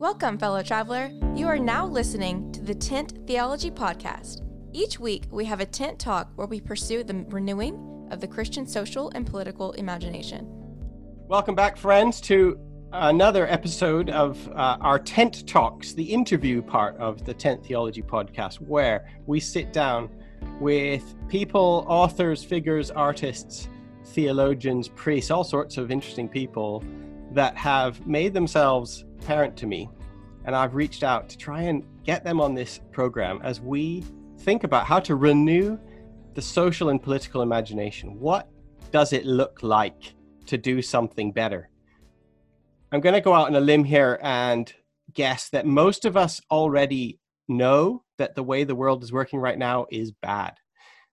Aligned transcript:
Welcome, 0.00 0.38
fellow 0.38 0.62
traveler. 0.62 1.10
You 1.34 1.48
are 1.48 1.58
now 1.58 1.84
listening 1.84 2.52
to 2.52 2.62
the 2.62 2.72
Tent 2.72 3.18
Theology 3.26 3.68
Podcast. 3.68 4.42
Each 4.72 5.00
week, 5.00 5.24
we 5.32 5.44
have 5.46 5.58
a 5.58 5.66
tent 5.66 5.98
talk 5.98 6.30
where 6.36 6.46
we 6.46 6.60
pursue 6.60 7.02
the 7.02 7.26
renewing 7.30 8.06
of 8.12 8.20
the 8.20 8.28
Christian 8.28 8.64
social 8.64 9.10
and 9.16 9.26
political 9.26 9.72
imagination. 9.72 10.46
Welcome 11.26 11.56
back, 11.56 11.76
friends, 11.76 12.20
to 12.20 12.60
another 12.92 13.48
episode 13.48 14.08
of 14.10 14.48
uh, 14.50 14.78
our 14.80 15.00
Tent 15.00 15.48
Talks, 15.48 15.94
the 15.94 16.04
interview 16.04 16.62
part 16.62 16.96
of 16.98 17.24
the 17.24 17.34
Tent 17.34 17.66
Theology 17.66 18.02
Podcast, 18.02 18.60
where 18.60 19.10
we 19.26 19.40
sit 19.40 19.72
down 19.72 20.10
with 20.60 21.16
people, 21.28 21.84
authors, 21.88 22.44
figures, 22.44 22.92
artists, 22.92 23.68
theologians, 24.04 24.86
priests, 24.86 25.32
all 25.32 25.42
sorts 25.42 25.76
of 25.76 25.90
interesting 25.90 26.28
people 26.28 26.84
that 27.32 27.56
have 27.56 28.06
made 28.06 28.34
themselves 28.34 29.04
parent 29.26 29.56
to 29.58 29.66
me. 29.66 29.88
And 30.44 30.56
I've 30.56 30.74
reached 30.74 31.02
out 31.02 31.28
to 31.28 31.36
try 31.36 31.62
and 31.62 31.84
get 32.04 32.24
them 32.24 32.40
on 32.40 32.54
this 32.54 32.80
program 32.90 33.40
as 33.42 33.60
we 33.60 34.04
think 34.38 34.64
about 34.64 34.86
how 34.86 35.00
to 35.00 35.14
renew 35.14 35.78
the 36.34 36.42
social 36.42 36.88
and 36.88 37.02
political 37.02 37.42
imagination. 37.42 38.18
What 38.18 38.48
does 38.92 39.12
it 39.12 39.26
look 39.26 39.62
like 39.62 40.14
to 40.46 40.56
do 40.56 40.80
something 40.80 41.32
better? 41.32 41.68
I'm 42.90 43.00
going 43.00 43.14
to 43.14 43.20
go 43.20 43.34
out 43.34 43.48
on 43.48 43.56
a 43.56 43.60
limb 43.60 43.84
here 43.84 44.18
and 44.22 44.72
guess 45.12 45.50
that 45.50 45.66
most 45.66 46.04
of 46.04 46.16
us 46.16 46.40
already 46.50 47.18
know 47.48 48.04
that 48.16 48.34
the 48.34 48.42
way 48.42 48.64
the 48.64 48.74
world 48.74 49.02
is 49.02 49.12
working 49.12 49.40
right 49.40 49.58
now 49.58 49.86
is 49.90 50.12
bad, 50.12 50.54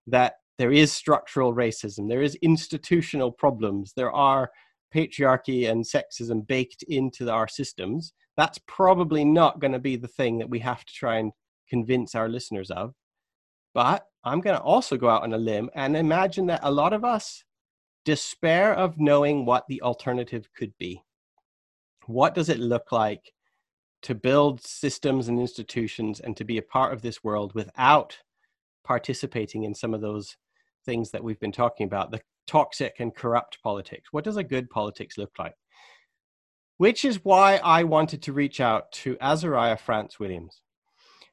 that 0.07 0.35
there 0.57 0.71
is 0.71 0.91
structural 0.91 1.53
racism, 1.53 2.07
there 2.07 2.21
is 2.21 2.35
institutional 2.35 3.31
problems, 3.31 3.93
there 3.95 4.11
are 4.11 4.51
patriarchy 4.93 5.69
and 5.69 5.83
sexism 5.83 6.45
baked 6.45 6.83
into 6.83 7.29
our 7.29 7.47
systems, 7.47 8.13
that's 8.37 8.59
probably 8.67 9.23
not 9.25 9.59
going 9.59 9.73
to 9.73 9.79
be 9.79 9.95
the 9.95 10.07
thing 10.07 10.37
that 10.39 10.49
we 10.49 10.59
have 10.59 10.83
to 10.85 10.93
try 10.93 11.17
and 11.17 11.31
convince 11.69 12.15
our 12.15 12.29
listeners 12.29 12.71
of. 12.71 12.93
But 13.73 14.05
I'm 14.23 14.41
going 14.41 14.55
to 14.55 14.61
also 14.61 14.97
go 14.97 15.09
out 15.09 15.23
on 15.23 15.33
a 15.33 15.37
limb 15.37 15.69
and 15.75 15.95
imagine 15.95 16.47
that 16.47 16.61
a 16.63 16.71
lot 16.71 16.93
of 16.93 17.03
us 17.03 17.43
despair 18.05 18.73
of 18.73 18.99
knowing 18.99 19.45
what 19.45 19.65
the 19.67 19.81
alternative 19.81 20.47
could 20.55 20.73
be. 20.77 21.01
What 22.05 22.35
does 22.35 22.49
it 22.49 22.59
look 22.59 22.91
like 22.91 23.33
to 24.03 24.13
build 24.13 24.63
systems 24.63 25.27
and 25.27 25.39
institutions 25.39 26.19
and 26.19 26.37
to 26.37 26.43
be 26.43 26.57
a 26.57 26.61
part 26.61 26.93
of 26.93 27.01
this 27.01 27.23
world 27.23 27.53
without 27.55 28.17
participating 28.83 29.63
in 29.63 29.73
some 29.73 29.93
of 29.93 30.01
those 30.01 30.37
things 30.85 31.09
that 31.09 31.23
we've 31.23 31.39
been 31.39 31.51
talking 31.51 31.85
about 31.85 32.11
the 32.11 32.21
toxic 32.47 32.95
and 32.99 33.15
corrupt 33.15 33.61
politics. 33.63 34.09
What 34.11 34.23
does 34.23 34.37
a 34.37 34.43
good 34.43 34.69
politics 34.69 35.17
look 35.17 35.31
like? 35.37 35.55
Which 36.77 37.05
is 37.05 37.23
why 37.23 37.57
I 37.57 37.83
wanted 37.83 38.21
to 38.23 38.33
reach 38.33 38.59
out 38.59 38.91
to 38.93 39.17
Azariah 39.21 39.77
France 39.77 40.19
Williams. 40.19 40.61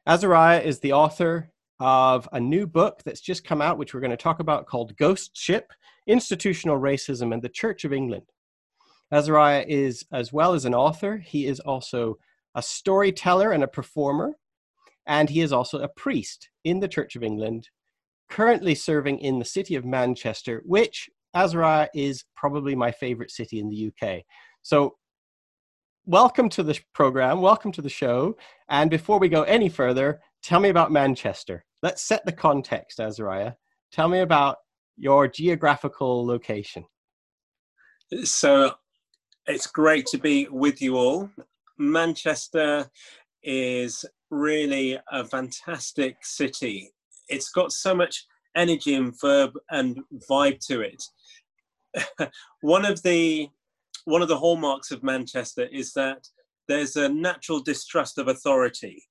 Azariah 0.06 0.60
is 0.60 0.80
the 0.80 0.92
author 0.92 1.50
of 1.80 2.28
a 2.32 2.40
new 2.40 2.66
book 2.66 3.02
that's 3.04 3.20
just 3.20 3.44
come 3.44 3.60
out, 3.60 3.78
which 3.78 3.92
we're 3.92 4.00
going 4.00 4.10
to 4.10 4.16
talk 4.16 4.40
about, 4.40 4.66
called 4.66 4.96
Ghost 4.96 5.36
Ship 5.36 5.72
Institutional 6.06 6.78
Racism 6.78 7.32
and 7.32 7.42
the 7.42 7.48
Church 7.48 7.84
of 7.84 7.92
England. 7.92 8.26
Azariah 9.12 9.64
is, 9.68 10.04
as 10.12 10.32
well 10.32 10.54
as 10.54 10.64
an 10.64 10.74
author, 10.74 11.18
he 11.18 11.46
is 11.46 11.60
also 11.60 12.18
a 12.54 12.62
storyteller 12.62 13.52
and 13.52 13.62
a 13.62 13.68
performer, 13.68 14.32
and 15.06 15.28
he 15.28 15.40
is 15.40 15.52
also 15.52 15.80
a 15.80 15.88
priest 15.88 16.50
in 16.64 16.80
the 16.80 16.88
Church 16.88 17.16
of 17.16 17.22
England 17.22 17.68
currently 18.32 18.74
serving 18.74 19.18
in 19.18 19.38
the 19.38 19.44
city 19.44 19.74
of 19.74 19.84
Manchester, 19.84 20.62
which 20.64 21.10
Azariah 21.34 21.88
is 21.94 22.24
probably 22.34 22.74
my 22.74 22.90
favorite 22.90 23.30
city 23.30 23.60
in 23.60 23.68
the 23.68 23.92
UK. 23.92 24.22
So, 24.62 24.96
welcome 26.06 26.48
to 26.48 26.62
the 26.62 26.80
program, 26.94 27.42
welcome 27.42 27.72
to 27.72 27.82
the 27.82 27.90
show. 27.90 28.34
And 28.70 28.90
before 28.90 29.18
we 29.18 29.28
go 29.28 29.42
any 29.42 29.68
further, 29.68 30.22
tell 30.42 30.60
me 30.60 30.70
about 30.70 30.90
Manchester. 30.90 31.66
Let's 31.82 32.02
set 32.02 32.24
the 32.24 32.32
context, 32.32 33.00
Azariah. 33.00 33.52
Tell 33.92 34.08
me 34.08 34.20
about 34.20 34.56
your 34.96 35.28
geographical 35.28 36.24
location. 36.24 36.86
So, 38.24 38.72
it's 39.46 39.66
great 39.66 40.06
to 40.06 40.16
be 40.16 40.48
with 40.50 40.80
you 40.80 40.96
all. 40.96 41.28
Manchester 41.76 42.90
is 43.42 44.06
really 44.30 44.98
a 45.10 45.22
fantastic 45.22 46.24
city 46.24 46.92
it's 47.32 47.50
got 47.50 47.72
so 47.72 47.94
much 47.94 48.26
energy 48.54 48.94
and 48.94 49.18
verb 49.20 49.52
and 49.70 50.00
vibe 50.30 50.64
to 50.66 50.82
it. 50.82 51.02
one 52.60 52.84
of 52.84 53.02
the 53.02 53.48
one 54.04 54.22
of 54.22 54.28
the 54.28 54.38
hallmarks 54.38 54.90
of 54.90 55.02
Manchester 55.02 55.66
is 55.70 55.92
that 55.92 56.26
there's 56.68 56.96
a 56.96 57.08
natural 57.08 57.60
distrust 57.60 58.18
of 58.18 58.28
authority, 58.28 59.02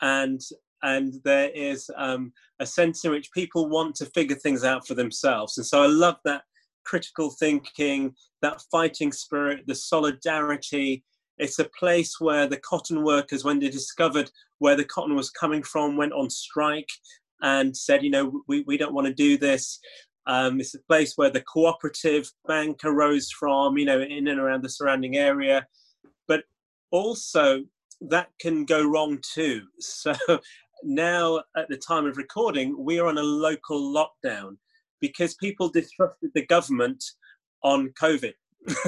and 0.00 0.40
and 0.82 1.14
there 1.24 1.50
is 1.50 1.90
um, 1.96 2.32
a 2.60 2.66
sense 2.66 3.04
in 3.04 3.10
which 3.10 3.32
people 3.32 3.68
want 3.68 3.94
to 3.96 4.06
figure 4.06 4.36
things 4.36 4.64
out 4.64 4.86
for 4.86 4.94
themselves. 4.94 5.58
And 5.58 5.66
so 5.66 5.82
I 5.82 5.86
love 5.86 6.16
that 6.24 6.42
critical 6.84 7.30
thinking, 7.30 8.14
that 8.42 8.62
fighting 8.70 9.12
spirit, 9.12 9.64
the 9.66 9.74
solidarity. 9.74 11.04
It's 11.38 11.58
a 11.58 11.68
place 11.78 12.20
where 12.20 12.46
the 12.46 12.58
cotton 12.58 13.02
workers, 13.02 13.44
when 13.44 13.58
they 13.58 13.68
discovered 13.68 14.30
where 14.58 14.76
the 14.76 14.84
cotton 14.84 15.14
was 15.14 15.30
coming 15.30 15.62
from, 15.62 15.96
went 15.96 16.12
on 16.12 16.30
strike 16.30 16.88
and 17.42 17.76
said, 17.76 18.02
you 18.02 18.10
know, 18.10 18.42
we, 18.46 18.62
we 18.66 18.76
don't 18.76 18.94
want 18.94 19.06
to 19.06 19.14
do 19.14 19.38
this. 19.38 19.78
Um, 20.26 20.60
it's 20.60 20.74
a 20.74 20.80
place 20.80 21.14
where 21.16 21.30
the 21.30 21.40
cooperative 21.40 22.30
bank 22.46 22.80
arose 22.84 23.30
from, 23.30 23.78
you 23.78 23.86
know, 23.86 24.00
in 24.00 24.28
and 24.28 24.38
around 24.38 24.62
the 24.62 24.68
surrounding 24.68 25.16
area. 25.16 25.66
But 26.26 26.44
also, 26.90 27.64
that 28.00 28.28
can 28.40 28.64
go 28.64 28.86
wrong 28.86 29.18
too. 29.22 29.62
So 29.80 30.14
now, 30.84 31.42
at 31.56 31.68
the 31.68 31.76
time 31.76 32.06
of 32.06 32.16
recording, 32.16 32.76
we 32.78 33.00
are 33.00 33.08
on 33.08 33.18
a 33.18 33.22
local 33.22 33.92
lockdown 33.92 34.56
because 35.00 35.34
people 35.34 35.68
distrusted 35.68 36.30
the 36.34 36.46
government 36.46 37.02
on 37.64 37.92
COVID. 38.00 38.34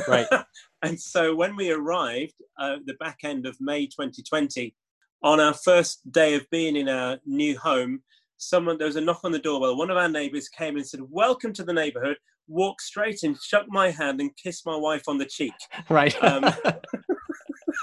Right. 0.07 0.27
and 0.83 1.01
so 1.01 1.35
when 1.35 1.57
we 1.57 1.71
arrived, 1.71 2.35
uh, 2.59 2.77
the 2.85 2.95
back 2.95 3.19
end 3.25 3.47
of 3.47 3.57
May 3.61 3.87
2020, 3.87 4.75
on 5.23 5.41
our 5.41 5.55
first 5.55 6.11
day 6.13 6.35
of 6.35 6.49
being 6.51 6.77
in 6.77 6.89
our 6.89 7.19
new 7.27 7.59
home, 7.59 8.03
someone 8.41 8.79
there 8.79 8.87
was 8.87 8.97
a 8.97 9.01
knock 9.01 9.21
on 9.23 9.33
the 9.33 9.39
doorbell. 9.39 9.77
One 9.77 9.91
of 9.91 9.97
our 9.97 10.09
neighbours 10.09 10.49
came 10.49 10.77
and 10.77 10.87
said, 10.87 11.01
"Welcome 11.09 11.53
to 11.55 11.63
the 11.63 11.73
neighbourhood." 11.73 12.17
Walked 12.49 12.83
straight 12.83 13.23
in, 13.23 13.37
shook 13.41 13.67
my 13.69 13.91
hand, 13.91 14.21
and 14.21 14.37
kissed 14.37 14.67
my 14.67 14.75
wife 14.75 15.05
on 15.07 15.19
the 15.19 15.27
cheek. 15.27 15.55
Right. 15.89 16.21
Um, 16.25 16.45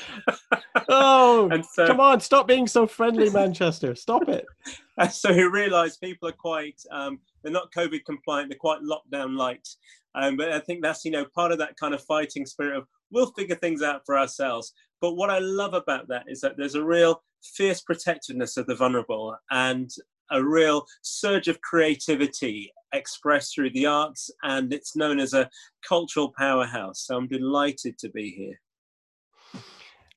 oh, 0.89 1.61
so, 1.73 1.87
come 1.87 1.99
on! 1.99 2.21
Stop 2.21 2.47
being 2.47 2.67
so 2.67 2.87
friendly, 2.87 3.29
Manchester. 3.29 3.95
Stop 3.95 4.29
it. 4.29 4.45
And 4.99 5.11
so 5.11 5.31
he 5.31 5.43
realised 5.43 6.01
people 6.01 6.27
are 6.27 6.31
quite 6.31 6.81
um, 6.89 7.19
they're 7.43 7.51
not 7.51 7.71
COVID 7.71 8.03
compliant. 8.03 8.49
They're 8.49 8.57
quite 8.57 8.79
lockdown 8.81 9.37
light. 9.37 9.67
Um, 10.15 10.37
but 10.37 10.51
I 10.51 10.59
think 10.59 10.81
that's 10.81 11.05
you 11.05 11.11
know 11.11 11.25
part 11.35 11.51
of 11.51 11.59
that 11.59 11.77
kind 11.77 11.93
of 11.93 12.03
fighting 12.05 12.47
spirit 12.47 12.75
of 12.75 12.87
we'll 13.11 13.31
figure 13.33 13.55
things 13.55 13.83
out 13.83 14.01
for 14.07 14.17
ourselves. 14.17 14.73
But 14.99 15.13
what 15.13 15.29
I 15.29 15.37
love 15.37 15.75
about 15.75 16.07
that 16.07 16.23
is 16.27 16.41
that 16.41 16.57
there's 16.57 16.73
a 16.73 16.83
real 16.83 17.21
fierce 17.43 17.81
protectiveness 17.81 18.57
of 18.57 18.65
the 18.65 18.73
vulnerable 18.73 19.35
and 19.51 19.91
a 20.31 20.43
real 20.43 20.85
surge 21.01 21.47
of 21.47 21.61
creativity 21.61 22.71
expressed 22.93 23.53
through 23.53 23.71
the 23.71 23.85
arts, 23.85 24.31
and 24.43 24.73
it's 24.73 24.95
known 24.95 25.19
as 25.19 25.33
a 25.33 25.49
cultural 25.87 26.33
powerhouse. 26.37 27.05
So 27.05 27.17
I'm 27.17 27.27
delighted 27.27 27.97
to 27.99 28.09
be 28.09 28.31
here. 28.31 29.61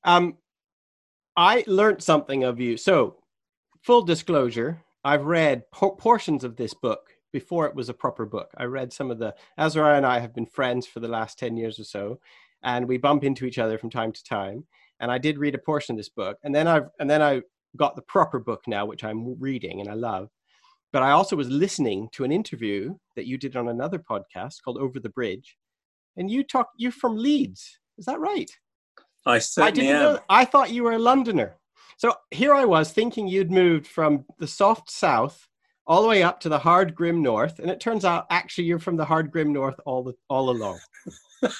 Um, 0.05 0.37
I 1.37 1.65
learned 1.67 2.03
something 2.03 2.45
of 2.45 2.61
you. 2.61 2.77
So, 2.77 3.17
full 3.83 4.03
disclosure, 4.03 4.83
I've 5.05 5.25
read 5.25 5.71
po- 5.71 5.93
portions 5.93 6.45
of 6.45 6.57
this 6.57 6.75
book 6.75 7.11
before 7.33 7.67
it 7.67 7.75
was 7.75 7.89
a 7.89 7.95
proper 7.95 8.27
book. 8.27 8.51
I 8.57 8.65
read 8.65 8.93
some 8.93 9.11
of 9.11 9.19
the. 9.19 9.35
Azariah 9.59 9.97
and 9.97 10.07
I 10.07 10.19
have 10.19 10.35
been 10.35 10.47
friends 10.47 10.87
for 10.87 11.01
the 11.01 11.09
last 11.09 11.39
10 11.39 11.57
years 11.57 11.79
or 11.79 11.85
so, 11.85 12.21
and 12.63 12.87
we 12.87 12.99
bump 12.99 13.25
into 13.25 13.47
each 13.47 13.59
other 13.59 13.79
from 13.79 13.91
time 13.91 14.13
to 14.13 14.25
time. 14.25 14.65
And 14.99 15.11
I 15.11 15.19
did 15.19 15.39
read 15.39 15.55
a 15.55 15.59
portion 15.59 15.95
of 15.95 15.97
this 15.97 16.09
book, 16.09 16.39
and 16.43 16.55
then 16.55 16.69
I've 16.69 16.89
and 16.99 17.09
then 17.09 17.23
I 17.23 17.43
got 17.77 17.97
the 17.97 18.03
proper 18.03 18.39
book 18.39 18.63
now, 18.67 18.87
which 18.87 19.05
I'm 19.05 19.39
reading 19.41 19.81
and 19.81 19.89
I 19.89 19.95
love. 19.95 20.29
But 20.93 21.03
I 21.03 21.13
also 21.13 21.37
was 21.37 21.49
listening 21.49 22.09
to 22.13 22.25
an 22.25 22.33
interview 22.33 22.97
that 23.15 23.27
you 23.27 23.39
did 23.39 23.57
on 23.57 23.69
another 23.69 23.99
podcast 23.99 24.57
called 24.65 24.79
Over 24.79 24.99
the 24.99 25.11
Bridge, 25.11 25.57
and 26.17 26.31
you 26.31 26.43
talk. 26.43 26.71
You're 26.77 26.91
from 26.91 27.17
Leeds, 27.17 27.79
is 27.97 28.07
that 28.07 28.19
right? 28.19 28.51
I 29.25 29.39
certainly 29.39 29.93
I 29.93 29.95
am. 29.95 30.03
Know, 30.03 30.21
I 30.29 30.45
thought 30.45 30.73
you 30.73 30.83
were 30.83 30.93
a 30.93 30.99
Londoner. 30.99 31.57
So 31.97 32.15
here 32.31 32.55
I 32.55 32.65
was 32.65 32.91
thinking 32.91 33.29
you'd 33.29 33.53
moved 33.53 33.87
from 33.87 34.25
the 34.39 34.49
soft 34.49 34.91
south 34.91 35.47
all 35.87 36.03
the 36.03 36.09
way 36.09 36.23
up 36.23 36.41
to 36.41 36.49
the 36.49 36.59
hard 36.59 36.95
grim 36.95 37.23
north, 37.23 37.59
and 37.59 37.71
it 37.71 37.79
turns 37.79 38.05
out 38.05 38.27
actually 38.31 38.65
you're 38.65 38.79
from 38.79 38.97
the 38.97 39.05
hard 39.05 39.31
grim 39.31 39.53
north 39.53 39.79
all 39.87 40.03
the 40.03 40.15
all 40.29 40.51
along. 40.51 40.79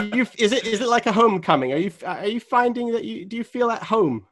do 0.00 0.16
you 0.16 0.26
is 0.38 0.52
it 0.52 0.66
is 0.66 0.80
it 0.80 0.88
like 0.88 1.06
a 1.06 1.12
homecoming? 1.12 1.72
Are 1.72 1.76
you 1.76 1.92
are 2.04 2.26
you 2.26 2.40
finding 2.40 2.92
that 2.92 3.04
you 3.04 3.24
do 3.24 3.36
you 3.36 3.44
feel 3.44 3.70
at 3.70 3.82
home 3.82 4.26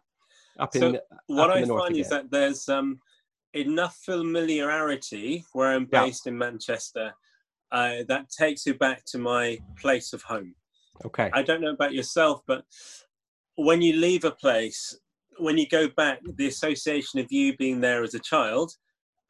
up 0.59 0.73
so 0.75 0.89
in 0.89 0.99
what 1.27 1.51
up 1.51 1.57
I 1.57 1.61
in 1.61 1.69
find 1.69 1.97
is 1.97 2.09
that 2.11 2.31
there's 2.31 2.69
um, 2.69 3.01
enough 3.55 3.97
familiarity 4.05 5.45
where 5.53 5.73
I'm 5.73 5.87
based 5.87 6.27
yeah. 6.27 6.33
in 6.33 6.39
Manchester 6.39 7.15
uh, 7.73 8.03
that 8.09 8.31
takes 8.31 8.67
you 8.67 8.75
back 8.75 9.05
to 9.07 9.19
my 9.19 9.59
place 9.81 10.13
of 10.13 10.23
home. 10.23 10.55
Okay. 11.05 11.31
I 11.33 11.43
don't 11.43 11.61
know 11.61 11.73
about 11.73 11.95
yourself, 11.95 12.43
but 12.47 12.65
when 13.57 13.81
you 13.81 13.97
leave 13.97 14.25
a 14.25 14.31
place, 14.31 14.99
when 15.39 15.57
you 15.57 15.69
go 15.69 15.89
back, 15.89 16.21
the 16.37 16.49
association 16.49 17.21
of 17.21 17.31
you 17.31 17.57
being 17.57 17.81
there 17.81 18.03
as 18.03 18.15
a 18.15 18.19
child 18.19 18.73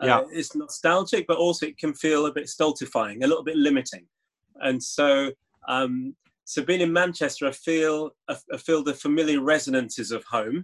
Yeah. 0.02 0.20
uh, 0.20 0.26
is 0.32 0.54
nostalgic, 0.54 1.26
but 1.26 1.36
also 1.36 1.66
it 1.66 1.78
can 1.78 1.94
feel 1.94 2.26
a 2.26 2.32
bit 2.32 2.48
stultifying, 2.48 3.22
a 3.22 3.26
little 3.26 3.44
bit 3.44 3.56
limiting. 3.56 4.06
And 4.56 4.82
so, 4.82 5.30
um, 5.70 6.16
so 6.44 6.64
being 6.64 6.80
in 6.80 6.92
Manchester, 6.92 7.46
I 7.46 7.52
feel 7.52 8.10
I, 8.28 8.36
I 8.52 8.56
feel 8.66 8.82
the 8.82 8.94
familiar 9.06 9.40
resonances 9.54 10.10
of 10.10 10.22
home, 10.24 10.58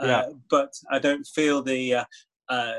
uh, 0.00 0.06
Yeah. 0.06 0.24
but 0.48 0.72
I 0.90 0.98
don't 1.06 1.26
feel 1.38 1.56
the 1.62 1.80
uh, 2.00 2.04
uh, 2.48 2.78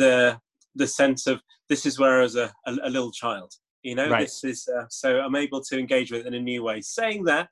the 0.00 0.40
the 0.80 0.86
sense 0.86 1.26
of 1.26 1.36
this 1.68 1.84
is 1.84 1.98
where 1.98 2.20
I 2.20 2.22
was 2.22 2.36
a, 2.36 2.48
a, 2.66 2.70
a 2.88 2.90
little 2.96 3.12
child. 3.22 3.50
You 3.82 3.94
know, 3.98 4.08
Right. 4.10 4.22
this 4.22 4.44
is 4.44 4.68
uh, 4.76 4.86
so 4.88 5.20
I'm 5.24 5.36
able 5.36 5.62
to 5.68 5.78
engage 5.78 6.10
with 6.10 6.22
it 6.22 6.26
in 6.26 6.34
a 6.34 6.40
new 6.50 6.62
way. 6.68 6.80
Saying 6.80 7.24
that, 7.24 7.50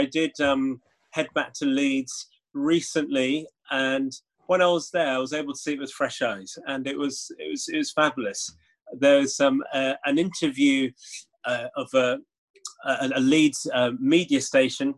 I 0.00 0.02
did 0.18 0.32
um, 0.40 0.80
head 1.16 1.28
back 1.34 1.52
to 1.58 1.66
Leeds 1.66 2.14
recently, 2.54 3.46
and 3.70 4.10
when 4.46 4.62
I 4.62 4.68
was 4.68 4.90
there, 4.90 5.12
I 5.16 5.18
was 5.18 5.32
able 5.32 5.52
to 5.52 5.58
see 5.58 5.74
it 5.74 5.80
with 5.80 5.92
fresh 5.92 6.22
eyes, 6.22 6.50
and 6.66 6.86
it 6.86 6.96
was 6.96 7.14
it 7.38 7.50
was 7.50 7.62
it 7.74 7.78
was 7.82 7.92
fabulous. 7.92 8.40
There's 9.04 9.40
um, 9.40 9.62
uh, 9.74 9.94
an 10.04 10.16
interview 10.18 10.92
uh, 11.44 11.68
of 11.76 11.88
a, 11.94 12.18
a, 12.84 13.10
a 13.16 13.20
Leeds 13.20 13.66
uh, 13.72 13.92
media 13.98 14.40
station, 14.40 14.94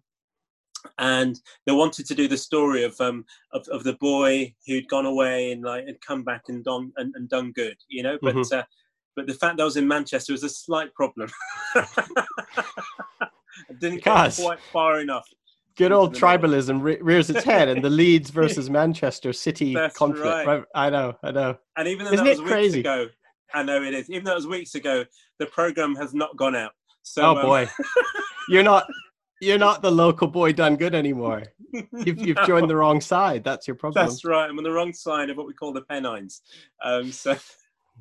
and 0.98 1.40
they 1.66 1.72
wanted 1.72 2.06
to 2.06 2.14
do 2.14 2.28
the 2.28 2.36
story 2.36 2.84
of 2.84 2.98
um 3.00 3.24
of, 3.52 3.66
of 3.68 3.84
the 3.84 3.94
boy 3.94 4.54
who'd 4.66 4.88
gone 4.88 5.06
away 5.06 5.52
and 5.52 5.62
like 5.62 5.86
had 5.86 6.00
come 6.00 6.22
back 6.24 6.42
and 6.48 6.64
done 6.64 6.92
and, 6.96 7.14
and 7.16 7.28
done 7.28 7.52
good, 7.52 7.76
you 7.88 8.02
know. 8.02 8.18
But 8.22 8.34
Mhm. 8.36 8.52
uh, 8.58 8.62
but 9.16 9.26
the 9.26 9.34
fact 9.34 9.56
that 9.56 9.62
I 9.62 9.66
was 9.66 9.76
in 9.76 9.88
Manchester 9.88 10.32
was 10.32 10.44
a 10.44 10.48
slight 10.48 10.94
problem. 10.94 11.28
I 11.74 13.72
didn't 13.80 14.02
get 14.04 14.34
quite 14.36 14.60
far 14.72 15.00
enough. 15.00 15.26
Good 15.76 15.92
old 15.92 16.10
into 16.10 16.20
the 16.20 16.26
middle. 16.38 16.48
tribalism 16.50 16.82
re- 16.82 16.98
rears 17.00 17.30
its 17.30 17.44
head 17.44 17.68
in 17.68 17.82
the 17.82 17.90
Leeds 17.90 18.30
versus 18.40 18.68
Manchester 18.68 19.32
City 19.32 19.74
That's 19.74 19.96
conflict. 19.96 20.46
Right, 20.46 20.64
I 20.74 20.90
know, 20.90 21.14
I 21.22 21.30
know. 21.30 21.56
And 21.76 21.86
even 21.88 22.04
though 22.06 22.12
Isn't 22.12 22.24
that 22.24 22.30
was 22.30 22.38
it 22.40 22.42
weeks 22.42 22.52
crazy? 22.52 22.80
ago, 22.80 23.08
I 23.54 23.62
know 23.62 23.82
it 23.82 23.94
is. 23.94 24.10
Even 24.10 24.24
though 24.24 24.32
it 24.32 24.36
was 24.36 24.46
weeks 24.46 24.74
ago, 24.74 25.04
the 25.38 25.46
program 25.46 25.94
has 25.96 26.14
not 26.14 26.36
gone 26.36 26.56
out. 26.56 26.72
So 27.12 27.22
oh 27.22 27.36
um, 27.36 27.42
boy, 27.42 27.68
you're 28.48 28.62
not 28.62 28.86
you're 29.40 29.58
not 29.58 29.82
the 29.82 29.90
local 29.90 30.28
boy 30.28 30.52
done 30.52 30.76
good 30.76 30.94
anymore. 30.94 31.44
You've 31.72 32.18
you've 32.18 32.36
no, 32.36 32.46
joined 32.46 32.70
the 32.70 32.76
wrong 32.76 33.00
side. 33.00 33.44
That's 33.44 33.66
your 33.66 33.76
problem. 33.76 34.06
That's 34.06 34.24
right. 34.24 34.48
I'm 34.48 34.58
on 34.58 34.64
the 34.64 34.70
wrong 34.70 34.92
side 34.92 35.30
of 35.30 35.36
what 35.36 35.46
we 35.46 35.54
call 35.54 35.72
the 35.72 35.82
Pennines. 35.82 36.42
Um, 36.82 37.12
so 37.12 37.36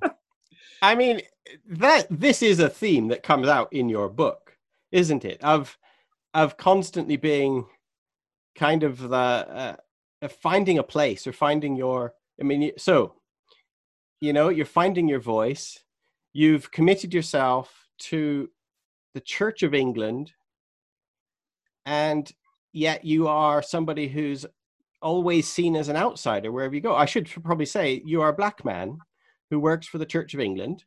I 0.82 0.96
mean, 0.96 1.22
that 1.68 2.08
this 2.10 2.42
is 2.42 2.60
a 2.60 2.70
theme 2.70 3.08
that 3.10 3.24
comes 3.24 3.48
out 3.48 3.72
in 3.72 3.90
your 3.90 4.10
book, 4.10 4.58
isn't 4.92 5.26
it? 5.26 5.44
Of 5.44 5.78
of 6.34 6.58
constantly 6.58 7.18
being 7.18 7.66
kind 8.56 8.84
of 8.84 9.10
the 9.10 9.16
uh, 9.16 9.76
of 10.22 10.32
finding 10.32 10.78
a 10.78 10.84
place 10.84 11.28
or 11.28 11.34
finding 11.34 11.76
your. 11.76 12.14
I 12.40 12.44
mean, 12.44 12.72
so 12.78 13.14
you 14.20 14.34
know, 14.34 14.50
you're 14.50 14.66
finding 14.66 15.08
your 15.08 15.20
voice. 15.20 15.80
You've 16.34 16.72
committed 16.72 17.14
yourself 17.14 17.88
to 18.00 18.50
the 19.18 19.22
Church 19.22 19.64
of 19.64 19.74
England, 19.74 20.32
and 21.88 22.32
yet 22.72 23.04
you 23.04 23.28
are 23.28 23.64
somebody 23.64 24.08
who's 24.08 24.46
always 25.02 25.48
seen 25.48 25.76
as 25.76 25.90
an 25.90 25.96
outsider 25.96 26.52
wherever 26.52 26.76
you 26.76 26.82
go. 26.82 26.96
I 26.96 27.06
should 27.06 27.28
probably 27.44 27.66
say 27.66 28.04
you 28.06 28.22
are 28.22 28.30
a 28.30 28.42
black 28.42 28.64
man 28.64 29.00
who 29.50 29.60
works 29.60 29.88
for 29.88 29.98
the 29.98 30.06
Church 30.06 30.36
of 30.36 30.40
England. 30.40 30.84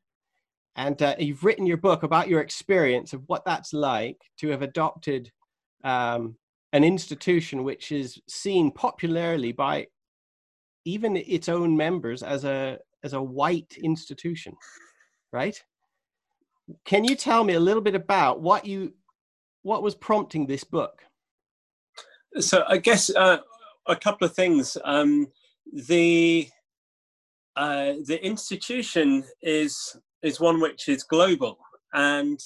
And 0.77 1.03
uh, 1.03 1.17
you've 1.19 1.43
written 1.43 1.67
your 1.67 1.77
book 1.77 2.05
about 2.05 2.29
your 2.29 2.41
experience 2.41 3.13
of 3.15 3.25
what 3.27 3.45
that's 3.45 3.73
like 3.73 4.21
to 4.39 4.51
have 4.51 4.63
adopted 4.63 5.33
um, 5.83 6.37
an 6.73 6.85
institution 6.85 7.65
which 7.65 7.91
is 7.91 8.21
seen 8.29 8.71
popularly 8.71 9.51
by 9.51 9.89
even 10.85 11.17
its 11.17 11.49
own 11.49 11.77
members 11.77 12.23
as 12.23 12.45
a 12.45 12.79
as 13.03 13.13
a 13.13 13.21
white 13.21 13.77
institution, 13.83 14.55
right? 15.33 15.61
Can 16.85 17.05
you 17.05 17.15
tell 17.15 17.45
me 17.45 17.55
a 17.55 17.61
little 17.61 17.83
bit 17.83 17.95
about 17.95 18.41
what 18.41 18.67
you 18.67 18.95
what 19.63 19.83
was 19.83 19.95
prompting 19.95 20.47
this 20.47 20.65
book? 20.65 21.03
so 22.39 22.65
I 22.69 22.79
guess 22.79 23.11
uh, 23.15 23.39
a 23.87 23.97
couple 23.97 24.27
of 24.27 24.35
things. 24.35 24.77
Um, 24.85 25.29
the 25.73 26.49
uh, 27.57 27.95
the 28.07 28.25
institution 28.25 29.25
is 29.43 29.97
is 30.23 30.41
one 30.41 30.61
which 30.61 30.89
is 30.89 31.03
global, 31.03 31.59
and 31.93 32.39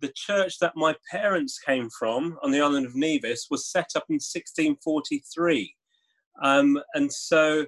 the 0.00 0.12
church 0.14 0.58
that 0.60 0.72
my 0.74 0.94
parents 1.10 1.58
came 1.58 1.88
from 1.98 2.38
on 2.42 2.50
the 2.50 2.60
island 2.60 2.86
of 2.86 2.96
Nevis 2.96 3.48
was 3.50 3.70
set 3.70 3.90
up 3.94 4.04
in 4.08 4.14
1643, 4.14 5.74
um, 6.42 6.80
and 6.94 7.12
so 7.12 7.66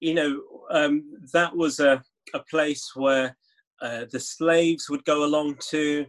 you 0.00 0.14
know 0.14 0.40
um, 0.70 1.04
that 1.32 1.56
was 1.56 1.80
a 1.80 2.02
a 2.34 2.40
place 2.50 2.92
where 2.94 3.36
uh, 3.82 4.04
the 4.10 4.20
slaves 4.20 4.88
would 4.88 5.04
go 5.04 5.24
along 5.24 5.56
to, 5.70 6.06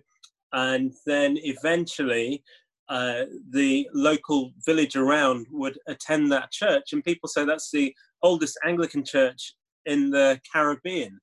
and 0.53 0.93
then 1.05 1.37
eventually 1.41 2.43
uh, 2.89 3.25
the 3.51 3.87
local 3.93 4.51
village 4.65 4.95
around 4.95 5.45
would 5.51 5.77
attend 5.87 6.31
that 6.31 6.51
church, 6.51 6.93
and 6.93 7.03
people 7.03 7.29
say 7.29 7.45
that's 7.45 7.71
the 7.71 7.93
oldest 8.23 8.57
Anglican 8.65 9.03
church 9.03 9.53
in 9.85 10.09
the 10.09 10.39
Caribbean. 10.51 11.19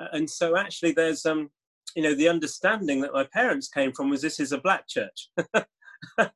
Uh, 0.00 0.06
and 0.12 0.28
so, 0.28 0.56
actually, 0.56 0.92
there's 0.92 1.26
um, 1.26 1.50
you 1.94 2.02
know, 2.02 2.14
the 2.14 2.28
understanding 2.28 3.00
that 3.00 3.12
my 3.12 3.24
parents 3.32 3.68
came 3.68 3.92
from 3.92 4.10
was 4.10 4.22
this 4.22 4.40
is 4.40 4.52
a 4.52 4.60
black 4.60 4.88
church, 4.88 5.28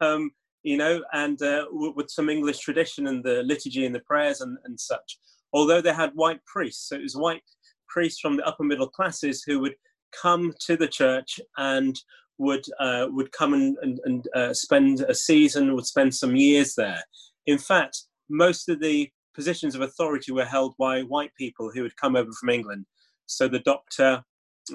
um, 0.00 0.30
you 0.62 0.76
know, 0.76 1.02
and 1.12 1.40
uh, 1.42 1.64
with 1.70 2.10
some 2.10 2.28
English 2.28 2.58
tradition 2.58 3.06
and 3.06 3.24
the 3.24 3.42
liturgy 3.42 3.86
and 3.86 3.94
the 3.94 4.00
prayers 4.00 4.40
and, 4.40 4.58
and 4.64 4.78
such. 4.78 5.18
Although 5.52 5.80
they 5.80 5.92
had 5.92 6.12
white 6.14 6.44
priests, 6.44 6.88
so 6.88 6.96
it 6.96 7.02
was 7.02 7.16
white 7.16 7.42
priests 7.90 8.20
from 8.20 8.36
the 8.36 8.46
upper 8.46 8.64
middle 8.64 8.88
classes 8.88 9.42
who 9.46 9.60
would 9.60 9.74
come 10.22 10.52
to 10.66 10.76
the 10.76 10.88
church 10.88 11.40
and 11.58 11.96
would 12.38 12.64
uh, 12.80 13.06
would 13.10 13.30
come 13.32 13.52
and, 13.52 13.76
and, 13.82 14.00
and 14.04 14.28
uh, 14.34 14.54
spend 14.54 15.00
a 15.00 15.14
season, 15.14 15.74
would 15.74 15.86
spend 15.86 16.14
some 16.14 16.34
years 16.34 16.74
there. 16.74 17.02
In 17.46 17.58
fact, 17.58 18.04
most 18.28 18.68
of 18.68 18.80
the 18.80 19.10
positions 19.34 19.74
of 19.74 19.82
authority 19.82 20.32
were 20.32 20.44
held 20.44 20.74
by 20.78 21.02
white 21.02 21.34
people 21.36 21.70
who 21.72 21.82
had 21.82 21.96
come 21.96 22.16
over 22.16 22.30
from 22.32 22.48
England. 22.48 22.86
So 23.26 23.46
the 23.46 23.60
doctor, 23.60 24.24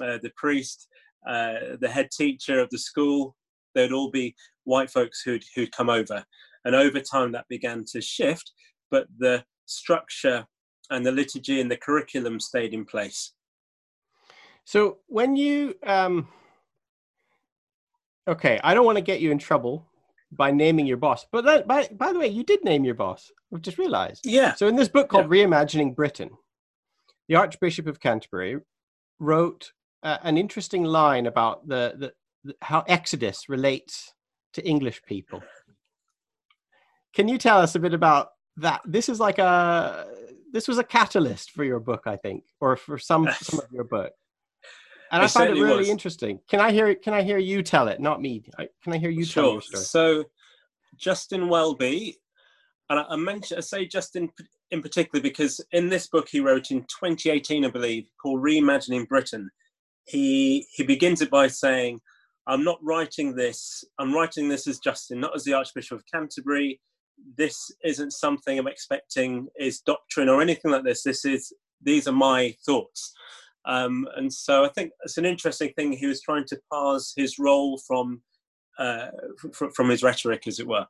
uh, 0.00 0.18
the 0.22 0.32
priest, 0.36 0.88
uh, 1.28 1.76
the 1.80 1.88
head 1.88 2.08
teacher 2.10 2.60
of 2.60 2.70
the 2.70 2.78
school, 2.78 3.36
they'd 3.74 3.92
all 3.92 4.10
be 4.10 4.34
white 4.64 4.90
folks 4.90 5.22
who'd 5.22 5.44
who'd 5.54 5.72
come 5.72 5.90
over. 5.90 6.24
And 6.64 6.74
over 6.74 7.00
time, 7.00 7.32
that 7.32 7.48
began 7.48 7.84
to 7.92 8.00
shift, 8.00 8.52
but 8.90 9.06
the 9.18 9.44
structure 9.66 10.46
and 10.90 11.04
the 11.04 11.12
liturgy 11.12 11.60
and 11.60 11.70
the 11.70 11.76
curriculum 11.76 12.40
stayed 12.40 12.74
in 12.74 12.84
place. 12.84 13.32
So 14.64 14.98
when 15.06 15.36
you 15.36 15.74
um 15.84 16.28
okay, 18.28 18.60
I 18.62 18.74
don't 18.74 18.86
want 18.86 18.98
to 18.98 19.02
get 19.02 19.20
you 19.20 19.30
in 19.30 19.38
trouble 19.38 19.86
by 20.32 20.50
naming 20.50 20.86
your 20.86 20.96
boss, 20.96 21.24
but 21.30 21.44
that, 21.44 21.66
by 21.66 21.88
by 21.92 22.12
the 22.12 22.18
way, 22.18 22.28
you 22.28 22.42
did 22.42 22.64
name 22.64 22.84
your 22.84 22.94
boss. 22.94 23.30
I've 23.54 23.62
just 23.62 23.78
realized. 23.78 24.26
Yeah, 24.26 24.54
So 24.54 24.66
in 24.66 24.76
this 24.76 24.88
book 24.88 25.08
called 25.08 25.28
Reimagining 25.28 25.94
Britain, 25.94 26.30
the 27.28 27.36
Archbishop 27.36 27.86
of 27.86 28.00
Canterbury 28.00 28.60
wrote 29.18 29.72
uh, 30.02 30.18
an 30.22 30.36
interesting 30.36 30.84
line 30.84 31.26
about 31.26 31.66
the, 31.68 31.94
the, 31.96 32.12
the 32.44 32.56
how 32.60 32.84
Exodus 32.88 33.48
relates 33.48 34.12
to 34.54 34.66
English 34.66 35.02
people. 35.04 35.42
Can 37.14 37.28
you 37.28 37.38
tell 37.38 37.58
us 37.58 37.74
a 37.74 37.78
bit 37.78 37.94
about 37.94 38.30
that? 38.58 38.82
This 38.84 39.08
is 39.08 39.20
like 39.20 39.38
a 39.38 40.06
this 40.56 40.66
was 40.66 40.78
a 40.78 40.84
catalyst 40.84 41.50
for 41.50 41.64
your 41.64 41.78
book, 41.78 42.04
I 42.06 42.16
think, 42.16 42.44
or 42.62 42.78
for 42.78 42.96
some 42.96 43.28
some 43.42 43.60
of 43.60 43.70
your 43.70 43.84
book. 43.84 44.12
And 45.12 45.22
I 45.22 45.26
find 45.28 45.50
it 45.50 45.60
really 45.60 45.80
was. 45.80 45.88
interesting. 45.90 46.40
Can 46.48 46.60
I 46.60 46.72
hear 46.72 46.94
Can 46.94 47.12
I 47.12 47.22
hear 47.22 47.36
you 47.36 47.62
tell 47.62 47.88
it, 47.88 48.00
not 48.00 48.22
me? 48.22 48.42
I, 48.58 48.68
can 48.82 48.94
I 48.94 48.98
hear 48.98 49.10
you 49.10 49.26
tell 49.26 49.44
sure. 49.44 49.52
your 49.52 49.60
story? 49.60 49.84
So, 49.84 50.24
Justin 50.96 51.48
Welby, 51.48 52.16
and 52.88 52.98
I, 52.98 53.04
I 53.10 53.16
mention 53.16 53.58
I 53.58 53.60
say 53.60 53.86
Justin 53.86 54.30
in 54.70 54.80
particular 54.80 55.22
because 55.22 55.60
in 55.72 55.90
this 55.90 56.08
book 56.08 56.26
he 56.28 56.40
wrote 56.40 56.70
in 56.70 56.80
2018, 56.84 57.66
I 57.66 57.68
believe, 57.68 58.08
called 58.20 58.42
Reimagining 58.42 59.06
Britain. 59.06 59.50
He 60.06 60.66
he 60.72 60.84
begins 60.84 61.20
it 61.20 61.30
by 61.30 61.48
saying, 61.48 62.00
"I'm 62.46 62.64
not 62.64 62.78
writing 62.82 63.36
this. 63.36 63.84
I'm 63.98 64.14
writing 64.14 64.48
this 64.48 64.66
as 64.66 64.78
Justin, 64.78 65.20
not 65.20 65.36
as 65.36 65.44
the 65.44 65.52
Archbishop 65.52 65.98
of 65.98 66.04
Canterbury. 66.10 66.80
This 67.36 67.70
isn't 67.84 68.12
something 68.12 68.58
I'm 68.58 68.68
expecting 68.68 69.48
is 69.58 69.80
doctrine 69.80 70.28
or 70.28 70.40
anything 70.40 70.70
like 70.70 70.84
this. 70.84 71.02
This 71.02 71.24
is 71.24 71.52
these 71.82 72.08
are 72.08 72.12
my 72.12 72.54
thoughts." 72.64 73.14
Um, 73.66 74.08
and 74.16 74.32
so 74.32 74.64
I 74.64 74.68
think 74.68 74.92
it's 75.02 75.18
an 75.18 75.26
interesting 75.26 75.72
thing. 75.76 75.92
He 75.92 76.06
was 76.06 76.22
trying 76.22 76.44
to 76.46 76.60
parse 76.72 77.12
his 77.16 77.38
role 77.38 77.78
from 77.86 78.22
uh, 78.78 79.08
f- 79.44 79.74
from 79.74 79.88
his 79.88 80.02
rhetoric, 80.02 80.46
as 80.46 80.60
it 80.60 80.66
were. 80.66 80.86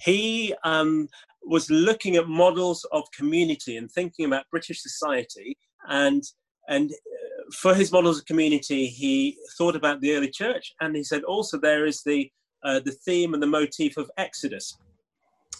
He 0.00 0.54
um, 0.64 1.08
was 1.42 1.70
looking 1.70 2.16
at 2.16 2.28
models 2.28 2.84
of 2.92 3.04
community 3.16 3.76
and 3.76 3.90
thinking 3.90 4.26
about 4.26 4.50
British 4.50 4.82
society, 4.82 5.56
and 5.88 6.22
and 6.68 6.90
uh, 6.90 7.42
for 7.54 7.74
his 7.74 7.92
models 7.92 8.18
of 8.18 8.26
community, 8.26 8.86
he 8.86 9.38
thought 9.56 9.76
about 9.76 10.00
the 10.00 10.14
early 10.14 10.30
church, 10.30 10.74
and 10.80 10.94
he 10.94 11.04
said 11.04 11.22
also 11.22 11.58
there 11.58 11.86
is 11.86 12.02
the 12.02 12.30
uh, 12.64 12.80
the 12.80 12.92
theme 12.92 13.32
and 13.32 13.42
the 13.42 13.46
motif 13.46 13.96
of 13.96 14.10
Exodus. 14.18 14.76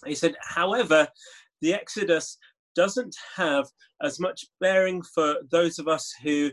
He 0.07 0.15
said, 0.15 0.35
however, 0.43 1.09
the 1.61 1.75
Exodus 1.75 2.39
doesn't 2.75 3.17
have 3.37 3.67
as 4.03 4.21
much 4.21 4.47
bearing 4.61 5.03
for 5.03 5.37
those 5.51 5.79
of 5.79 5.89
us 5.89 6.13
who 6.23 6.51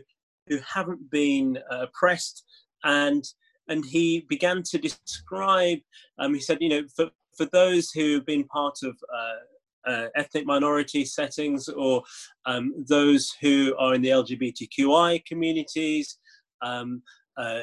who 0.48 0.58
haven't 0.58 1.10
been 1.10 1.58
uh, 1.70 1.86
oppressed, 1.86 2.44
and 2.84 3.24
and 3.68 3.84
he 3.84 4.26
began 4.28 4.62
to 4.62 4.78
describe. 4.78 5.78
Um, 6.18 6.34
he 6.34 6.40
said, 6.40 6.58
you 6.60 6.68
know, 6.68 6.82
for 6.94 7.10
for 7.36 7.46
those 7.46 7.90
who've 7.90 8.24
been 8.24 8.44
part 8.44 8.78
of 8.82 8.96
uh, 9.14 9.90
uh, 9.90 10.06
ethnic 10.16 10.46
minority 10.46 11.04
settings 11.04 11.68
or 11.68 12.02
um, 12.46 12.72
those 12.88 13.32
who 13.40 13.74
are 13.78 13.94
in 13.94 14.02
the 14.02 14.08
LGBTQI 14.08 15.24
communities. 15.24 16.18
Um, 16.62 17.02
uh, 17.36 17.62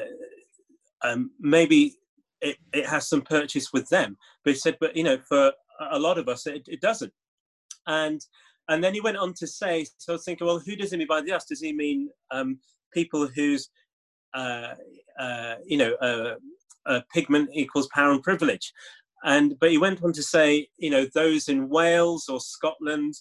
um, 1.02 1.30
maybe 1.40 1.96
it, 2.40 2.56
it, 2.72 2.86
has 2.86 3.08
some 3.08 3.22
purchase 3.22 3.72
with 3.72 3.88
them. 3.88 4.16
But 4.44 4.54
he 4.54 4.58
said, 4.58 4.76
but 4.80 4.96
you 4.96 5.02
know, 5.02 5.18
for 5.28 5.52
a 5.90 5.98
lot 5.98 6.18
of 6.18 6.28
us, 6.28 6.46
it, 6.46 6.62
it 6.66 6.80
doesn't. 6.80 7.12
And 7.86 8.20
and 8.68 8.82
then 8.82 8.94
he 8.94 9.00
went 9.00 9.16
on 9.16 9.34
to 9.34 9.46
say, 9.46 9.86
so 9.98 10.12
I 10.12 10.16
was 10.16 10.24
thinking, 10.24 10.46
well, 10.46 10.60
who 10.60 10.76
does 10.76 10.92
he 10.92 10.96
mean 10.96 11.08
by 11.08 11.20
the 11.20 11.32
us? 11.32 11.44
Does 11.44 11.60
he 11.60 11.72
mean 11.72 12.10
um, 12.30 12.60
people 12.94 13.26
whose, 13.26 13.68
uh, 14.34 14.74
uh, 15.18 15.56
you 15.66 15.76
know, 15.76 15.94
uh, 16.86 17.00
pigment 17.12 17.50
equals 17.52 17.88
power 17.92 18.12
and 18.12 18.22
privilege? 18.22 18.72
And 19.24 19.58
but 19.58 19.70
he 19.70 19.78
went 19.78 20.02
on 20.02 20.12
to 20.12 20.22
say, 20.22 20.68
you 20.78 20.90
know, 20.90 21.06
those 21.14 21.48
in 21.48 21.68
Wales 21.68 22.28
or 22.28 22.40
Scotland 22.40 23.14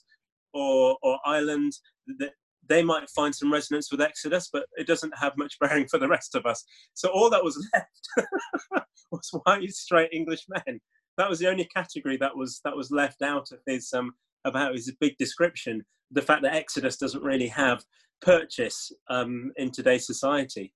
or 0.53 0.97
or 1.01 1.19
Ireland 1.25 1.73
that 2.19 2.33
they 2.67 2.83
might 2.83 3.09
find 3.09 3.35
some 3.35 3.51
resonance 3.51 3.91
with 3.91 4.01
Exodus, 4.01 4.49
but 4.51 4.65
it 4.77 4.87
doesn't 4.87 5.17
have 5.17 5.37
much 5.37 5.57
bearing 5.59 5.87
for 5.87 5.99
the 5.99 6.07
rest 6.07 6.35
of 6.35 6.45
us. 6.45 6.63
So 6.93 7.09
all 7.09 7.29
that 7.29 7.43
was 7.43 7.67
left 7.73 8.85
was 9.11 9.29
white, 9.43 9.69
straight 9.71 10.09
English 10.13 10.45
men. 10.47 10.79
That 11.17 11.29
was 11.29 11.39
the 11.39 11.49
only 11.49 11.65
category 11.65 12.17
that 12.17 12.35
was 12.35 12.61
that 12.63 12.75
was 12.75 12.91
left 12.91 13.21
out 13.21 13.51
of 13.51 13.59
his 13.65 13.91
um 13.93 14.13
about 14.45 14.73
his 14.73 14.91
big 14.99 15.17
description. 15.17 15.83
The 16.11 16.21
fact 16.21 16.41
that 16.43 16.55
Exodus 16.55 16.97
doesn't 16.97 17.23
really 17.23 17.47
have 17.47 17.83
purchase 18.21 18.91
um, 19.09 19.51
in 19.55 19.71
today's 19.71 20.05
society. 20.05 20.73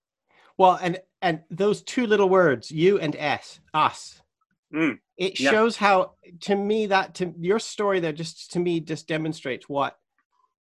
Well, 0.58 0.80
and 0.82 1.00
and 1.22 1.42
those 1.50 1.82
two 1.84 2.08
little 2.08 2.30
words, 2.30 2.72
you 2.72 3.00
and 3.00 3.16
s, 3.18 3.60
us, 3.74 4.22
Mm, 4.74 4.98
it 5.18 5.40
yeah. 5.40 5.52
shows 5.52 5.78
how 5.78 6.14
to 6.42 6.56
me 6.56 6.88
that 6.88 7.14
to 7.16 7.34
your 7.40 7.60
story 7.60 8.00
there 8.00 8.12
just 8.12 8.52
to 8.52 8.60
me 8.60 8.80
just 8.80 9.08
demonstrates 9.08 9.70
what 9.70 9.96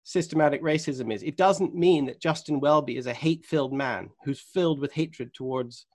systematic 0.04 0.62
racism 0.62 1.12
is 1.12 1.22
it 1.22 1.38
doesn't 1.38 1.74
mean 1.74 2.04
that 2.04 2.20
justin 2.20 2.60
welby 2.60 2.98
is 2.98 3.06
a 3.06 3.14
hate-filled 3.14 3.72
man 3.72 4.10
who's 4.24 4.40
filled 4.40 4.78
with 4.78 4.92
hatred 4.92 5.32
towards 5.32 5.86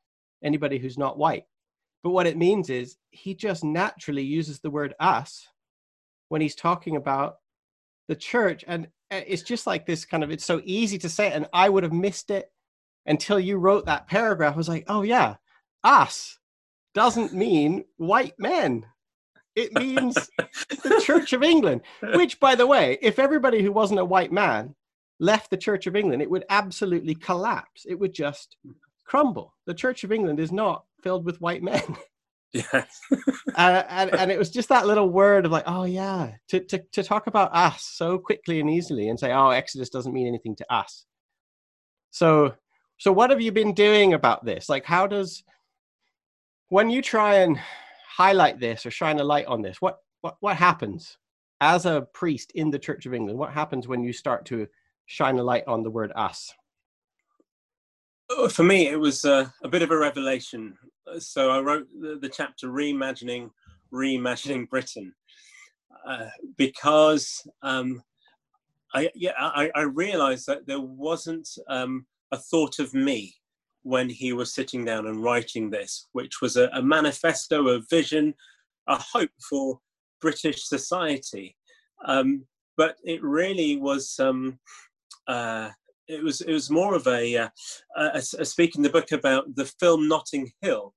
anybody 0.43 0.79
who's 0.79 0.97
not 0.97 1.19
white 1.19 1.43
but 2.03 2.11
what 2.11 2.27
it 2.27 2.37
means 2.37 2.69
is 2.69 2.97
he 3.11 3.33
just 3.35 3.63
naturally 3.63 4.23
uses 4.23 4.59
the 4.59 4.69
word 4.69 4.93
us 4.99 5.47
when 6.29 6.41
he's 6.41 6.55
talking 6.55 6.95
about 6.95 7.37
the 8.07 8.15
church 8.15 8.63
and 8.67 8.87
it's 9.11 9.41
just 9.43 9.65
like 9.67 9.85
this 9.85 10.05
kind 10.05 10.23
of 10.23 10.31
it's 10.31 10.45
so 10.45 10.61
easy 10.63 10.97
to 10.97 11.09
say 11.09 11.27
it, 11.27 11.33
and 11.33 11.47
i 11.53 11.69
would 11.69 11.83
have 11.83 11.93
missed 11.93 12.29
it 12.29 12.51
until 13.05 13.39
you 13.39 13.57
wrote 13.57 13.85
that 13.85 14.07
paragraph 14.07 14.53
I 14.53 14.57
was 14.57 14.69
like 14.69 14.85
oh 14.87 15.01
yeah 15.01 15.35
us 15.83 16.39
doesn't 16.93 17.33
mean 17.33 17.85
white 17.97 18.33
men. 18.37 18.85
It 19.55 19.73
means 19.73 20.15
the 20.69 21.01
Church 21.05 21.33
of 21.33 21.43
England, 21.43 21.81
which, 22.01 22.39
by 22.39 22.55
the 22.55 22.67
way, 22.67 22.97
if 23.01 23.19
everybody 23.19 23.61
who 23.61 23.71
wasn't 23.71 23.99
a 23.99 24.05
white 24.05 24.31
man 24.31 24.75
left 25.19 25.49
the 25.49 25.57
Church 25.57 25.87
of 25.87 25.95
England, 25.95 26.21
it 26.21 26.29
would 26.29 26.45
absolutely 26.49 27.15
collapse. 27.15 27.85
It 27.87 27.95
would 27.95 28.13
just 28.13 28.55
crumble. 29.09 29.55
The 29.65 29.73
Church 29.73 30.03
of 30.03 30.11
England 30.11 30.39
is 30.39 30.51
not 30.51 30.85
filled 31.01 31.25
with 31.25 31.41
white 31.41 31.63
men. 31.63 31.83
Yes. 32.51 32.99
uh, 33.55 33.83
and, 33.89 34.11
and 34.15 34.31
it 34.31 34.39
was 34.39 34.49
just 34.49 34.69
that 34.69 34.87
little 34.87 35.07
word 35.07 35.45
of 35.45 35.51
like, 35.51 35.65
oh, 35.67 35.83
yeah, 35.83 36.31
to, 36.47 36.59
to, 36.61 36.83
to 36.93 37.03
talk 37.03 37.27
about 37.27 37.53
us 37.53 37.83
so 37.83 38.17
quickly 38.17 38.59
and 38.59 38.67
easily 38.67 39.07
and 39.09 39.19
say, 39.19 39.31
oh, 39.31 39.49
Exodus 39.51 39.91
doesn't 39.91 40.13
mean 40.13 40.25
anything 40.25 40.55
to 40.55 40.73
us. 40.73 41.05
So, 42.09 42.55
so 42.97 43.11
what 43.11 43.29
have 43.29 43.39
you 43.39 43.51
been 43.51 43.75
doing 43.75 44.15
about 44.15 44.45
this? 44.45 44.67
Like, 44.67 44.83
how 44.83 45.05
does 45.05 45.43
when 46.69 46.89
you 46.89 47.03
try 47.03 47.35
and 47.35 47.59
highlight 48.17 48.59
this 48.59 48.83
or 48.83 48.89
shine 48.89 49.19
a 49.19 49.23
light 49.23 49.45
on 49.45 49.61
this, 49.61 49.77
what 49.79 49.99
what 50.21 50.37
what 50.39 50.55
happens 50.55 51.17
as 51.61 51.85
a 51.85 52.07
priest 52.13 52.51
in 52.55 52.71
the 52.71 52.79
Church 52.79 53.05
of 53.05 53.13
England? 53.13 53.37
What 53.37 53.53
happens 53.53 53.87
when 53.87 54.03
you 54.03 54.11
start 54.11 54.45
to 54.47 54.67
shine 55.05 55.37
a 55.37 55.43
light 55.43 55.65
on 55.67 55.83
the 55.83 55.91
word 55.91 56.11
us? 56.15 56.51
Oh, 58.31 58.47
for 58.47 58.63
me, 58.63 58.87
it 58.87 58.99
was 58.99 59.25
a 59.25 59.51
bit 59.69 59.81
of 59.81 59.89
a 59.89 59.97
revelation. 59.97 60.77
So 61.17 61.49
I 61.49 61.59
wrote 61.61 61.87
the, 61.99 62.19
the 62.21 62.29
chapter 62.29 62.67
"Reimagining, 62.67 63.49
Reimagining 63.91 64.69
Britain" 64.69 65.15
uh, 66.07 66.27
because 66.55 67.41
um, 67.63 68.03
I 68.93 69.09
yeah 69.15 69.31
I, 69.39 69.71
I, 69.73 69.81
realized 69.81 70.45
that 70.45 70.67
there 70.67 70.79
wasn't 70.79 71.49
um, 71.67 72.05
a 72.31 72.37
thought 72.37 72.77
of 72.77 72.93
me 72.93 73.33
when 73.81 74.09
he 74.09 74.33
was 74.33 74.53
sitting 74.53 74.85
down 74.85 75.07
and 75.07 75.23
writing 75.23 75.71
this, 75.71 76.07
which 76.11 76.39
was 76.39 76.55
a, 76.55 76.69
a 76.73 76.83
manifesto, 76.83 77.69
a 77.69 77.81
vision, 77.89 78.35
a 78.87 78.95
hope 78.95 79.31
for 79.49 79.79
British 80.21 80.65
society. 80.65 81.55
Um, 82.05 82.45
but 82.77 82.97
it 83.03 83.23
really 83.23 83.77
was. 83.77 84.19
Um, 84.19 84.59
uh, 85.27 85.69
it 86.09 86.23
was 86.23 86.41
it 86.41 86.51
was 86.51 86.69
more 86.69 86.95
of 86.95 87.07
a, 87.07 87.37
uh, 87.37 87.49
a, 87.95 88.17
a 88.17 88.45
speak 88.45 88.75
in 88.75 88.81
the 88.81 88.89
book 88.89 89.11
about 89.11 89.55
the 89.55 89.65
film 89.65 90.07
Notting 90.07 90.51
Hill, 90.61 90.93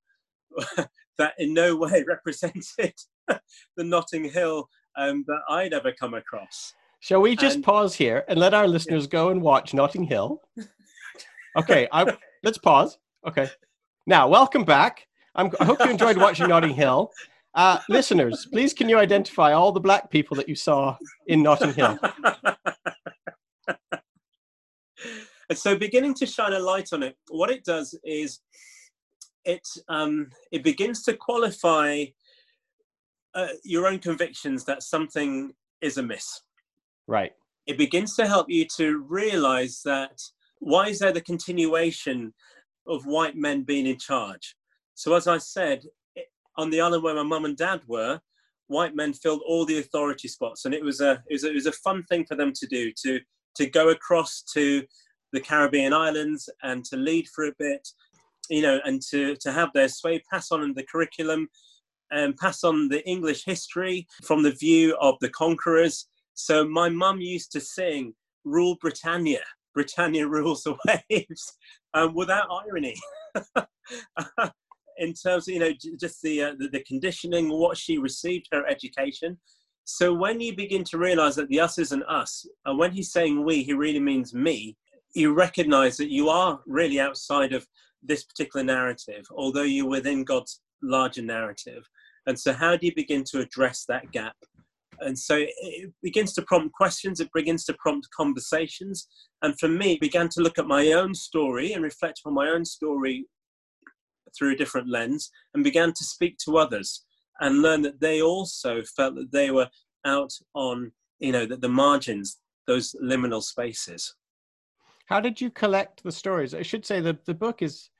that 1.18 1.34
in 1.38 1.54
no 1.54 1.76
way 1.76 2.02
represented 2.08 2.94
the 3.28 3.84
Notting 3.84 4.24
Hill 4.24 4.68
um, 4.96 5.24
that 5.28 5.40
I'd 5.48 5.74
ever 5.74 5.92
come 5.92 6.14
across. 6.14 6.74
Shall 7.00 7.20
we 7.20 7.36
just 7.36 7.56
and, 7.56 7.64
pause 7.64 7.94
here 7.94 8.24
and 8.28 8.38
let 8.38 8.54
our 8.54 8.66
listeners 8.66 9.06
go 9.06 9.28
and 9.28 9.42
watch 9.42 9.74
Notting 9.74 10.04
Hill? 10.04 10.40
Okay, 11.58 11.88
I, 11.92 12.16
let's 12.42 12.58
pause. 12.58 12.96
Okay. 13.26 13.48
Now, 14.06 14.28
welcome 14.28 14.64
back. 14.64 15.06
I'm, 15.34 15.50
i 15.60 15.64
hope 15.64 15.80
you 15.80 15.90
enjoyed 15.90 16.16
watching 16.16 16.48
Notting 16.48 16.74
Hill. 16.74 17.10
Uh, 17.54 17.78
listeners, 17.88 18.46
please 18.52 18.72
can 18.72 18.88
you 18.88 18.98
identify 18.98 19.52
all 19.52 19.72
the 19.72 19.80
black 19.80 20.10
people 20.10 20.36
that 20.36 20.48
you 20.48 20.54
saw 20.54 20.96
in 21.26 21.42
Notting 21.42 21.74
Hill? 21.74 21.98
And 25.48 25.58
so, 25.58 25.76
beginning 25.76 26.14
to 26.14 26.26
shine 26.26 26.52
a 26.52 26.58
light 26.58 26.92
on 26.92 27.02
it, 27.02 27.16
what 27.28 27.50
it 27.50 27.64
does 27.64 27.98
is 28.04 28.40
it 29.44 29.66
um, 29.88 30.28
it 30.50 30.62
begins 30.62 31.02
to 31.04 31.14
qualify 31.14 32.04
uh, 33.34 33.48
your 33.64 33.86
own 33.86 33.98
convictions 33.98 34.64
that 34.64 34.82
something 34.82 35.52
is 35.80 35.98
amiss. 35.98 36.42
Right. 37.06 37.32
It 37.66 37.78
begins 37.78 38.16
to 38.16 38.26
help 38.26 38.50
you 38.50 38.66
to 38.76 39.04
realize 39.08 39.80
that 39.84 40.20
why 40.58 40.88
is 40.88 40.98
there 40.98 41.12
the 41.12 41.20
continuation 41.20 42.32
of 42.86 43.04
white 43.04 43.36
men 43.36 43.62
being 43.62 43.86
in 43.86 43.98
charge? 43.98 44.54
So, 44.94 45.14
as 45.14 45.26
I 45.26 45.38
said, 45.38 45.84
on 46.56 46.70
the 46.70 46.80
island 46.80 47.02
where 47.02 47.14
my 47.14 47.22
mum 47.22 47.44
and 47.44 47.56
dad 47.56 47.80
were, 47.86 48.20
white 48.68 48.94
men 48.94 49.12
filled 49.12 49.42
all 49.46 49.64
the 49.64 49.78
authority 49.78 50.28
spots, 50.28 50.64
and 50.64 50.74
it 50.74 50.84
was 50.84 51.00
a 51.00 51.22
it 51.28 51.34
was 51.34 51.44
a, 51.44 51.50
it 51.50 51.54
was 51.54 51.66
a 51.66 51.72
fun 51.72 52.02
thing 52.04 52.24
for 52.26 52.36
them 52.36 52.52
to 52.54 52.66
do 52.66 52.92
to 53.04 53.20
to 53.56 53.66
go 53.66 53.90
across 53.90 54.42
to 54.54 54.82
the 55.32 55.40
Caribbean 55.40 55.92
islands 55.92 56.48
and 56.62 56.84
to 56.86 56.96
lead 56.96 57.28
for 57.28 57.46
a 57.46 57.52
bit, 57.58 57.88
you 58.50 58.62
know, 58.62 58.80
and 58.84 59.00
to 59.10 59.36
to 59.36 59.52
have 59.52 59.70
their 59.72 59.88
sway, 59.88 60.22
pass 60.30 60.50
on 60.50 60.62
in 60.62 60.74
the 60.74 60.84
curriculum, 60.84 61.48
and 62.10 62.36
pass 62.36 62.64
on 62.64 62.88
the 62.88 63.06
English 63.08 63.44
history 63.44 64.06
from 64.24 64.42
the 64.42 64.52
view 64.52 64.96
of 65.00 65.16
the 65.20 65.30
conquerors. 65.30 66.06
So 66.34 66.66
my 66.66 66.88
mum 66.88 67.20
used 67.20 67.52
to 67.52 67.60
sing 67.60 68.14
"Rule 68.44 68.76
Britannia." 68.80 69.44
Britannia 69.74 70.28
rules 70.28 70.62
the 70.62 70.76
waves 71.10 71.56
um, 71.94 72.14
without 72.14 72.48
irony. 72.50 72.96
in 74.98 75.12
terms 75.14 75.48
of 75.48 75.54
you 75.54 75.60
know 75.60 75.72
just 75.98 76.22
the, 76.22 76.42
uh, 76.42 76.54
the, 76.58 76.68
the 76.68 76.84
conditioning, 76.84 77.48
what 77.48 77.76
she 77.76 77.98
received, 77.98 78.48
her 78.52 78.66
education. 78.66 79.38
So 79.84 80.14
when 80.14 80.40
you 80.40 80.54
begin 80.54 80.84
to 80.84 80.98
realize 80.98 81.34
that 81.36 81.48
the 81.48 81.60
us 81.60 81.78
isn't 81.78 82.04
us, 82.04 82.46
and 82.64 82.78
when 82.78 82.92
he's 82.92 83.12
saying 83.12 83.44
we, 83.44 83.62
he 83.62 83.72
really 83.72 84.00
means 84.00 84.32
me. 84.32 84.76
You 85.14 85.34
recognize 85.34 85.96
that 85.98 86.10
you 86.10 86.28
are 86.28 86.60
really 86.66 87.00
outside 87.00 87.52
of 87.52 87.66
this 88.02 88.24
particular 88.24 88.64
narrative, 88.64 89.26
although 89.30 89.62
you're 89.62 89.88
within 89.88 90.24
God's 90.24 90.60
larger 90.82 91.22
narrative. 91.22 91.88
And 92.26 92.38
so, 92.38 92.52
how 92.52 92.76
do 92.76 92.86
you 92.86 92.94
begin 92.94 93.24
to 93.30 93.40
address 93.40 93.84
that 93.88 94.10
gap? 94.12 94.36
And 95.00 95.18
so 95.18 95.38
it 95.38 95.92
begins 96.02 96.32
to 96.34 96.42
prompt 96.42 96.74
questions, 96.74 97.20
it 97.20 97.30
begins 97.34 97.64
to 97.66 97.74
prompt 97.74 98.08
conversations. 98.16 99.08
And 99.42 99.58
for 99.58 99.68
me, 99.68 99.98
began 100.00 100.28
to 100.30 100.40
look 100.40 100.58
at 100.58 100.66
my 100.66 100.92
own 100.92 101.14
story 101.14 101.72
and 101.72 101.82
reflect 101.82 102.20
on 102.24 102.34
my 102.34 102.48
own 102.48 102.64
story 102.64 103.26
through 104.36 104.52
a 104.52 104.56
different 104.56 104.88
lens 104.88 105.30
and 105.54 105.64
began 105.64 105.92
to 105.92 106.04
speak 106.04 106.38
to 106.38 106.56
others 106.56 107.04
and 107.40 107.62
learn 107.62 107.82
that 107.82 108.00
they 108.00 108.22
also 108.22 108.82
felt 108.96 109.14
that 109.16 109.32
they 109.32 109.50
were 109.50 109.68
out 110.06 110.32
on, 110.54 110.92
you 111.18 111.32
know, 111.32 111.46
the, 111.46 111.56
the 111.56 111.68
margins, 111.68 112.38
those 112.66 112.94
liminal 113.02 113.42
spaces. 113.42 114.14
How 115.06 115.20
did 115.20 115.40
you 115.40 115.50
collect 115.50 116.02
the 116.02 116.12
stories? 116.12 116.54
I 116.54 116.62
should 116.62 116.86
say 116.86 117.00
that 117.00 117.24
the 117.24 117.34
book 117.34 117.62
is 117.62 117.90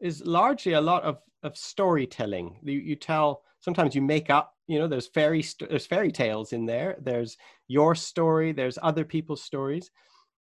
is 0.00 0.24
largely 0.24 0.72
a 0.72 0.80
lot 0.80 1.04
of 1.04 1.18
of 1.42 1.56
storytelling. 1.56 2.58
You, 2.62 2.78
you 2.78 2.96
tell 2.96 3.42
sometimes 3.60 3.94
you 3.94 4.02
make 4.02 4.30
up. 4.30 4.54
You 4.66 4.78
know, 4.78 4.86
there's 4.86 5.08
fairy 5.08 5.44
there's 5.68 5.86
fairy 5.86 6.12
tales 6.12 6.52
in 6.52 6.66
there. 6.66 6.96
There's 7.00 7.36
your 7.68 7.94
story. 7.94 8.52
There's 8.52 8.78
other 8.82 9.04
people's 9.04 9.42
stories. 9.42 9.90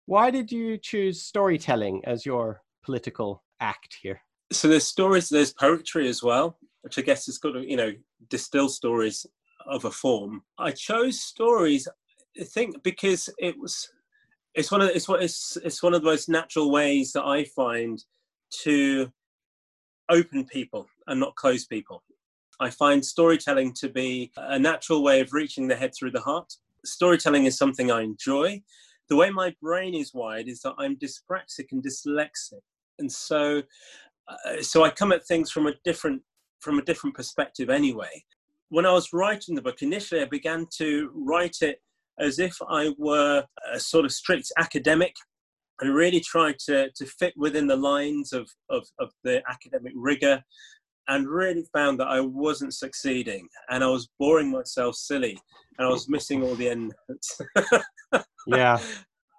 Why 0.06 0.30
did 0.30 0.50
you 0.50 0.78
choose 0.78 1.22
storytelling 1.22 2.02
as 2.04 2.24
your 2.24 2.62
political 2.82 3.44
act 3.60 3.98
here? 4.02 4.20
So 4.50 4.68
there's 4.68 4.86
stories. 4.86 5.28
There's 5.28 5.52
poetry 5.52 6.08
as 6.08 6.22
well, 6.22 6.58
which 6.82 6.98
I 6.98 7.02
guess 7.02 7.28
is 7.28 7.38
got 7.38 7.52
to 7.52 7.68
you 7.68 7.76
know 7.76 7.92
distill 8.28 8.68
stories 8.68 9.26
of 9.66 9.84
a 9.84 9.90
form. 9.90 10.42
I 10.58 10.70
chose 10.70 11.20
stories. 11.20 11.86
I 12.40 12.44
think 12.44 12.82
because 12.82 13.28
it 13.38 13.58
was 13.58 13.90
it's 14.54 14.70
one 14.70 14.80
of 14.80 14.90
it's 14.90 15.08
what 15.08 15.22
it's 15.22 15.56
it's 15.64 15.82
one 15.82 15.94
of 15.94 16.02
the 16.02 16.08
most 16.08 16.28
natural 16.28 16.70
ways 16.70 17.12
that 17.12 17.24
I 17.24 17.44
find 17.44 18.02
to 18.62 19.12
open 20.10 20.46
people 20.46 20.86
and 21.06 21.20
not 21.20 21.36
close 21.36 21.66
people. 21.66 22.02
I 22.60 22.70
find 22.70 23.04
storytelling 23.04 23.74
to 23.74 23.88
be 23.88 24.32
a 24.36 24.58
natural 24.58 25.02
way 25.02 25.20
of 25.20 25.32
reaching 25.32 25.68
the 25.68 25.76
head 25.76 25.92
through 25.96 26.10
the 26.10 26.20
heart. 26.20 26.52
Storytelling 26.84 27.44
is 27.44 27.56
something 27.56 27.90
I 27.90 28.02
enjoy. 28.02 28.62
The 29.08 29.16
way 29.16 29.30
my 29.30 29.54
brain 29.62 29.94
is 29.94 30.12
wired 30.12 30.48
is 30.48 30.60
that 30.62 30.74
I'm 30.78 30.96
dyspraxic 30.96 31.66
and 31.72 31.82
dyslexic, 31.82 32.60
and 32.98 33.10
so 33.10 33.62
uh, 34.28 34.62
so 34.62 34.84
I 34.84 34.90
come 34.90 35.12
at 35.12 35.26
things 35.26 35.50
from 35.50 35.66
a 35.66 35.74
different 35.84 36.22
from 36.60 36.78
a 36.78 36.82
different 36.82 37.16
perspective 37.16 37.70
anyway. 37.70 38.24
When 38.70 38.84
I 38.84 38.92
was 38.92 39.12
writing 39.12 39.54
the 39.54 39.62
book, 39.62 39.82
initially 39.82 40.20
I 40.20 40.26
began 40.26 40.66
to 40.78 41.10
write 41.14 41.58
it 41.62 41.80
as 42.18 42.38
if 42.38 42.56
I 42.68 42.94
were 42.98 43.44
a 43.72 43.80
sort 43.80 44.04
of 44.04 44.12
strict 44.12 44.52
academic 44.58 45.14
and 45.80 45.94
really 45.94 46.20
tried 46.20 46.58
to, 46.66 46.90
to 46.96 47.06
fit 47.06 47.34
within 47.36 47.66
the 47.66 47.76
lines 47.76 48.32
of, 48.32 48.48
of, 48.68 48.86
of 48.98 49.10
the 49.24 49.42
academic 49.48 49.92
rigor 49.94 50.42
and 51.08 51.28
really 51.28 51.64
found 51.72 51.98
that 52.00 52.08
I 52.08 52.20
wasn't 52.20 52.74
succeeding 52.74 53.48
and 53.70 53.82
I 53.82 53.88
was 53.88 54.08
boring 54.18 54.50
myself 54.50 54.94
silly 54.96 55.38
and 55.78 55.86
I 55.86 55.90
was 55.90 56.08
missing 56.08 56.42
all 56.42 56.54
the 56.54 56.68
end 56.68 56.92
notes. 57.08 57.40
yeah. 58.46 58.78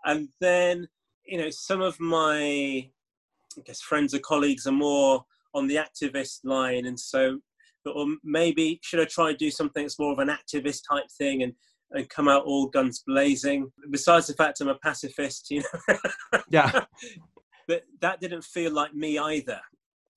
And 0.05 0.29
then, 0.41 0.87
you 1.25 1.37
know, 1.37 1.49
some 1.51 1.81
of 1.81 1.99
my, 1.99 2.37
I 2.37 3.61
guess, 3.65 3.81
friends 3.81 4.13
or 4.13 4.19
colleagues 4.19 4.65
are 4.65 4.71
more 4.71 5.23
on 5.53 5.67
the 5.67 5.75
activist 5.75 6.39
line. 6.43 6.85
And 6.85 6.99
so, 6.99 7.39
or 7.85 8.07
maybe 8.23 8.79
should 8.81 8.99
I 8.99 9.05
try 9.05 9.29
and 9.29 9.37
do 9.37 9.51
something 9.51 9.83
that's 9.83 9.99
more 9.99 10.13
of 10.13 10.19
an 10.19 10.29
activist 10.29 10.81
type 10.89 11.05
thing 11.17 11.43
and 11.43 11.53
and 11.91 12.09
come 12.09 12.27
out 12.27 12.45
all 12.45 12.67
guns 12.67 13.03
blazing. 13.05 13.71
Besides 13.89 14.27
the 14.27 14.33
fact 14.33 14.61
I'm 14.61 14.67
a 14.67 14.75
pacifist, 14.75 15.49
you 15.49 15.63
know. 15.89 15.97
yeah. 16.49 16.85
But 17.67 17.83
that 18.01 18.21
didn't 18.21 18.43
feel 18.43 18.73
like 18.73 18.93
me 18.93 19.17
either. 19.17 19.59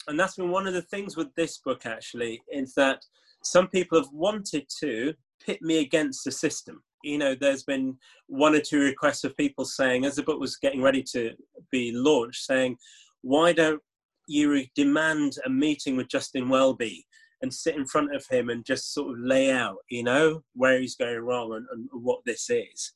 And 0.08 0.18
that's 0.18 0.36
been 0.36 0.50
one 0.50 0.66
of 0.66 0.74
the 0.74 0.82
things 0.82 1.16
with 1.16 1.34
this 1.34 1.58
book 1.58 1.86
actually, 1.86 2.42
is 2.50 2.74
that 2.74 3.04
some 3.42 3.68
people 3.68 3.98
have 3.98 4.12
wanted 4.12 4.66
to 4.80 5.14
pit 5.44 5.60
me 5.62 5.78
against 5.78 6.24
the 6.24 6.32
system. 6.32 6.82
You 7.04 7.18
know, 7.18 7.34
there's 7.34 7.64
been 7.64 7.96
one 8.28 8.54
or 8.54 8.60
two 8.60 8.80
requests 8.80 9.24
of 9.24 9.36
people 9.36 9.64
saying, 9.64 10.04
as 10.04 10.16
the 10.16 10.22
book 10.22 10.38
was 10.38 10.56
getting 10.56 10.82
ready 10.82 11.02
to 11.12 11.32
be 11.70 11.92
launched, 11.92 12.44
saying, 12.44 12.76
why 13.22 13.52
don't 13.52 13.80
you 14.28 14.64
demand 14.74 15.36
a 15.44 15.50
meeting 15.50 15.96
with 15.96 16.08
Justin 16.08 16.48
Welby? 16.48 17.04
And 17.42 17.52
sit 17.52 17.74
in 17.74 17.84
front 17.84 18.14
of 18.14 18.24
him 18.28 18.48
and 18.48 18.64
just 18.64 18.94
sort 18.94 19.10
of 19.10 19.24
lay 19.24 19.50
out, 19.50 19.78
you 19.90 20.02
know, 20.02 20.42
where 20.54 20.80
he's 20.80 20.94
going 20.94 21.18
wrong 21.18 21.52
and, 21.54 21.66
and 21.72 21.88
what 21.92 22.20
this 22.24 22.48
is. 22.48 22.92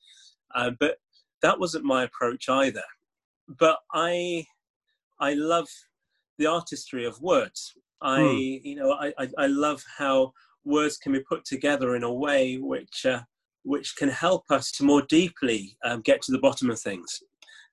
Uh, 0.54 0.70
but 0.78 0.96
that 1.42 1.58
wasn't 1.58 1.84
my 1.84 2.04
approach 2.04 2.48
either. 2.48 2.84
But 3.48 3.78
I, 3.92 4.46
I 5.20 5.34
love 5.34 5.66
the 6.38 6.46
artistry 6.46 7.04
of 7.04 7.20
words. 7.20 7.74
I, 8.00 8.20
hmm. 8.22 8.66
you 8.68 8.76
know, 8.76 8.92
I, 8.92 9.12
I, 9.18 9.28
I, 9.38 9.46
love 9.46 9.82
how 9.96 10.32
words 10.64 10.98
can 10.98 11.12
be 11.12 11.20
put 11.20 11.44
together 11.44 11.96
in 11.96 12.02
a 12.02 12.12
way 12.12 12.58
which, 12.58 13.06
uh, 13.06 13.22
which 13.64 13.96
can 13.96 14.10
help 14.10 14.44
us 14.50 14.70
to 14.72 14.84
more 14.84 15.02
deeply 15.02 15.76
um, 15.82 16.02
get 16.02 16.20
to 16.22 16.32
the 16.32 16.38
bottom 16.38 16.70
of 16.70 16.78
things. 16.78 17.20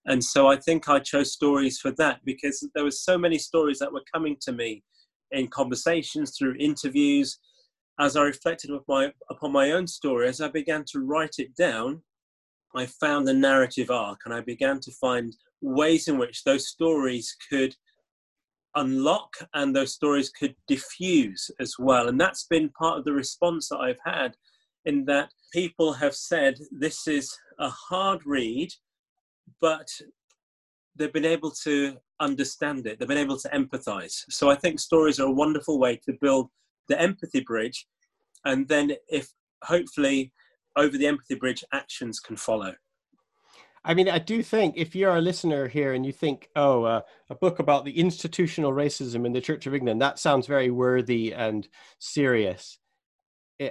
And 0.05 0.23
so 0.23 0.47
I 0.47 0.55
think 0.57 0.89
I 0.89 0.99
chose 0.99 1.33
stories 1.33 1.79
for 1.79 1.91
that 1.91 2.21
because 2.25 2.67
there 2.73 2.83
were 2.83 2.91
so 2.91 3.17
many 3.17 3.37
stories 3.37 3.79
that 3.79 3.91
were 3.91 4.03
coming 4.13 4.37
to 4.41 4.51
me 4.51 4.83
in 5.33 5.47
conversations, 5.47 6.37
through 6.37 6.55
interviews, 6.59 7.39
as 7.99 8.15
I 8.15 8.23
reflected 8.23 8.71
my, 8.87 9.11
upon 9.29 9.51
my 9.51 9.71
own 9.71 9.87
story, 9.87 10.27
as 10.27 10.41
I 10.41 10.47
began 10.47 10.83
to 10.91 10.99
write 10.99 11.35
it 11.37 11.55
down, 11.55 12.01
I 12.75 12.85
found 12.87 13.27
the 13.27 13.33
narrative 13.33 13.91
arc 13.91 14.21
and 14.25 14.33
I 14.33 14.41
began 14.41 14.79
to 14.79 14.91
find 14.91 15.35
ways 15.61 16.07
in 16.07 16.17
which 16.17 16.43
those 16.43 16.69
stories 16.69 17.35
could 17.49 17.75
unlock 18.75 19.35
and 19.53 19.75
those 19.75 19.93
stories 19.93 20.29
could 20.29 20.55
diffuse 20.67 21.51
as 21.59 21.75
well. 21.77 22.07
And 22.07 22.19
that's 22.19 22.47
been 22.47 22.69
part 22.69 22.97
of 22.97 23.05
the 23.05 23.13
response 23.13 23.69
that 23.69 23.77
I've 23.77 24.01
had, 24.03 24.35
in 24.85 25.05
that 25.05 25.29
people 25.53 25.93
have 25.93 26.15
said 26.15 26.59
this 26.71 27.07
is 27.07 27.37
a 27.59 27.69
hard 27.69 28.25
read, 28.25 28.69
but 29.61 29.87
they've 30.95 31.13
been 31.13 31.25
able 31.25 31.51
to 31.63 31.97
understand 32.19 32.85
it. 32.87 32.99
They've 32.99 33.07
been 33.07 33.17
able 33.17 33.39
to 33.39 33.49
empathize. 33.49 34.23
So 34.29 34.49
I 34.49 34.55
think 34.55 34.79
stories 34.79 35.19
are 35.19 35.27
a 35.27 35.31
wonderful 35.31 35.79
way 35.79 35.99
to 36.05 36.13
build 36.21 36.49
the 36.87 36.99
empathy 36.99 37.41
bridge. 37.41 37.87
And 38.45 38.67
then, 38.67 38.93
if 39.07 39.29
hopefully 39.63 40.33
over 40.75 40.97
the 40.97 41.07
empathy 41.07 41.35
bridge, 41.35 41.63
actions 41.73 42.19
can 42.19 42.35
follow. 42.35 42.73
I 43.85 43.93
mean, 43.93 44.09
I 44.09 44.19
do 44.19 44.41
think 44.41 44.75
if 44.77 44.95
you're 44.95 45.15
a 45.15 45.21
listener 45.21 45.67
here 45.67 45.93
and 45.93 46.05
you 46.05 46.13
think, 46.13 46.47
oh, 46.55 46.83
uh, 46.83 47.01
a 47.29 47.35
book 47.35 47.59
about 47.59 47.83
the 47.83 47.99
institutional 47.99 48.71
racism 48.71 49.25
in 49.25 49.33
the 49.33 49.41
Church 49.41 49.67
of 49.67 49.75
England, 49.75 50.01
that 50.01 50.19
sounds 50.19 50.47
very 50.47 50.69
worthy 50.71 51.33
and 51.33 51.67
serious. 51.99 52.79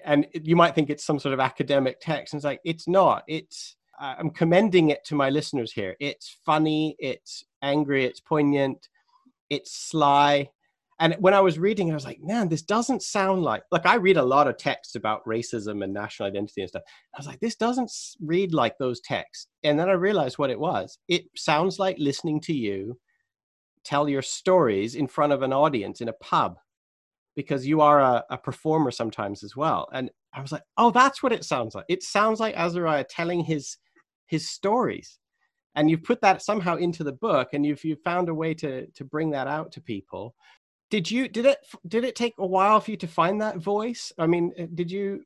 And 0.04 0.26
you 0.34 0.54
might 0.54 0.74
think 0.74 0.90
it's 0.90 1.04
some 1.04 1.18
sort 1.18 1.32
of 1.32 1.40
academic 1.40 1.98
text. 2.00 2.34
And 2.34 2.38
it's 2.38 2.44
like, 2.44 2.60
it's 2.64 2.86
not. 2.86 3.24
It's 3.26 3.76
I'm 3.98 4.30
commending 4.30 4.90
it 4.90 5.04
to 5.06 5.14
my 5.14 5.30
listeners 5.30 5.72
here. 5.72 5.96
It's 6.00 6.36
funny, 6.44 6.96
it's 6.98 7.44
angry, 7.62 8.04
it's 8.04 8.20
poignant, 8.20 8.88
it's 9.50 9.72
sly. 9.72 10.48
And 10.98 11.16
when 11.18 11.34
I 11.34 11.40
was 11.40 11.58
reading, 11.58 11.90
I 11.90 11.94
was 11.94 12.04
like, 12.04 12.22
man, 12.22 12.48
this 12.48 12.62
doesn't 12.62 13.02
sound 13.02 13.42
like 13.42 13.64
like 13.70 13.86
I 13.86 13.96
read 13.96 14.16
a 14.16 14.22
lot 14.22 14.46
of 14.46 14.56
texts 14.56 14.94
about 14.94 15.24
racism 15.24 15.82
and 15.82 15.92
national 15.92 16.28
identity 16.28 16.60
and 16.60 16.70
stuff. 16.70 16.82
I 17.14 17.18
was 17.18 17.26
like, 17.26 17.40
this 17.40 17.56
doesn't 17.56 17.90
read 18.20 18.54
like 18.54 18.78
those 18.78 19.00
texts. 19.00 19.48
And 19.64 19.78
then 19.78 19.88
I 19.88 19.92
realized 19.92 20.38
what 20.38 20.50
it 20.50 20.60
was. 20.60 20.98
It 21.08 21.24
sounds 21.34 21.78
like 21.78 21.96
listening 21.98 22.40
to 22.42 22.52
you 22.52 22.98
tell 23.84 24.08
your 24.08 24.22
stories 24.22 24.94
in 24.94 25.08
front 25.08 25.32
of 25.32 25.42
an 25.42 25.52
audience 25.52 26.00
in 26.00 26.08
a 26.08 26.14
pub 26.14 26.56
because 27.34 27.66
you 27.66 27.80
are 27.80 28.00
a, 28.00 28.24
a 28.30 28.38
performer 28.38 28.90
sometimes 28.90 29.42
as 29.42 29.56
well. 29.56 29.88
And 29.92 30.10
I 30.34 30.40
was 30.40 30.52
like, 30.52 30.62
oh, 30.78 30.90
that's 30.90 31.22
what 31.22 31.32
it 31.32 31.44
sounds 31.44 31.74
like. 31.74 31.84
It 31.88 32.02
sounds 32.02 32.40
like 32.40 32.54
Azariah 32.56 33.04
telling 33.08 33.44
his 33.44 33.76
his 34.26 34.48
stories. 34.50 35.18
And 35.74 35.90
you've 35.90 36.02
put 36.02 36.20
that 36.20 36.42
somehow 36.42 36.76
into 36.76 37.04
the 37.04 37.12
book 37.12 37.50
and 37.52 37.64
you've 37.64 37.84
you 37.84 37.96
found 37.96 38.28
a 38.28 38.34
way 38.34 38.54
to 38.54 38.86
to 38.86 39.04
bring 39.04 39.30
that 39.30 39.46
out 39.46 39.72
to 39.72 39.80
people. 39.80 40.34
Did 40.90 41.10
you 41.10 41.28
did 41.28 41.46
it 41.46 41.58
did 41.88 42.04
it 42.04 42.16
take 42.16 42.34
a 42.38 42.46
while 42.46 42.80
for 42.80 42.90
you 42.90 42.96
to 42.98 43.06
find 43.06 43.40
that 43.40 43.58
voice? 43.58 44.12
I 44.18 44.26
mean 44.26 44.52
uh, 44.58 44.66
did 44.74 44.90
you 44.90 45.24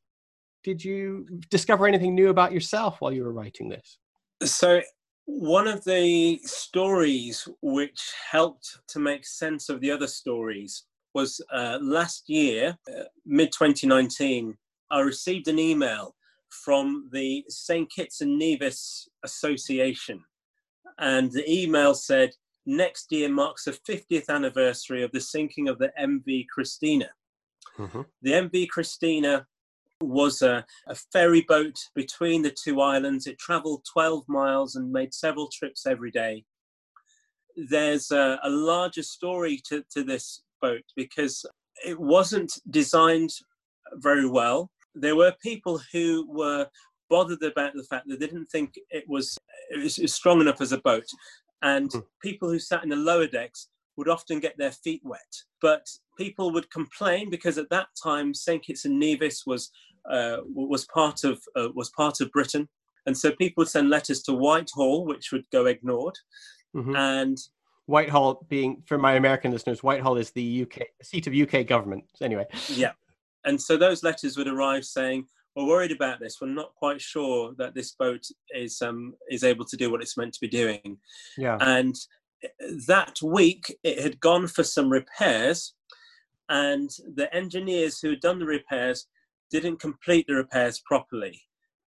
did 0.65 0.85
you 0.85 1.27
discover 1.51 1.87
anything 1.87 2.15
new 2.15 2.29
about 2.29 2.53
yourself 2.53 3.01
while 3.01 3.13
you 3.13 3.23
were 3.23 3.33
writing 3.33 3.69
this? 3.69 3.99
So 4.43 4.83
one 5.27 5.67
of 5.67 5.85
the 5.85 6.39
stories 6.45 7.49
which 7.63 8.13
helped 8.31 8.79
to 8.89 8.99
make 8.99 9.27
sense 9.27 9.69
of 9.69 9.81
the 9.81 9.91
other 9.91 10.07
stories 10.07 10.85
was 11.15 11.41
uh, 11.53 11.79
last 11.81 12.29
year 12.29 12.77
uh, 12.89 13.05
mid 13.25 13.51
2019 13.53 14.57
i 14.91 15.01
received 15.01 15.49
an 15.49 15.59
email 15.59 16.15
from 16.51 17.09
the 17.13 17.45
St. 17.49 17.91
Kitts 17.91 18.21
and 18.21 18.39
Nevis 18.39 19.09
Association. 19.25 20.25
And 20.99 21.31
the 21.33 21.51
email 21.51 21.95
said, 21.95 22.31
next 22.65 23.13
year 23.13 23.29
marks 23.29 23.65
the 23.65 23.73
50th 23.73 24.29
anniversary 24.29 25.03
of 25.03 25.13
the 25.13 25.21
sinking 25.21 25.69
of 25.69 25.79
the 25.79 25.93
MV 26.01 26.47
Christena. 26.55 27.09
Mm-hmm. 27.79 28.03
The 28.23 28.33
MV 28.33 28.69
Christena 28.69 29.45
was 30.01 30.43
a, 30.43 30.65
a, 30.89 30.95
ferry 31.13 31.45
boat 31.49 31.77
between 31.95 32.43
the 32.43 32.51
two 32.51 32.81
islands. 32.81 33.27
It 33.27 33.39
traveled 33.39 33.87
12 33.91 34.25
miles 34.29 34.77
and 34.77 34.93
made 34.93 35.15
several 35.15 35.49
trips 35.49 35.87
every 35.87 36.11
day. 36.11 36.45
There's 37.57 38.11
a, 38.11 38.39
a 38.43 38.51
larger 38.51 39.03
story 39.03 39.61
to, 39.69 39.83
to 39.93 40.03
this 40.03 40.43
boat 40.61 40.83
because 40.97 41.47
it 41.87 41.99
wasn't 41.99 42.53
designed 42.71 43.31
very 43.95 44.29
well 44.29 44.71
there 45.01 45.17
were 45.17 45.33
people 45.43 45.81
who 45.93 46.27
were 46.29 46.67
bothered 47.09 47.43
about 47.43 47.75
the 47.75 47.85
fact 47.85 48.09
that 48.09 48.19
they 48.19 48.27
didn't 48.27 48.47
think 48.47 48.75
it 48.91 49.05
was, 49.09 49.39
it 49.71 49.79
was 49.83 50.15
strong 50.15 50.41
enough 50.41 50.61
as 50.61 50.73
a 50.73 50.79
boat. 50.79 51.07
And 51.63 51.91
mm. 51.91 52.03
people 52.23 52.49
who 52.49 52.59
sat 52.59 52.83
in 52.83 52.89
the 52.89 52.97
lower 52.97 53.27
decks 53.27 53.69
would 53.97 54.09
often 54.09 54.41
get 54.41 54.57
their 54.59 54.73
feet 54.73 55.01
wet. 55.05 55.21
But 55.63 55.87
people 56.19 56.53
would 56.53 56.71
complain 56.71 57.31
because 57.31 57.59
at 57.59 57.71
that 57.71 57.89
time 58.03 58.35
St 58.35 58.63
Kitts 58.63 58.85
and 58.85 58.99
Nevis 58.99 59.45
was 59.47 59.71
uh, 60.11 60.39
was 60.55 60.87
part 60.87 61.25
of 61.25 61.41
uh, 61.57 61.69
was 61.75 61.91
part 61.91 62.21
of 62.21 62.31
Britain, 62.31 62.69
And 63.07 63.17
so 63.17 63.33
people 63.33 63.63
would 63.63 63.69
send 63.69 63.91
letters 63.91 64.23
to 64.25 64.33
Whitehall, 64.33 65.05
which 65.05 65.33
would 65.33 65.45
go 65.51 65.67
ignored. 65.67 66.17
Mhm. 66.75 66.97
And 66.97 67.39
Whitehall 67.87 68.45
being, 68.49 68.83
for 68.87 68.99
my 68.99 69.15
American 69.15 69.53
listeners, 69.53 69.83
Whitehall 69.83 70.17
is 70.17 70.31
the 70.33 70.63
UK 70.63 70.89
seat 71.03 71.27
of 71.27 71.35
UK 71.35 71.67
government. 71.67 72.05
Anyway, 72.21 72.47
yeah. 72.69 72.93
And 73.47 73.61
so 73.61 73.77
those 73.77 74.03
letters 74.03 74.37
would 74.37 74.49
arrive 74.49 74.85
saying, 74.85 75.27
we're 75.57 75.67
worried 75.67 75.93
about 75.93 76.21
this. 76.21 76.37
We're 76.41 76.49
not 76.49 76.75
quite 76.75 77.01
sure 77.01 77.55
that 77.57 77.75
this 77.75 77.93
boat 77.93 78.23
is 78.55 78.83
um, 78.83 79.15
is 79.31 79.43
able 79.43 79.65
to 79.65 79.77
do 79.77 79.91
what 79.91 80.03
it's 80.03 80.17
meant 80.17 80.35
to 80.35 80.41
be 80.41 80.49
doing. 80.49 80.99
yeah, 81.39 81.57
And 81.61 81.95
that 82.87 83.17
week, 83.23 83.75
it 83.83 84.01
had 84.01 84.21
gone 84.21 84.47
for 84.49 84.63
some 84.63 84.91
repairs, 84.91 85.75
and 86.51 86.91
the 87.15 87.35
engineers 87.35 88.01
who 88.01 88.11
had 88.11 88.21
done 88.21 88.39
the 88.39 88.47
repairs 88.47 89.07
didn't 89.51 89.81
complete 89.81 90.27
the 90.29 90.35
repairs 90.35 90.83
properly, 90.85 91.41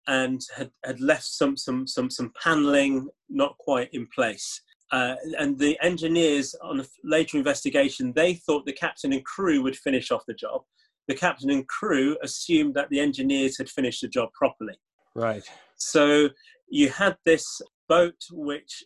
and 0.08 0.42
had, 0.56 0.70
had 0.86 1.02
left 1.02 1.26
some 1.26 1.58
some 1.58 1.88
some 1.88 2.12
some 2.12 2.32
paneling 2.42 3.10
not 3.30 3.58
quite 3.58 3.90
in 3.94 4.08
place. 4.14 4.62
Uh, 4.92 5.16
and 5.40 5.58
the 5.58 5.76
engineers, 5.82 6.56
on 6.62 6.80
a 6.80 6.86
later 7.04 7.38
investigation, 7.38 8.14
they 8.14 8.36
thought 8.36 8.64
the 8.68 8.74
captain 8.74 9.12
and 9.12 9.26
crew 9.26 9.64
would 9.64 9.76
finish 9.76 10.12
off 10.12 10.24
the 10.28 10.34
job. 10.36 10.62
The 11.08 11.16
captain 11.16 11.50
and 11.50 11.68
crew 11.68 12.18
assumed 12.24 12.74
that 12.76 12.90
the 12.90 13.00
engineers 13.00 13.58
had 13.58 13.70
finished 13.70 14.02
the 14.02 14.08
job 14.08 14.30
properly. 14.34 14.76
right. 15.14 15.44
So 15.78 16.30
you 16.70 16.90
had 16.90 17.18
this 17.26 17.62
boat, 17.88 18.16
which 18.32 18.84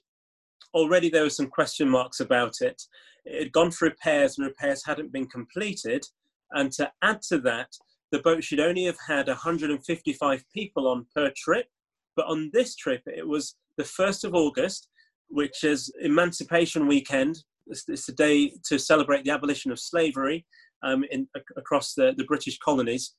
already 0.73 1.09
there 1.09 1.23
were 1.23 1.29
some 1.29 1.47
question 1.47 1.89
marks 1.89 2.19
about 2.19 2.55
it. 2.61 2.81
It 3.25 3.43
had 3.43 3.51
gone 3.51 3.71
for 3.71 3.85
repairs, 3.85 4.37
and 4.37 4.47
repairs 4.47 4.83
hadn't 4.85 5.11
been 5.11 5.27
completed. 5.27 6.05
And 6.51 6.71
to 6.73 6.91
add 7.01 7.21
to 7.29 7.39
that, 7.39 7.69
the 8.11 8.19
boat 8.19 8.43
should 8.43 8.59
only 8.59 8.85
have 8.85 8.97
had 9.07 9.27
155 9.27 10.43
people 10.53 10.87
on 10.87 11.05
per 11.15 11.31
trip. 11.35 11.67
But 12.15 12.25
on 12.25 12.49
this 12.53 12.75
trip, 12.75 13.03
it 13.05 13.27
was 13.27 13.55
the 13.77 13.83
1st 13.83 14.23
of 14.25 14.33
August, 14.33 14.89
which 15.29 15.63
is 15.63 15.93
Emancipation 16.01 16.87
Weekend. 16.87 17.43
It's, 17.67 17.87
it's 17.87 18.09
a 18.09 18.13
day 18.13 18.53
to 18.65 18.79
celebrate 18.79 19.23
the 19.23 19.31
abolition 19.31 19.71
of 19.71 19.79
slavery 19.79 20.45
um, 20.83 21.03
in, 21.11 21.27
ac- 21.35 21.45
across 21.57 21.93
the, 21.93 22.13
the 22.17 22.23
British 22.25 22.57
colonies. 22.59 23.15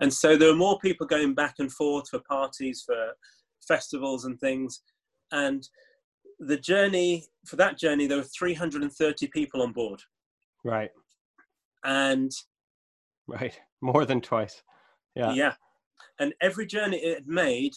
And 0.00 0.12
so 0.12 0.36
there 0.36 0.48
were 0.48 0.56
more 0.56 0.78
people 0.78 1.06
going 1.06 1.34
back 1.34 1.54
and 1.58 1.72
forth 1.72 2.08
for 2.08 2.20
parties, 2.28 2.82
for 2.84 3.12
festivals 3.66 4.24
and 4.24 4.38
things. 4.40 4.82
And 5.30 5.62
the 6.40 6.56
journey, 6.56 7.26
for 7.46 7.56
that 7.56 7.78
journey, 7.78 8.06
there 8.06 8.18
were 8.18 8.24
330 8.36 9.26
people 9.28 9.62
on 9.62 9.72
board. 9.72 10.00
Right. 10.64 10.90
And 11.84 12.30
Right. 13.28 13.58
More 13.80 14.04
than 14.04 14.20
twice. 14.20 14.62
Yeah. 15.14 15.32
yeah. 15.34 15.54
And 16.20 16.34
every 16.40 16.66
journey 16.66 16.98
it 16.98 17.14
had 17.14 17.26
made, 17.26 17.72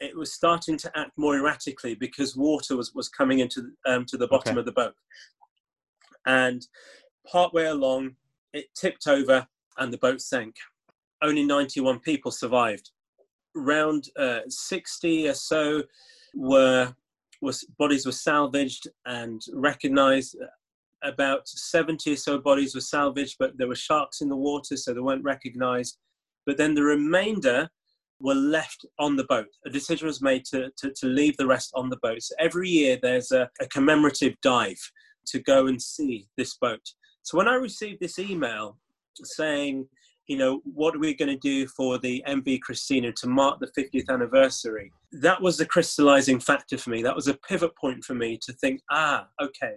it 0.00 0.14
was 0.16 0.34
starting 0.34 0.76
to 0.78 0.90
act 0.98 1.12
more 1.16 1.36
erratically 1.36 1.94
because 1.94 2.36
water 2.36 2.76
was, 2.76 2.92
was 2.94 3.08
coming 3.08 3.38
into 3.38 3.70
um, 3.86 4.04
to 4.06 4.16
the 4.18 4.28
bottom 4.28 4.52
Okay. 4.52 4.60
of 4.60 4.66
the 4.66 4.72
boat. 4.72 4.92
And 6.26 6.66
partway 7.30 7.64
along, 7.66 8.16
it 8.56 8.66
tipped 8.74 9.06
over 9.06 9.46
and 9.78 9.92
the 9.92 9.98
boat 9.98 10.20
sank. 10.20 10.56
Only 11.22 11.44
91 11.44 12.00
people 12.00 12.30
survived. 12.30 12.90
Around 13.56 14.08
uh, 14.18 14.40
60 14.48 15.28
or 15.28 15.34
so 15.34 15.82
were 16.34 16.94
was 17.42 17.64
bodies 17.78 18.06
were 18.06 18.12
salvaged 18.12 18.88
and 19.04 19.42
recognized. 19.52 20.36
About 21.02 21.46
70 21.46 22.14
or 22.14 22.16
so 22.16 22.38
bodies 22.38 22.74
were 22.74 22.80
salvaged, 22.80 23.36
but 23.38 23.56
there 23.58 23.68
were 23.68 23.74
sharks 23.74 24.22
in 24.22 24.28
the 24.28 24.36
water, 24.36 24.76
so 24.76 24.94
they 24.94 25.00
weren't 25.00 25.22
recognized. 25.22 25.98
But 26.46 26.56
then 26.56 26.74
the 26.74 26.82
remainder 26.82 27.68
were 28.20 28.34
left 28.34 28.86
on 28.98 29.16
the 29.16 29.24
boat. 29.24 29.48
A 29.66 29.70
decision 29.70 30.06
was 30.06 30.22
made 30.22 30.46
to, 30.46 30.70
to, 30.78 30.90
to 30.90 31.06
leave 31.06 31.36
the 31.36 31.46
rest 31.46 31.70
on 31.74 31.90
the 31.90 31.98
boat. 32.02 32.22
So 32.22 32.34
every 32.38 32.70
year 32.70 32.98
there's 33.00 33.30
a, 33.30 33.50
a 33.60 33.66
commemorative 33.66 34.34
dive 34.42 34.80
to 35.26 35.40
go 35.40 35.66
and 35.66 35.80
see 35.80 36.28
this 36.38 36.56
boat. 36.56 36.80
So 37.26 37.36
when 37.36 37.48
I 37.48 37.54
received 37.54 37.98
this 37.98 38.20
email 38.20 38.78
saying, 39.20 39.88
you 40.28 40.36
know, 40.36 40.60
what 40.62 40.94
are 40.94 41.00
we 41.00 41.12
going 41.12 41.28
to 41.28 41.36
do 41.36 41.66
for 41.66 41.98
the 41.98 42.22
MV 42.28 42.60
Christena 42.60 43.12
to 43.16 43.26
mark 43.26 43.58
the 43.58 43.66
50th 43.76 44.08
anniversary? 44.08 44.92
That 45.10 45.42
was 45.42 45.56
the 45.56 45.66
crystallizing 45.66 46.38
factor 46.38 46.78
for 46.78 46.90
me. 46.90 47.02
That 47.02 47.16
was 47.16 47.26
a 47.26 47.34
pivot 47.34 47.74
point 47.74 48.04
for 48.04 48.14
me 48.14 48.38
to 48.42 48.52
think, 48.52 48.80
ah, 48.92 49.26
okay, 49.42 49.74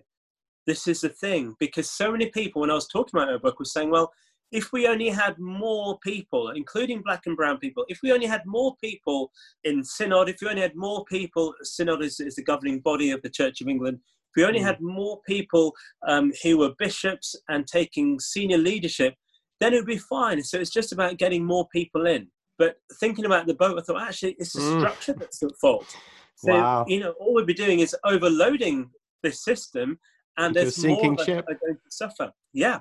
this 0.67 0.87
is 0.87 1.01
the 1.01 1.09
thing. 1.09 1.55
Because 1.59 1.89
so 1.89 2.11
many 2.11 2.27
people, 2.27 2.61
when 2.61 2.69
I 2.69 2.75
was 2.75 2.87
talking 2.87 3.19
about 3.19 3.31
our 3.33 3.39
book, 3.39 3.57
was 3.57 3.73
saying, 3.73 3.89
well, 3.89 4.11
if 4.51 4.71
we 4.71 4.85
only 4.85 5.09
had 5.09 5.39
more 5.39 5.97
people, 6.03 6.51
including 6.51 7.01
black 7.01 7.23
and 7.25 7.35
brown 7.35 7.57
people, 7.57 7.83
if 7.87 7.99
we 8.03 8.11
only 8.11 8.27
had 8.27 8.45
more 8.45 8.75
people 8.79 9.31
in 9.63 9.83
Synod, 9.83 10.29
if 10.29 10.37
we 10.39 10.49
only 10.49 10.61
had 10.61 10.75
more 10.75 11.03
people, 11.05 11.55
Synod 11.63 12.03
is, 12.03 12.19
is 12.19 12.35
the 12.35 12.43
governing 12.43 12.79
body 12.79 13.09
of 13.09 13.23
the 13.23 13.29
Church 13.29 13.59
of 13.61 13.67
England, 13.67 13.99
if 14.29 14.35
we 14.35 14.45
only 14.45 14.59
Mm. 14.59 14.65
had 14.65 14.81
more 14.81 15.21
people 15.27 15.75
um, 16.07 16.31
who 16.43 16.57
were 16.57 16.73
bishops 16.77 17.35
and 17.49 17.65
taking 17.67 18.19
senior 18.19 18.57
leadership, 18.57 19.15
then 19.59 19.73
it 19.73 19.77
would 19.77 19.85
be 19.85 19.97
fine. 19.97 20.41
So 20.43 20.59
it's 20.59 20.69
just 20.69 20.91
about 20.91 21.17
getting 21.17 21.45
more 21.45 21.67
people 21.69 22.05
in. 22.05 22.29
But 22.57 22.77
thinking 22.99 23.25
about 23.25 23.47
the 23.47 23.53
boat, 23.55 23.79
I 23.79 23.81
thought 23.81 24.01
actually 24.01 24.35
it's 24.37 24.53
the 24.53 24.61
Mm. 24.61 24.79
structure 24.79 25.13
that's 25.13 25.41
at 25.43 25.51
fault. 25.59 25.89
So, 26.35 26.51
Wow. 26.53 26.85
you 26.87 26.99
know, 26.99 27.11
all 27.19 27.33
we'd 27.35 27.45
be 27.45 27.53
doing 27.53 27.79
is 27.79 27.95
overloading 28.03 28.91
the 29.23 29.31
system 29.31 29.99
and 30.37 30.47
Into 30.47 30.59
a 30.59 30.63
there's 30.63 30.75
sinking 30.75 31.11
more 31.11 31.17
that 31.17 31.25
ship. 31.25 31.45
are 31.49 31.55
going 31.55 31.75
to 31.75 31.91
suffer. 31.91 32.31
Yeah. 32.53 32.79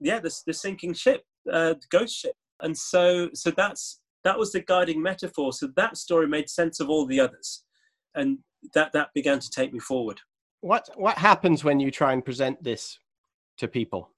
Yeah, 0.00 0.20
the, 0.20 0.34
the 0.46 0.54
sinking 0.54 0.94
ship, 0.94 1.22
uh, 1.52 1.74
the 1.74 1.86
ghost 1.90 2.16
ship. 2.16 2.34
And 2.60 2.76
so 2.76 3.30
so 3.34 3.50
that's 3.50 4.00
that 4.22 4.38
was 4.38 4.52
the 4.52 4.60
guiding 4.60 5.02
metaphor. 5.02 5.52
So 5.52 5.68
that 5.76 5.96
story 5.98 6.26
made 6.26 6.48
sense 6.48 6.80
of 6.80 6.88
all 6.88 7.04
the 7.06 7.20
others. 7.20 7.64
And 8.14 8.38
that 8.74 8.92
that 8.92 9.08
began 9.14 9.38
to 9.40 9.50
take 9.50 9.72
me 9.72 9.80
forward. 9.80 10.20
What 10.64 10.88
what 10.96 11.18
happens 11.18 11.62
when 11.62 11.78
you 11.78 11.90
try 11.90 12.14
and 12.14 12.24
present 12.24 12.64
this 12.64 12.98
to 13.58 13.68
people? 13.68 14.08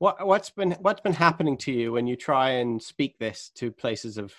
What 0.00 0.26
what's 0.26 0.50
been 0.50 0.72
what's 0.80 1.00
been 1.00 1.12
happening 1.12 1.56
to 1.58 1.70
you 1.70 1.92
when 1.92 2.08
you 2.08 2.16
try 2.16 2.50
and 2.50 2.82
speak 2.82 3.16
this 3.20 3.48
to 3.54 3.70
places 3.70 4.18
of 4.18 4.34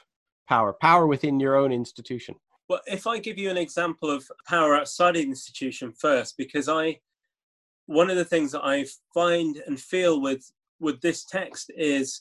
power, 0.50 0.74
power 0.74 1.08
within 1.08 1.40
your 1.40 1.56
own 1.56 1.72
institution? 1.72 2.36
Well, 2.68 2.82
if 2.88 3.08
I 3.08 3.20
give 3.20 3.38
you 3.38 3.50
an 3.50 3.56
example 3.56 4.10
of 4.10 4.30
power 4.50 4.76
outside 4.76 5.16
the 5.16 5.22
institution 5.22 5.94
first, 5.94 6.36
because 6.36 6.68
I, 6.68 7.00
one 7.86 8.10
of 8.10 8.18
the 8.18 8.26
things 8.26 8.52
that 8.52 8.66
I 8.66 8.86
find 9.14 9.64
and 9.66 9.80
feel 9.80 10.20
with 10.20 10.52
with 10.82 11.00
this 11.00 11.24
text 11.24 11.72
is 11.78 12.20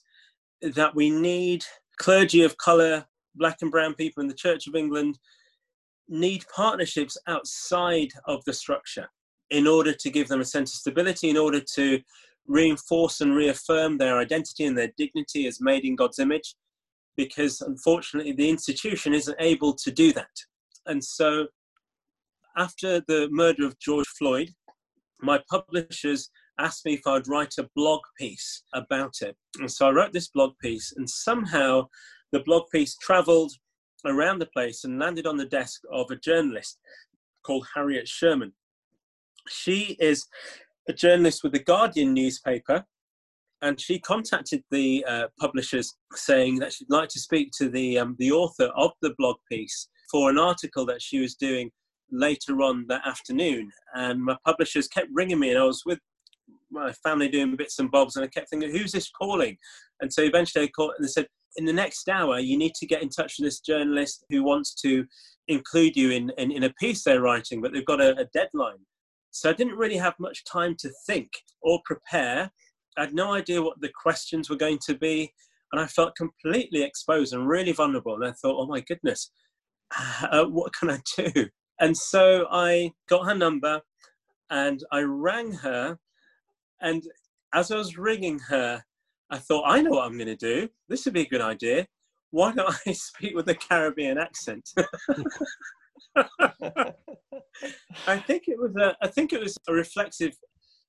that 0.60 0.94
we 0.94 1.10
need 1.10 1.64
clergy 1.96 2.44
of 2.44 2.56
color, 2.56 3.04
black 3.34 3.62
and 3.62 3.70
brown 3.72 3.94
people 3.94 4.20
in 4.20 4.28
the 4.28 4.42
Church 4.44 4.68
of 4.68 4.76
England, 4.76 5.18
need 6.08 6.44
partnerships 6.54 7.16
outside 7.26 8.08
of 8.26 8.44
the 8.44 8.52
structure 8.52 9.08
in 9.50 9.66
order 9.66 9.92
to 9.92 10.10
give 10.10 10.28
them 10.28 10.40
a 10.40 10.44
sense 10.44 10.72
of 10.72 10.80
stability, 10.80 11.30
in 11.30 11.36
order 11.36 11.60
to 11.74 12.00
reinforce 12.46 13.20
and 13.20 13.34
reaffirm 13.36 13.98
their 13.98 14.18
identity 14.18 14.64
and 14.64 14.76
their 14.76 14.92
dignity 14.96 15.46
as 15.46 15.60
made 15.60 15.84
in 15.84 15.94
God's 15.94 16.18
image 16.18 16.54
because 17.16 17.60
unfortunately 17.60 18.32
the 18.32 18.48
institution 18.48 19.14
isn't 19.14 19.36
able 19.38 19.74
to 19.74 19.90
do 19.90 20.12
that. 20.12 20.30
And 20.86 21.02
so, 21.02 21.46
after 22.56 23.00
the 23.06 23.28
murder 23.30 23.66
of 23.66 23.78
George 23.78 24.08
Floyd, 24.18 24.50
my 25.20 25.40
publishers 25.50 26.30
asked 26.58 26.84
me 26.84 26.94
if 26.94 27.06
I'd 27.06 27.28
write 27.28 27.54
a 27.58 27.68
blog 27.74 28.00
piece 28.18 28.62
about 28.74 29.14
it. 29.22 29.36
And 29.58 29.70
so 29.70 29.88
I 29.88 29.92
wrote 29.92 30.12
this 30.12 30.28
blog 30.28 30.52
piece, 30.60 30.92
and 30.96 31.08
somehow 31.08 31.88
the 32.32 32.40
blog 32.40 32.64
piece 32.70 32.96
traveled 32.96 33.52
around 34.04 34.38
the 34.38 34.46
place 34.46 34.84
and 34.84 34.98
landed 34.98 35.26
on 35.26 35.36
the 35.36 35.46
desk 35.46 35.82
of 35.92 36.10
a 36.10 36.16
journalist 36.16 36.78
called 37.42 37.66
Harriet 37.74 38.08
Sherwood. 38.08 38.52
She 39.48 39.96
is 40.00 40.26
a 40.88 40.92
journalist 40.92 41.42
with 41.42 41.52
the 41.52 41.62
Guardian 41.62 42.14
newspaper, 42.14 42.84
and 43.60 43.80
she 43.80 43.98
contacted 43.98 44.62
the 44.70 45.04
uh, 45.06 45.26
publishers 45.38 45.96
saying 46.14 46.58
that 46.58 46.72
she'd 46.72 46.90
like 46.90 47.08
to 47.10 47.20
speak 47.20 47.50
to 47.58 47.68
the 47.68 47.98
um, 47.98 48.16
the 48.18 48.32
author 48.32 48.70
of 48.76 48.90
the 49.02 49.14
blog 49.18 49.36
piece 49.50 49.88
for 50.10 50.30
an 50.30 50.38
article 50.38 50.84
that 50.86 51.02
she 51.02 51.20
was 51.20 51.34
doing 51.34 51.70
later 52.10 52.60
on 52.62 52.86
that 52.88 53.06
afternoon. 53.06 53.70
And 53.94 54.22
my 54.22 54.36
publishers 54.44 54.88
kept 54.88 55.08
ringing 55.12 55.38
me, 55.38 55.50
and 55.50 55.58
I 55.58 55.64
was 55.64 55.82
with 55.86 55.98
my 56.70 56.92
family 57.04 57.28
doing 57.28 57.54
bits 57.56 57.78
and 57.78 57.90
bobs, 57.90 58.16
and 58.16 58.24
I 58.24 58.28
kept 58.28 58.50
thinking, 58.50 58.70
"Who's 58.70 58.92
this 58.92 59.10
calling?" 59.10 59.56
And 60.00 60.12
so 60.12 60.22
eventually, 60.22 60.64
I 60.64 60.68
called, 60.68 60.92
and 60.96 61.04
they 61.04 61.10
said, 61.10 61.28
"In 61.56 61.64
the 61.64 61.72
next 61.72 62.08
hour, 62.08 62.38
you 62.38 62.56
need 62.56 62.74
to 62.76 62.86
get 62.86 63.02
in 63.02 63.08
touch 63.08 63.36
with 63.38 63.46
this 63.46 63.60
journalist 63.60 64.24
who 64.30 64.42
wants 64.44 64.74
to 64.82 65.04
include 65.48 65.96
you 65.96 66.10
in 66.10 66.30
in, 66.38 66.50
in 66.52 66.64
a 66.64 66.74
piece 66.74 67.04
they're 67.04 67.20
writing, 67.20 67.60
but 67.60 67.72
they've 67.72 67.86
got 67.86 68.00
a, 68.00 68.18
a 68.18 68.24
deadline." 68.32 68.84
So 69.30 69.48
I 69.48 69.54
didn't 69.54 69.76
really 69.76 69.96
have 69.96 70.14
much 70.18 70.44
time 70.44 70.76
to 70.80 70.90
think 71.06 71.30
or 71.62 71.80
prepare. 71.84 72.50
I 72.98 73.02
had 73.02 73.14
no 73.14 73.32
idea 73.32 73.62
what 73.62 73.80
the 73.80 73.90
questions 73.90 74.50
were 74.50 74.56
going 74.56 74.78
to 74.86 74.94
be, 74.94 75.32
and 75.72 75.80
I 75.80 75.86
felt 75.86 76.14
completely 76.16 76.82
exposed 76.82 77.32
and 77.32 77.48
really 77.48 77.72
vulnerable. 77.72 78.14
And 78.14 78.26
I 78.26 78.32
thought, 78.32 78.60
oh 78.60 78.66
my 78.66 78.80
goodness, 78.80 79.30
uh, 80.30 80.44
what 80.44 80.74
can 80.74 80.90
I 80.90 81.00
do? 81.16 81.48
And 81.80 81.96
so 81.96 82.46
I 82.50 82.92
got 83.08 83.26
her 83.26 83.34
number 83.34 83.80
and 84.50 84.84
I 84.92 85.00
rang 85.00 85.52
her. 85.52 85.98
And 86.80 87.02
as 87.54 87.70
I 87.70 87.76
was 87.76 87.96
ringing 87.96 88.38
her, 88.38 88.84
I 89.32 89.38
thought, 89.38 89.64
I 89.66 89.80
know 89.80 89.92
what 89.92 90.04
I'm 90.04 90.18
going 90.18 90.26
to 90.26 90.36
do. 90.36 90.68
This 90.90 91.06
would 91.06 91.14
be 91.14 91.22
a 91.22 91.28
good 91.28 91.40
idea. 91.40 91.86
why 92.32 92.52
don't 92.52 92.74
I 92.86 92.92
speak 93.08 93.34
with 93.34 93.48
a 93.48 93.54
Caribbean 93.54 94.18
accent? 94.18 94.68
I 98.06 98.18
think 98.26 98.44
it 98.48 98.58
was 98.58 98.76
a 98.76 98.94
I 99.00 99.08
think 99.08 99.32
it 99.32 99.40
was 99.40 99.56
a 99.68 99.72
reflexive 99.72 100.36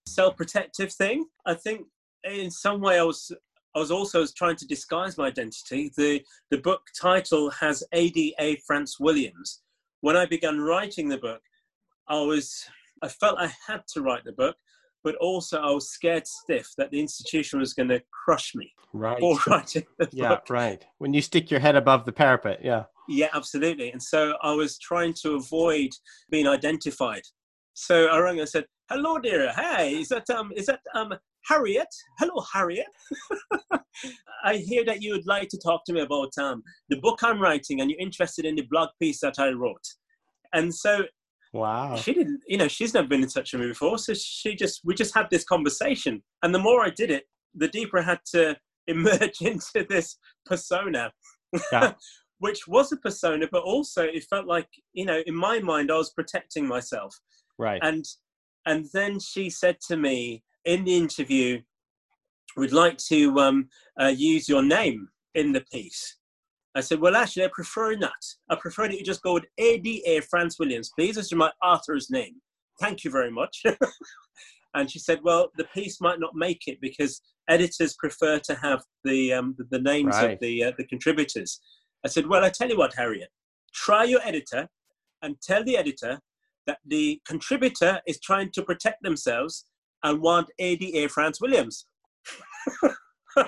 self-protective 0.06 0.92
thing. 0.92 1.26
I 1.46 1.54
think 1.54 1.88
in 2.26 2.52
some 2.52 2.82
way 2.82 3.00
I 3.00 3.04
was 3.04 3.32
I 3.76 3.80
was 3.80 3.92
also 3.92 4.26
trying 4.36 4.58
to 4.58 4.68
disguise 4.68 5.18
my 5.18 5.28
identity. 5.28 5.92
The 5.96 6.22
the 6.52 6.58
book 6.58 6.82
title 7.00 7.50
has 7.52 7.82
ADA 7.94 8.58
France 8.68 9.00
Williams. 9.00 9.62
When 10.02 10.18
I 10.18 10.26
began 10.26 10.60
writing 10.60 11.08
the 11.08 11.18
book, 11.18 11.42
I 12.10 12.20
was 12.20 12.66
I 13.02 13.08
felt 13.08 13.40
I 13.40 13.54
had 13.68 13.84
to 13.94 14.02
write 14.02 14.26
the 14.26 14.34
book, 14.34 14.58
but 15.04 15.16
also 15.16 15.60
I 15.60 15.72
was 15.72 15.90
scared 15.90 16.26
stiff 16.26 16.70
that 16.78 16.92
the 16.92 17.00
institution 17.00 17.60
was 17.60 17.74
going 17.74 17.90
to 17.90 18.02
crush 18.26 18.56
me 18.56 18.72
right. 18.94 19.20
for 19.20 19.38
writing 19.48 19.84
yeah, 20.12 20.30
book. 20.30 20.50
right. 20.50 20.86
When 20.98 21.14
you 21.14 21.22
stick 21.22 21.52
your 21.52 21.60
head 21.60 21.76
above 21.76 22.06
the 22.06 22.12
parapet, 22.12 22.60
yeah. 22.64 22.84
Yeah, 23.10 23.30
absolutely. 23.34 23.92
And 23.92 24.02
so 24.02 24.36
I 24.42 24.54
was 24.54 24.78
trying 24.80 25.14
to 25.24 25.34
avoid 25.34 25.90
being 26.32 26.48
identified. 26.48 27.24
So 27.74 28.08
I 28.08 28.20
rang 28.20 28.40
and 28.40 28.48
said, 28.48 28.66
"Hello, 28.90 29.18
dear. 29.20 29.52
Hey, 29.52 30.00
is 30.00 30.10
that 30.10 30.30
um, 30.30 30.52
is 30.56 30.68
that 30.68 30.80
um, 30.94 31.14
Harriet? 31.46 31.88
Hello, 32.20 32.42
Harriet. 32.54 32.86
I 34.46 34.58
hear 34.58 34.86
that 34.86 35.02
you 35.02 35.12
would 35.12 35.26
like 35.26 35.50
to 35.50 35.58
talk 35.58 35.84
to 35.86 35.94
me 35.94 36.02
about 36.02 36.38
um, 36.38 36.64
the 36.90 36.98
book 36.98 37.20
I'm 37.24 37.42
writing, 37.42 37.82
and 37.82 37.90
you're 37.90 38.00
interested 38.00 38.46
in 38.46 38.56
the 38.56 38.68
blog 38.70 38.90
piece 39.02 39.20
that 39.22 39.40
I 39.40 39.50
wrote." 39.50 39.86
And 40.54 40.74
so 40.74 41.04
Wow. 41.54 41.96
she 41.96 42.14
didn't, 42.14 42.42
you 42.48 42.58
know, 42.58 42.68
she's 42.68 42.96
never 42.96 43.08
been 43.08 43.22
in 43.22 43.30
touch 43.30 43.54
with 43.54 43.62
me 43.62 43.68
before, 43.68 44.00
so 44.00 44.14
she 44.16 44.56
just 44.56 44.82
we 44.84 44.96
just 44.96 45.14
had 45.14 45.28
this 45.30 45.44
conversation. 45.44 46.24
And 46.42 46.54
the 46.54 46.60
more 46.60 46.84
I 46.84 46.90
did 46.90 47.12
it, 47.12 47.26
the 47.54 47.68
deeper 47.68 48.00
I 48.00 48.04
had 48.04 48.20
to 48.32 48.58
emerge 48.88 49.42
into 49.42 49.86
this 49.88 50.18
persona. 50.46 51.12
Yeah. 51.72 51.94
which 52.44 52.68
was 52.68 52.92
a 52.92 52.98
persona, 52.98 53.48
but 53.50 53.64
also 53.64 54.04
it 54.04 54.26
felt 54.26 54.46
like, 54.46 54.68
you 54.92 55.06
know, 55.06 55.24
in 55.26 55.34
my 55.34 55.60
mind, 55.60 55.90
I 55.90 55.96
was 55.96 56.12
protecting 56.12 56.68
myself. 56.68 57.18
Right. 57.58 57.80
And 57.82 58.04
and 58.66 58.86
then 58.94 59.20
she 59.20 59.50
said 59.50 59.78
to 59.88 59.96
me 59.96 60.44
in 60.66 60.84
the 60.84 60.96
interview, 60.96 61.62
"We'd 62.58 62.74
like 62.74 62.98
to 63.10 63.40
um, 63.40 63.70
uh, 64.00 64.14
use 64.16 64.50
your 64.50 64.62
name 64.62 65.08
in 65.36 65.54
the 65.54 65.64
piece." 65.72 66.18
I 66.76 66.82
said, 66.82 67.00
"Well, 67.00 67.16
actually, 67.16 67.46
I 67.46 67.50
prefer 67.54 67.96
not. 67.96 68.12
I 68.50 68.56
prefer 68.56 68.88
that 68.88 68.98
you 68.98 69.04
just 69.04 69.22
go 69.22 69.34
with 69.34 69.46
ADA 69.58 70.22
France 70.30 70.58
Williams, 70.60 70.92
please, 70.98 71.18
as 71.18 71.32
my 71.34 71.52
author's 71.62 72.10
name. 72.10 72.42
Thank 72.80 73.04
you 73.04 73.12
very 73.12 73.32
much." 73.32 73.64
and 74.74 74.90
she 74.90 75.00
said, 75.00 75.20
"Well, 75.24 75.52
the 75.58 75.66
piece 75.66 76.02
might 76.02 76.20
not 76.20 76.36
make 76.36 76.64
it 76.68 76.80
because 76.82 77.22
editors 77.48 77.96
prefer 77.96 78.40
to 78.40 78.56
have 78.56 78.84
the 79.04 79.34
um, 79.34 79.56
the, 79.58 79.66
the 79.70 79.82
names 79.82 80.16
Right. 80.16 80.34
of 80.34 80.40
the 80.40 80.64
uh, 80.66 80.72
the 80.78 80.86
contributors." 80.86 81.60
I 82.04 82.08
said, 82.10 82.28
"Well, 82.28 82.44
I 82.44 82.50
tell 82.50 82.70
you 82.70 82.78
what, 82.78 82.96
Harriet, 82.96 83.30
try 83.74 84.04
your 84.06 84.22
editor 84.24 84.68
and 85.22 85.40
tell 85.42 85.64
the 85.64 85.78
editor 85.78 86.20
that 86.66 86.80
the 86.86 87.22
contributor 87.28 88.02
is 88.08 88.20
trying 88.20 88.50
to 88.52 88.64
protect 88.64 89.04
themselves 89.04 89.66
and 90.04 90.22
want 90.22 90.50
ADA 90.60 91.10
France 91.10 91.40
Williams." 91.40 91.86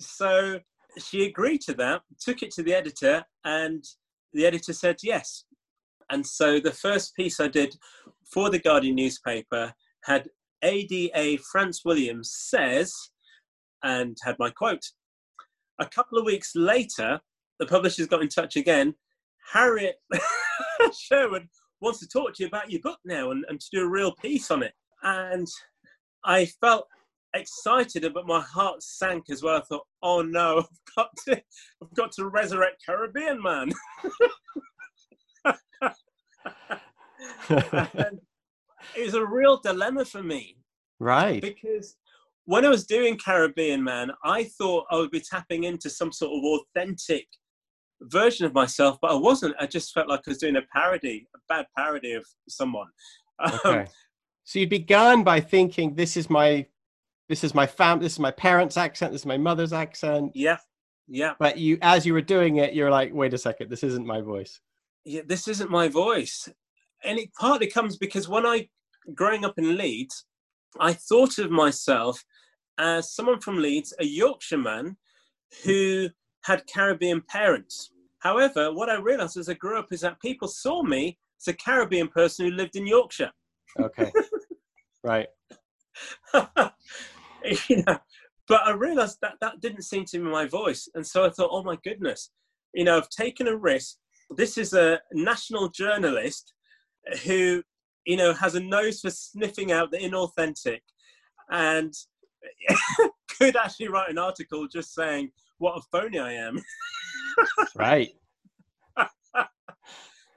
so 0.00 0.60
she 0.98 1.24
agreed 1.24 1.60
to 1.62 1.74
that, 1.74 2.02
took 2.20 2.42
it 2.42 2.50
to 2.52 2.62
the 2.62 2.74
editor, 2.74 3.24
and 3.44 3.84
the 4.32 4.46
editor 4.46 4.72
said 4.72 4.96
yes. 5.02 5.44
And 6.10 6.26
so 6.26 6.58
the 6.58 6.72
first 6.72 7.14
piece 7.14 7.40
I 7.40 7.48
did 7.48 7.76
for 8.32 8.50
the 8.50 8.58
Guardian 8.58 8.96
newspaper 8.96 9.72
had 10.04 10.28
ADA 10.62 11.38
France 11.50 11.82
Williams 11.84 12.32
says, 12.34 12.94
and 13.82 14.16
had 14.22 14.36
my 14.38 14.50
quote. 14.50 14.84
A 15.78 15.86
couple 15.86 16.18
of 16.18 16.24
weeks 16.24 16.52
later, 16.54 17.20
the 17.58 17.66
publishers 17.66 18.06
got 18.06 18.22
in 18.22 18.28
touch 18.28 18.56
again. 18.56 18.94
Harriet 19.52 19.96
Sherwood 20.98 21.48
wants 21.80 22.00
to 22.00 22.08
talk 22.08 22.34
to 22.34 22.42
you 22.42 22.48
about 22.48 22.70
your 22.70 22.80
book 22.82 22.98
now 23.04 23.30
and, 23.30 23.44
and 23.48 23.60
to 23.60 23.66
do 23.72 23.84
a 23.84 23.88
real 23.88 24.12
piece 24.16 24.50
on 24.50 24.62
it. 24.62 24.74
And 25.02 25.46
I 26.24 26.46
felt 26.60 26.86
excited, 27.34 28.10
but 28.12 28.26
my 28.26 28.40
heart 28.40 28.82
sank 28.82 29.24
as 29.30 29.42
well. 29.42 29.56
I 29.56 29.60
thought, 29.60 29.86
oh 30.02 30.22
no, 30.22 30.58
I've 30.58 30.94
got 30.96 31.10
to, 31.26 31.42
I've 31.82 31.94
got 31.94 32.12
to 32.12 32.26
resurrect 32.26 32.82
Caribbean 32.84 33.42
Man. 33.42 33.70
it 37.50 39.04
was 39.04 39.14
a 39.14 39.24
real 39.24 39.58
dilemma 39.58 40.04
for 40.04 40.22
me 40.22 40.56
right. 40.98 41.40
because 41.40 41.96
when 42.44 42.64
I 42.64 42.68
was 42.68 42.84
doing 42.84 43.16
Caribbean 43.16 43.82
Man, 43.82 44.10
I 44.24 44.44
thought 44.44 44.86
I 44.90 44.96
would 44.96 45.10
be 45.10 45.20
tapping 45.20 45.64
into 45.64 45.88
some 45.90 46.12
sort 46.12 46.32
of 46.32 46.42
authentic 46.44 47.26
version 48.02 48.46
of 48.46 48.54
myself, 48.54 48.98
but 49.00 49.10
I 49.10 49.14
wasn't. 49.14 49.54
I 49.60 49.66
just 49.66 49.92
felt 49.92 50.08
like 50.08 50.20
I 50.26 50.30
was 50.30 50.38
doing 50.38 50.56
a 50.56 50.62
parody, 50.74 51.28
a 51.34 51.38
bad 51.48 51.66
parody 51.76 52.12
of 52.12 52.24
someone. 52.48 52.88
Um, 53.42 53.58
Okay. 53.64 53.86
So 54.44 54.58
you 54.58 54.68
began 54.68 55.22
by 55.22 55.40
thinking, 55.40 55.94
"This 55.94 56.14
is 56.14 56.28
my, 56.28 56.66
this 57.30 57.44
is 57.44 57.54
my 57.54 57.66
fam, 57.66 58.00
this 58.00 58.14
is 58.14 58.18
my 58.18 58.32
parents' 58.32 58.76
accent, 58.76 59.12
this 59.12 59.22
is 59.22 59.26
my 59.26 59.38
mother's 59.38 59.72
accent." 59.72 60.32
yeah, 60.34 60.58
yeah, 61.06 61.34
But 61.38 61.58
you, 61.58 61.78
as 61.80 62.04
you 62.04 62.12
were 62.12 62.20
doing 62.20 62.56
it, 62.56 62.74
you're 62.74 62.90
like, 62.90 63.14
"Wait 63.14 63.32
a 63.32 63.38
second, 63.38 63.70
this 63.70 63.84
isn't 63.84 64.04
my 64.04 64.20
voice." 64.20 64.60
yeah. 65.04 65.22
This 65.24 65.46
isn't 65.48 65.70
my 65.70 65.88
voice, 65.88 66.48
and 67.04 67.18
it 67.18 67.32
partly 67.38 67.68
comes 67.68 67.96
because 67.96 68.28
when 68.28 68.44
I, 68.44 68.68
growing 69.14 69.44
up 69.44 69.58
in 69.58 69.78
Leeds, 69.78 70.26
I 70.80 70.92
thought 70.92 71.38
of 71.38 71.52
myself 71.52 72.24
as 72.78 73.14
someone 73.14 73.40
from 73.40 73.58
Leeds, 73.58 73.94
a 74.00 74.04
Yorkshire 74.04 74.58
man 74.58 74.96
who 75.64 76.08
had 76.42 76.66
Caribbean 76.66 77.20
parents. 77.22 77.90
However, 78.18 78.72
what 78.72 78.90
I 78.90 78.96
realized 78.96 79.36
as 79.36 79.48
I 79.48 79.54
grew 79.54 79.78
up 79.78 79.92
is 79.92 80.00
that 80.00 80.20
people 80.20 80.48
saw 80.48 80.82
me 80.82 81.16
as 81.40 81.48
a 81.48 81.54
Caribbean 81.54 82.08
person 82.08 82.46
who 82.46 82.52
lived 82.52 82.74
in 82.76 82.86
Yorkshire. 82.86 83.30
Okay. 83.78 84.12
right. 85.04 85.28
you 87.68 87.82
know, 87.86 87.98
but 88.48 88.66
I 88.66 88.72
realized 88.72 89.18
that 89.22 89.34
that 89.40 89.60
didn't 89.60 89.82
seem 89.82 90.04
to 90.06 90.18
be 90.18 90.24
my 90.24 90.46
voice. 90.46 90.88
And 90.94 91.06
so 91.06 91.24
I 91.24 91.30
thought, 91.30 91.50
oh 91.52 91.62
my 91.62 91.76
goodness, 91.84 92.30
you 92.74 92.84
know, 92.84 92.96
I've 92.96 93.08
taken 93.08 93.48
a 93.48 93.56
risk. 93.56 93.96
This 94.36 94.58
is 94.58 94.72
a 94.74 95.00
national 95.12 95.68
journalist 95.68 96.52
who, 97.24 97.62
you 98.06 98.16
know, 98.16 98.32
has 98.32 98.54
a 98.54 98.60
nose 98.60 99.00
for 99.00 99.10
sniffing 99.10 99.72
out 99.72 99.90
the 99.90 99.98
inauthentic 99.98 100.80
and 101.50 101.92
could 103.38 103.56
actually 103.56 103.88
write 103.88 104.10
an 104.10 104.18
article 104.18 104.66
just 104.68 104.94
saying 104.94 105.30
what 105.58 105.76
a 105.76 105.82
phony 105.92 106.18
I 106.18 106.32
am. 106.32 106.60
Right. 107.76 108.10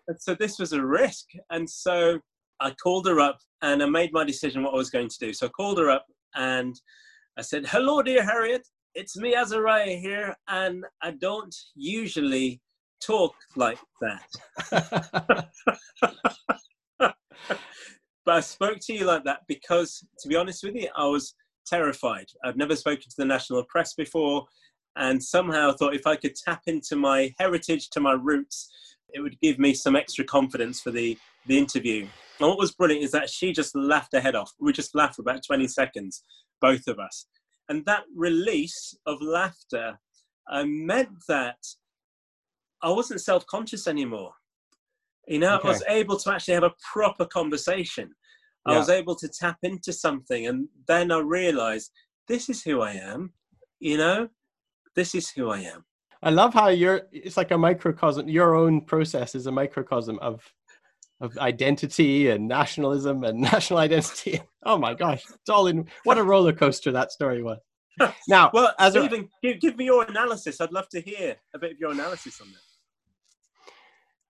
And 0.07 0.19
so 0.19 0.35
this 0.35 0.59
was 0.59 0.73
a 0.73 0.85
risk. 0.85 1.25
And 1.49 1.69
so 1.69 2.19
I 2.59 2.71
called 2.71 3.07
her 3.07 3.19
up 3.19 3.39
and 3.61 3.81
I 3.81 3.85
made 3.85 4.11
my 4.13 4.23
decision 4.23 4.63
what 4.63 4.73
I 4.73 4.77
was 4.77 4.89
going 4.89 5.09
to 5.09 5.19
do. 5.19 5.33
So 5.33 5.47
I 5.47 5.49
called 5.49 5.77
her 5.79 5.89
up 5.89 6.05
and 6.35 6.79
I 7.37 7.41
said, 7.41 7.65
Hello, 7.67 8.01
dear 8.01 8.23
Harriet. 8.23 8.67
It's 8.95 9.17
me, 9.17 9.35
Azariah 9.35 9.97
here. 9.97 10.35
And 10.47 10.85
I 11.01 11.11
don't 11.11 11.55
usually 11.75 12.61
talk 13.01 13.33
like 13.55 13.79
that. 14.01 15.49
But 18.25 18.35
I 18.35 18.39
spoke 18.39 18.79
to 18.83 18.93
you 18.93 19.05
like 19.05 19.23
that 19.25 19.41
because, 19.47 20.05
to 20.19 20.27
be 20.27 20.35
honest 20.35 20.63
with 20.63 20.75
you, 20.75 20.87
I 20.95 21.05
was 21.05 21.35
terrified. 21.65 22.27
I've 22.43 22.57
never 22.57 22.75
spoken 22.75 23.03
to 23.03 23.15
the 23.17 23.25
national 23.25 23.63
press 23.65 23.93
before. 23.93 24.45
And 24.95 25.21
somehow 25.21 25.73
thought 25.73 25.95
if 25.95 26.07
I 26.07 26.15
could 26.15 26.35
tap 26.35 26.61
into 26.67 26.95
my 26.95 27.33
heritage, 27.39 27.89
to 27.89 27.99
my 27.99 28.13
roots, 28.13 28.69
it 29.09 29.21
would 29.21 29.39
give 29.41 29.59
me 29.59 29.73
some 29.73 29.95
extra 29.95 30.23
confidence 30.23 30.79
for 30.79 30.91
the, 30.91 31.17
the 31.47 31.57
interview. 31.57 32.07
And 32.39 32.49
what 32.49 32.57
was 32.57 32.73
brilliant 32.73 33.03
is 33.03 33.11
that 33.11 33.29
she 33.29 33.53
just 33.53 33.75
laughed 33.75 34.13
her 34.13 34.19
head 34.19 34.35
off. 34.35 34.51
We 34.59 34.73
just 34.73 34.95
laughed 34.95 35.15
for 35.15 35.21
about 35.21 35.41
20 35.45 35.67
seconds, 35.67 36.23
both 36.61 36.87
of 36.87 36.99
us. 36.99 37.27
And 37.69 37.85
that 37.85 38.03
release 38.15 38.95
of 39.05 39.21
laughter 39.21 39.99
uh, 40.51 40.65
meant 40.67 41.09
that 41.27 41.57
I 42.81 42.89
wasn't 42.89 43.21
self 43.21 43.45
conscious 43.47 43.87
anymore. 43.87 44.31
You 45.27 45.39
know, 45.39 45.57
I 45.63 45.65
was 45.65 45.83
able 45.87 46.17
to 46.17 46.33
actually 46.33 46.55
have 46.55 46.63
a 46.63 46.73
proper 46.91 47.25
conversation. 47.25 48.11
I 48.65 48.77
was 48.77 48.89
able 48.89 49.15
to 49.15 49.29
tap 49.29 49.57
into 49.63 49.93
something. 49.93 50.47
And 50.47 50.67
then 50.87 51.11
I 51.11 51.19
realized 51.19 51.91
this 52.27 52.49
is 52.49 52.61
who 52.61 52.81
I 52.81 52.93
am. 52.93 53.33
You 53.79 53.97
know, 53.97 54.29
this 54.95 55.15
is 55.15 55.29
who 55.29 55.49
I 55.49 55.59
am. 55.59 55.85
I 56.21 56.29
love 56.29 56.53
how 56.53 56.69
you're. 56.69 57.01
It's 57.11 57.37
like 57.37 57.51
a 57.51 57.57
microcosm. 57.57 58.29
Your 58.29 58.55
own 58.55 58.81
process 58.81 59.35
is 59.35 59.47
a 59.47 59.51
microcosm 59.51 60.19
of 60.19 60.41
of 61.21 61.37
identity 61.37 62.29
and 62.29 62.47
nationalism 62.47 63.23
and 63.23 63.39
national 63.53 63.79
identity. 63.79 64.41
Oh 64.63 64.77
my 64.77 64.93
gosh, 64.93 65.23
it's 65.29 65.49
all 65.49 65.67
in. 65.67 65.87
What 66.03 66.17
a 66.17 66.23
roller 66.23 66.53
coaster 66.53 66.91
that 66.91 67.11
story 67.11 67.43
was. 67.43 67.59
Now, 68.27 68.49
Well, 68.53 68.73
as 68.79 68.95
a, 68.95 69.07
give, 69.43 69.59
give 69.59 69.77
me 69.77 69.85
your 69.85 70.03
analysis. 70.05 70.59
I'd 70.59 70.71
love 70.71 70.89
to 70.89 70.99
hear 71.01 71.35
a 71.53 71.59
bit 71.59 71.73
of 71.73 71.79
your 71.79 71.91
analysis 71.91 72.41
on 72.41 72.47
that. 72.51 72.59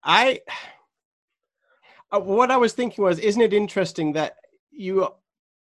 I 0.03 0.41
uh, 2.11 2.19
what 2.19 2.51
I 2.51 2.57
was 2.57 2.73
thinking 2.73 3.03
was, 3.03 3.19
isn't 3.19 3.41
it 3.41 3.53
interesting 3.53 4.13
that 4.13 4.35
you 4.71 5.07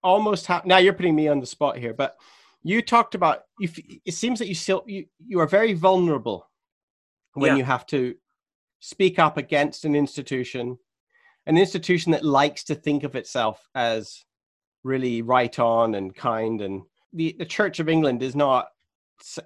almost 0.02 0.46
have 0.46 0.64
now 0.64 0.78
you're 0.78 0.94
putting 0.94 1.14
me 1.14 1.28
on 1.28 1.40
the 1.40 1.46
spot 1.46 1.76
here, 1.76 1.92
but 1.92 2.16
you 2.62 2.80
talked 2.82 3.14
about 3.14 3.42
if 3.60 3.78
It 4.04 4.14
seems 4.14 4.38
that 4.38 4.48
you 4.48 4.54
still 4.54 4.82
you 4.86 5.06
you 5.26 5.38
are 5.40 5.46
very 5.46 5.74
vulnerable 5.74 6.48
when 7.34 7.52
Yeah. 7.52 7.56
you 7.58 7.64
have 7.64 7.86
to 7.86 8.14
speak 8.80 9.18
up 9.18 9.36
against 9.36 9.84
an 9.84 9.94
institution, 9.94 10.78
an 11.50 11.58
institution 11.58 12.12
that 12.12 12.24
likes 12.24 12.62
to 12.64 12.76
think 12.76 13.02
of 13.02 13.16
itself 13.16 13.60
as 13.74 14.24
really 14.84 15.20
right 15.20 15.58
on 15.58 15.96
and 15.96 16.14
kind. 16.14 16.60
And 16.60 16.82
the, 17.12 17.34
the 17.40 17.44
Church 17.44 17.80
of 17.80 17.88
England 17.88 18.22
is 18.22 18.36
not 18.36 18.68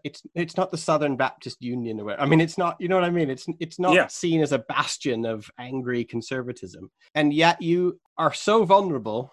it's 0.04 0.22
it's 0.36 0.56
not 0.56 0.70
the 0.70 0.76
Southern 0.78 1.16
Baptist 1.16 1.60
Union 1.60 1.98
or 1.98 2.04
whatever. 2.04 2.22
I 2.22 2.26
mean, 2.26 2.40
it's 2.42 2.58
not. 2.58 2.76
You 2.78 2.88
know 2.88 2.94
what 2.94 3.04
I 3.04 3.10
mean? 3.10 3.30
It's 3.30 3.46
it's 3.58 3.78
not 3.80 3.94
Yeah. 3.94 4.06
seen 4.06 4.40
as 4.42 4.52
a 4.52 4.58
bastion 4.60 5.24
of 5.24 5.50
angry 5.58 6.04
conservatism, 6.04 6.90
and 7.16 7.32
yet 7.32 7.60
you 7.60 7.98
are 8.18 8.32
so 8.32 8.64
vulnerable, 8.64 9.32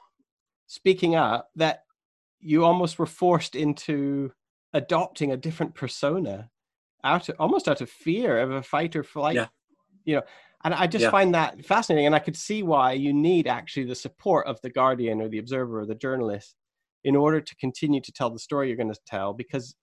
speaking 0.65 1.13
up 1.13 1.49
that 1.57 1.83
you 2.39 2.63
almost 2.65 2.97
were 2.97 3.05
forced 3.05 3.55
into 3.55 4.31
adopting 4.73 5.33
a 5.33 5.37
different 5.37 5.75
persona 5.75 6.49
out 7.03 7.27
of, 7.29 7.35
almost 7.37 7.67
out 7.67 7.81
of 7.81 7.89
fear 7.89 8.39
of 8.39 8.49
a 8.51 8.63
fight 8.63 8.95
or 8.95 9.03
flight 9.03 9.35
Yeah. 9.35 9.47
you 10.05 10.15
know 10.15 10.21
and 10.63 10.73
i 10.73 10.87
just 10.87 11.03
Yeah. 11.03 11.11
find 11.11 11.33
that 11.33 11.65
fascinating 11.65 12.05
and 12.05 12.15
i 12.15 12.19
could 12.19 12.37
see 12.37 12.63
why 12.63 12.93
you 12.93 13.13
need 13.13 13.47
actually 13.47 13.85
the 13.85 13.95
support 13.95 14.47
of 14.47 14.59
the 14.61 14.69
guardian 14.69 15.21
or 15.21 15.27
the 15.27 15.39
observer 15.39 15.79
or 15.81 15.85
the 15.85 15.95
journalist 15.95 16.55
in 17.03 17.15
order 17.15 17.41
to 17.41 17.55
continue 17.55 18.01
to 18.01 18.11
tell 18.11 18.29
the 18.29 18.39
story 18.39 18.67
you're 18.67 18.77
going 18.77 18.93
to 18.93 18.99
tell 19.05 19.33
because 19.33 19.75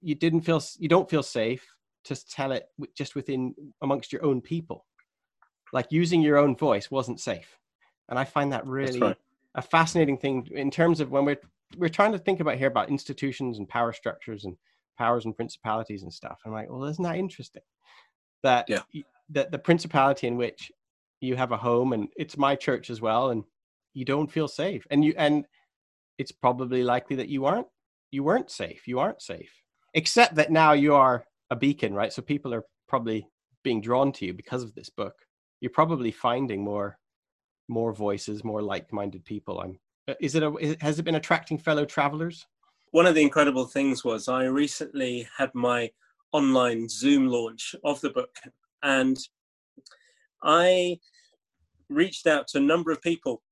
you 0.00 0.14
didn't 0.14 0.42
feel 0.42 0.62
you 0.78 0.88
don't 0.88 1.10
feel 1.10 1.22
safe 1.22 1.66
to 2.04 2.14
tell 2.26 2.52
it 2.52 2.66
just 2.96 3.14
within 3.14 3.54
amongst 3.82 4.12
your 4.12 4.24
own 4.24 4.40
people 4.40 4.86
like 5.72 5.86
using 5.90 6.20
your 6.20 6.36
own 6.36 6.56
voice 6.56 6.90
wasn't 6.90 7.20
safe 7.20 7.58
and 8.08 8.18
i 8.18 8.24
find 8.24 8.52
that 8.52 8.66
really 8.66 9.00
right. 9.00 9.16
a 9.54 9.62
fascinating 9.62 10.18
thing 10.18 10.46
in 10.52 10.70
terms 10.70 11.00
of 11.00 11.10
when 11.10 11.24
we're 11.24 11.40
we're 11.78 11.88
trying 11.88 12.12
to 12.12 12.18
think 12.18 12.40
about 12.40 12.56
here 12.56 12.68
about 12.68 12.88
institutions 12.88 13.58
and 13.58 13.68
power 13.68 13.92
structures 13.92 14.44
and 14.44 14.56
powers 14.96 15.24
and 15.24 15.36
principalities 15.36 16.02
and 16.02 16.12
stuff. 16.12 16.40
I'm 16.44 16.52
like, 16.52 16.70
well, 16.70 16.84
isn't 16.84 17.02
that 17.02 17.16
interesting? 17.16 17.62
That 18.42 18.66
Yeah. 18.68 18.82
That 19.30 19.50
the 19.50 19.58
principality 19.58 20.26
in 20.26 20.36
which 20.36 20.70
you 21.20 21.36
have 21.36 21.52
a 21.52 21.56
home 21.56 21.92
and 21.92 22.08
it's 22.16 22.36
my 22.36 22.54
church 22.54 22.90
as 22.90 23.00
well, 23.00 23.30
and 23.30 23.44
you 23.94 24.04
don't 24.04 24.30
feel 24.30 24.48
safe, 24.48 24.86
and 24.90 25.04
you 25.04 25.14
and 25.16 25.46
it's 26.18 26.32
probably 26.32 26.82
likely 26.82 27.16
that 27.16 27.28
you 27.28 27.44
aren't 27.44 27.66
you 28.10 28.22
weren't 28.22 28.50
safe. 28.50 28.86
You 28.86 28.98
aren't 28.98 29.22
safe, 29.22 29.52
except 29.94 30.34
that 30.36 30.52
now 30.52 30.72
you 30.72 30.94
are 30.94 31.24
a 31.50 31.56
beacon, 31.56 31.94
right? 31.94 32.12
So 32.12 32.22
people 32.22 32.54
are 32.54 32.64
probably 32.88 33.26
being 33.62 33.80
drawn 33.80 34.12
to 34.12 34.26
you 34.26 34.34
because 34.34 34.62
of 34.62 34.74
this 34.74 34.90
book. 34.90 35.14
You're 35.60 35.70
probably 35.70 36.10
finding 36.10 36.62
more 36.62 36.98
more 37.68 37.92
voices, 37.92 38.44
more 38.44 38.62
like-minded 38.62 39.24
people. 39.24 39.60
I'm. 39.60 39.78
Is 40.20 40.34
it 40.34 40.42
a? 40.42 40.76
Has 40.80 40.98
it 40.98 41.04
been 41.04 41.14
attracting 41.14 41.58
fellow 41.58 41.84
travelers? 41.84 42.46
One 42.90 43.06
of 43.06 43.14
the 43.14 43.22
incredible 43.22 43.64
things 43.64 44.04
was 44.04 44.28
I 44.28 44.44
recently 44.44 45.26
had 45.36 45.50
my 45.54 45.90
online 46.32 46.88
Zoom 46.88 47.26
launch 47.28 47.74
of 47.84 48.00
the 48.00 48.10
book, 48.10 48.36
and 48.84 49.16
I 50.42 50.98
reached 51.88 52.26
out 52.26 52.46
to 52.48 52.58
a 52.58 52.68
number 52.72 52.92
of 52.92 53.02
people. 53.02 53.42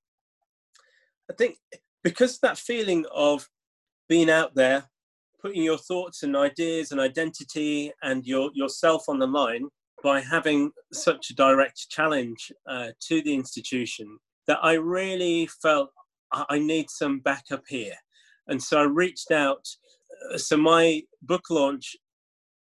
I 1.30 1.34
think 1.34 1.56
because 2.04 2.38
that 2.38 2.58
feeling 2.58 3.04
of 3.12 3.48
being 4.08 4.30
out 4.30 4.54
there, 4.54 4.84
putting 5.40 5.62
your 5.62 5.78
thoughts 5.78 6.22
and 6.22 6.36
ideas 6.36 6.92
and 6.92 7.00
identity 7.00 7.92
and 8.02 8.24
your 8.26 8.50
yourself 8.54 9.08
on 9.08 9.18
the 9.18 9.26
line 9.26 9.68
by 10.02 10.20
having 10.20 10.70
such 10.92 11.30
a 11.30 11.34
direct 11.34 11.88
challenge 11.88 12.52
uh, 12.68 12.88
to 13.06 13.22
the 13.22 13.34
institution, 13.34 14.18
that 14.46 14.58
I 14.62 14.74
really 14.74 15.48
felt 15.62 15.90
I 16.32 16.58
need 16.58 16.90
some 16.90 17.20
backup 17.20 17.64
here. 17.68 17.94
And 18.48 18.60
so 18.62 18.80
I 18.80 18.84
reached 18.84 19.30
out. 19.30 19.64
Uh, 20.32 20.38
So 20.38 20.56
my 20.56 21.02
book 21.22 21.44
launch 21.50 21.96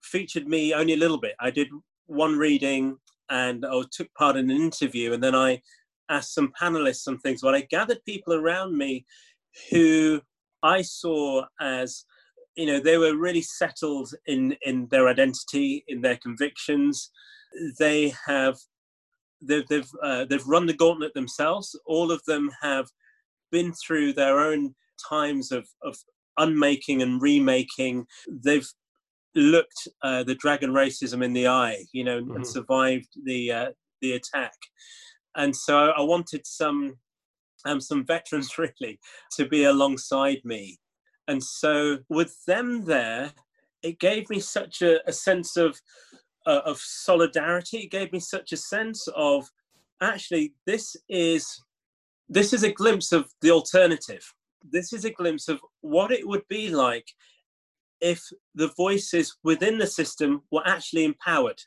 featured 0.03 0.47
me 0.47 0.75
only 0.75 0.95
a 0.95 1.03
little 1.05 1.21
bit. 1.27 1.35
I 1.41 1.51
did 1.51 1.69
one 2.07 2.37
reading 2.37 2.99
and 3.31 3.65
I 3.67 3.83
took 3.91 4.13
part 4.15 4.37
in 4.37 4.51
an 4.51 4.57
interview, 4.57 5.13
and 5.13 5.23
then 5.23 5.35
I 5.35 5.61
asked 6.09 6.35
some 6.35 6.53
panelists 6.61 7.03
some 7.03 7.19
things. 7.19 7.43
But 7.43 7.55
I 7.55 7.63
gathered 7.63 8.05
people 8.05 8.35
around 8.35 8.77
me 8.77 9.05
who 9.71 10.21
I 10.63 10.83
saw 10.83 11.45
as, 11.61 12.05
you 12.57 12.67
know, 12.67 12.81
they 12.81 12.99
were 12.99 13.17
really 13.17 13.43
settled 13.43 14.13
in 14.27 14.57
in 14.63 14.89
their 14.91 15.09
identity, 15.09 15.85
in 15.89 16.01
their 16.01 16.17
convictions. 16.17 17.11
They 17.79 18.15
have 18.27 18.57
they've 19.43 19.67
they've 19.69 19.91
uh, 20.03 20.25
they've 20.27 20.47
run 20.47 20.67
the 20.67 20.75
gauntlet 20.75 21.15
themselves. 21.15 21.79
All 21.87 22.11
of 22.11 22.23
them 22.27 22.51
have 22.63 22.87
been 23.51 23.73
through 23.73 24.13
their 24.13 24.39
own 24.41 24.75
times 25.09 25.53
of 25.53 25.67
of 25.83 25.97
unmaking 26.39 27.03
and 27.03 27.21
remaking. 27.21 28.07
They've 28.29 28.69
looked 29.37 29.87
uh, 30.03 30.25
the 30.25 30.35
dragon 30.35 30.71
racism 30.71 31.23
in 31.25 31.33
the 31.33 31.47
eye, 31.47 31.85
you 31.93 32.03
know, 32.05 32.21
Mhm. 32.23 32.37
and 32.37 32.47
survived 32.47 33.09
the 33.25 33.53
uh, 33.53 33.71
the 34.01 34.13
attack. 34.13 34.55
And 35.37 35.55
so 35.55 35.91
I 35.91 36.01
wanted 36.01 36.47
some 36.47 36.99
um, 37.65 37.81
some 37.81 38.05
veterans 38.05 38.57
really 38.59 38.99
to 39.37 39.47
be 39.47 39.65
alongside 39.65 40.41
me. 40.45 40.79
And 41.29 41.43
so 41.43 41.99
with 42.09 42.35
them 42.47 42.85
there, 42.85 43.33
it 43.83 43.99
gave 43.99 44.29
me 44.31 44.41
such 44.41 44.83
a, 44.83 45.07
a 45.09 45.13
sense 45.13 45.57
of 45.57 45.79
uh, 46.47 46.63
of 46.65 46.79
solidarity. 46.79 47.79
It 47.79 47.91
gave 47.91 48.13
me 48.13 48.21
such 48.21 48.53
a 48.53 48.57
sense 48.57 49.09
of 49.15 49.49
actually 50.01 50.55
this 50.67 50.97
is 51.09 51.63
this 52.29 52.53
is 52.53 52.63
a 52.65 52.73
glimpse 52.73 53.13
of 53.13 53.31
the 53.43 53.51
alternative. 53.51 54.25
This 54.73 54.93
is 54.93 55.05
a 55.05 55.11
glimpse 55.11 55.49
of 55.49 55.61
what 55.81 56.11
it 56.11 56.27
would 56.27 56.47
be 56.49 56.71
like 56.71 57.07
if 58.01 58.23
the 58.55 58.71
voices 58.77 59.37
within 59.43 59.79
the 59.79 59.87
system 59.87 60.43
were 60.51 60.67
actually 60.67 61.05
empowered, 61.05 61.61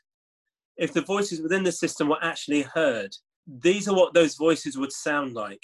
if 0.76 0.92
the 0.92 1.02
voices 1.02 1.40
within 1.42 1.62
the 1.62 1.72
system 1.72 2.08
were 2.08 2.22
actually 2.22 2.62
heard. 2.62 3.14
These 3.46 3.86
are 3.88 3.94
what 3.94 4.14
those 4.14 4.36
voices 4.36 4.78
would 4.78 4.92
sound 4.92 5.34
like. 5.34 5.62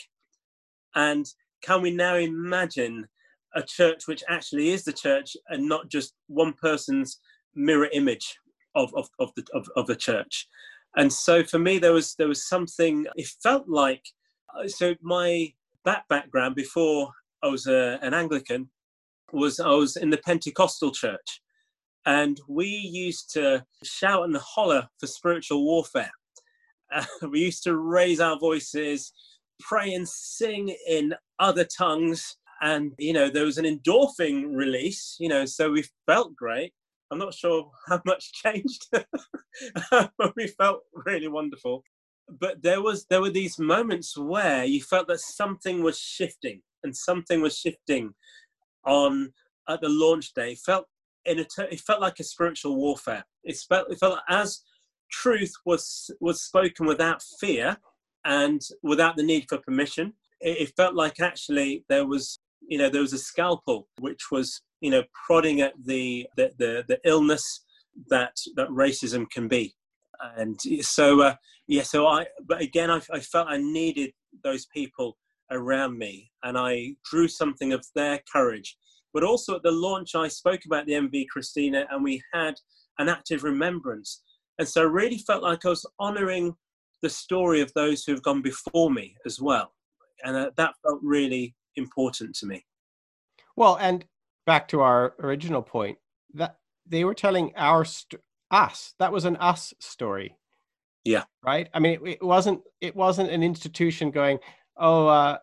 And 0.95 1.27
can 1.63 1.81
we 1.83 1.91
now 1.91 2.17
imagine 2.17 3.07
a 3.55 3.63
church 3.63 4.07
which 4.07 4.23
actually 4.29 4.71
is 4.71 4.85
the 4.85 4.93
church 4.93 5.37
and 5.49 5.67
not 5.67 5.89
just 5.89 6.15
one 6.27 6.53
person's 6.53 7.19
mirror 7.55 7.89
image 7.93 8.37
of, 8.75 8.93
of, 8.95 9.09
of, 9.19 9.31
the, 9.37 9.45
of, 9.55 9.67
of 9.77 9.87
the 9.87 9.97
church? 9.97 10.47
And 10.97 11.13
so 11.13 11.43
for 11.45 11.59
me, 11.59 11.79
there 11.79 11.93
was 11.93 12.15
there 12.15 12.29
was 12.29 12.49
something. 12.49 13.07
It 13.17 13.29
felt 13.43 13.69
like 13.69 14.03
uh, 14.55 14.67
so 14.67 14.95
my 15.03 15.53
back 15.85 16.09
background 16.09 16.55
before 16.57 17.11
I 17.43 17.49
was 17.49 17.67
a, 17.67 17.99
an 18.03 18.15
Anglican 18.15 18.71
was 19.33 19.61
I 19.61 19.71
was 19.71 19.97
in 19.97 20.11
the 20.11 20.19
Pentecostal 20.19 20.91
church, 20.91 21.41
and 22.07 22.41
we 22.49 22.67
used 22.67 23.33
to 23.33 23.65
shout 23.83 24.25
and 24.25 24.37
holler 24.37 24.89
for 24.99 25.07
spiritual 25.07 25.65
warfare. 25.65 26.13
Uh, 26.93 27.05
we 27.31 27.41
used 27.41 27.65
to 27.65 27.77
raise 27.77 28.21
our 28.21 28.39
voices, 28.39 29.13
pray 29.61 29.93
and 29.93 30.09
sing 30.09 30.75
in 30.89 31.15
other 31.39 31.65
tongues, 31.65 32.37
and 32.63 32.93
you 32.99 33.13
know 33.13 33.29
there 33.29 33.45
was 33.45 33.59
an 33.59 33.65
endorphin 33.65 34.55
release. 34.55 35.17
You 35.19 35.29
know, 35.29 35.45
so 35.45 35.71
we 35.71 35.85
felt 36.07 36.35
great. 36.37 36.73
I'm 37.11 37.19
not 37.19 37.35
sure 37.35 37.71
how 37.89 38.01
much 38.07 38.33
changed, 38.33 38.87
but 39.91 40.37
we 40.37 40.47
felt 40.49 40.81
really 40.93 41.29
wonderful. 41.29 41.83
But 42.41 42.63
there 42.63 42.83
was 42.83 43.07
there 43.07 43.21
were 43.21 43.31
these 43.31 43.59
moments 43.59 44.17
where 44.17 44.65
you 44.65 44.83
felt 44.83 45.09
that 45.09 45.21
something 45.21 45.83
was 45.83 45.99
shifting, 45.99 46.63
and 46.83 46.97
something 46.97 47.41
was 47.41 47.59
shifting 47.59 48.15
on 48.87 49.33
at 49.69 49.81
the 49.81 49.89
launch 49.89 50.33
day. 50.35 50.55
Felt 50.55 50.87
in 51.25 51.41
a 51.41 51.47
it 51.71 51.81
felt 51.81 52.01
like 52.01 52.21
a 52.21 52.25
spiritual 52.25 52.77
warfare. 52.77 53.25
It 53.45 53.57
felt 53.69 53.91
it 53.91 53.99
felt 53.99 54.21
as 54.29 54.63
truth 55.11 55.53
was 55.65 56.11
was 56.21 56.43
spoken 56.43 56.87
without 56.87 57.23
fear 57.41 57.77
and 58.25 58.61
without 58.83 59.17
the 59.17 59.23
need 59.23 59.47
for 59.49 59.59
permission. 59.59 60.15
It, 60.41 60.61
it 60.61 60.77
felt 60.77 60.95
like 60.95 61.21
actually 61.21 61.85
there 61.89 62.07
was 62.07 62.39
you 62.67 62.79
know 62.79 62.89
there 62.89 63.03
was 63.03 63.13
a 63.13 63.19
scalpel 63.19 63.89
which 64.01 64.31
was 64.31 64.63
you 64.81 64.91
know 64.91 65.03
prodding 65.27 65.61
at 65.61 65.75
the 65.85 66.27
the 66.37 66.53
the, 66.59 66.85
the 66.89 67.01
illness 67.05 67.65
that 68.09 68.37
that 68.57 68.69
racism 68.69 69.29
can 69.31 69.49
be. 69.49 69.75
And 70.37 70.59
so 70.81 71.23
uh, 71.23 71.35
yeah, 71.67 71.83
so 71.83 72.07
I 72.07 72.27
but 72.47 72.61
again 72.61 72.91
I, 72.91 73.01
I 73.13 73.21
felt 73.21 73.49
I 73.49 73.59
needed 73.59 74.13
those 74.43 74.67
people 74.67 75.17
around 75.51 75.99
me 75.99 76.31
and 76.43 76.57
I 76.59 76.95
drew 77.05 77.29
something 77.29 77.73
of 77.73 77.85
their 77.95 78.21
courage. 78.33 78.77
But 79.13 79.25
also 79.25 79.57
at 79.57 79.63
the 79.63 79.71
launch, 79.71 80.15
I 80.15 80.29
spoke 80.29 80.61
about 80.67 80.87
the 80.87 80.93
MV 80.93 81.27
Christena 81.35 81.87
and 81.91 82.05
we 82.05 82.23
had 82.33 82.55
an 82.99 83.09
active 83.09 83.45
remembrance. 83.45 84.23
And 84.59 84.69
so 84.69 84.83
I 84.83 84.85
really 84.85 85.19
felt 85.19 85.43
like 85.43 85.65
I 85.65 85.71
was 85.71 85.87
honoring 85.99 86.55
the 87.03 87.11
story 87.11 87.61
of 87.61 87.73
those 87.75 88.05
who 88.05 88.13
have 88.13 88.23
gone 88.23 88.43
before 88.43 88.91
me 88.91 89.15
as 89.25 89.41
well. 89.41 89.73
And 90.25 90.37
uh, 90.37 90.51
that 90.57 90.75
felt 90.83 91.01
really 91.03 91.55
important 91.77 92.35
to 92.37 92.47
me. 92.47 92.65
Well, 93.55 93.77
and 93.81 94.05
back 94.47 94.69
to 94.69 94.81
our 94.81 95.15
original 95.21 95.63
point 95.63 95.99
that 96.35 96.57
they 96.87 97.05
were 97.05 97.15
telling 97.15 97.53
our 97.57 97.85
st- 97.85 98.21
us. 98.51 98.95
That 98.99 99.13
was 99.13 99.25
an 99.25 99.37
us 99.37 99.75
story. 99.81 100.37
Yeah. 101.05 101.25
Right. 101.45 101.69
I 101.73 101.79
mean, 101.79 101.95
it, 101.95 102.09
it 102.09 102.23
wasn't. 102.23 102.61
It 102.81 102.97
wasn't 102.97 103.31
an 103.31 103.43
institution 103.43 104.11
going, 104.11 104.39
"Oh, 104.77 105.07
uh, 105.07 105.39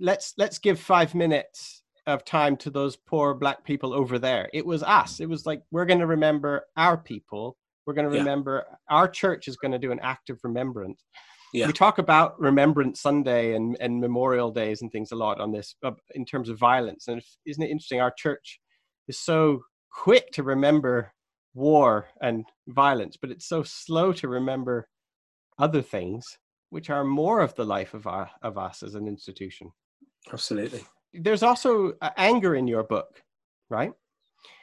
let's 0.00 0.34
let's 0.38 0.58
give 0.58 0.78
five 0.80 1.14
minutes 1.14 1.82
of 2.06 2.24
time 2.24 2.56
to 2.58 2.70
those 2.70 2.96
poor 2.96 3.34
black 3.34 3.64
people 3.64 3.92
over 3.92 4.18
there." 4.18 4.48
It 4.52 4.64
was 4.66 4.82
us. 4.82 5.20
It 5.20 5.28
was 5.28 5.46
like 5.46 5.62
we're 5.70 5.86
going 5.86 6.00
to 6.00 6.06
remember 6.06 6.66
our 6.76 6.96
people 6.96 7.56
We're 7.86 7.94
going 7.94 8.08
to 8.10 8.14
Yeah. 8.16 8.22
remember, 8.22 8.64
our 8.90 9.06
church 9.08 9.46
is 9.46 9.56
going 9.56 9.70
to 9.72 9.78
do 9.78 9.92
an 9.92 10.00
act 10.00 10.28
of 10.28 10.40
remembrance. 10.42 11.04
Yeah. 11.52 11.68
We 11.68 11.72
talk 11.72 11.98
about 11.98 12.38
Remembrance 12.40 13.00
Sunday 13.00 13.54
and, 13.54 13.76
and 13.80 14.00
Memorial 14.00 14.50
Days 14.50 14.82
and 14.82 14.90
things 14.90 15.12
a 15.12 15.16
lot 15.16 15.40
on 15.40 15.52
this 15.52 15.76
uh, 15.84 15.92
in 16.16 16.24
terms 16.24 16.48
of 16.48 16.58
violence. 16.58 17.06
And 17.06 17.22
isn't 17.46 17.62
it 17.62 17.70
interesting? 17.70 18.00
Our 18.00 18.10
church 18.10 18.60
is 19.06 19.18
so 19.20 19.62
quick 19.92 20.32
to 20.32 20.42
remember 20.42 21.12
war 21.54 22.08
and 22.20 22.44
violence, 22.66 23.16
but 23.16 23.30
it's 23.30 23.46
so 23.48 23.62
slow 23.62 24.12
to 24.14 24.26
remember 24.26 24.88
other 25.58 25.80
things 25.80 26.36
which 26.70 26.90
are 26.90 27.04
more 27.04 27.40
of 27.40 27.54
the 27.54 27.64
life 27.64 27.94
of, 27.94 28.06
our, 28.06 28.30
of 28.42 28.58
us 28.58 28.82
as 28.82 28.94
an 28.94 29.06
institution. 29.06 29.70
Absolutely. 30.32 30.84
There's 31.14 31.42
also 31.42 31.92
uh, 32.02 32.10
anger 32.16 32.54
in 32.54 32.66
your 32.66 32.82
book, 32.82 33.22
right? 33.70 33.92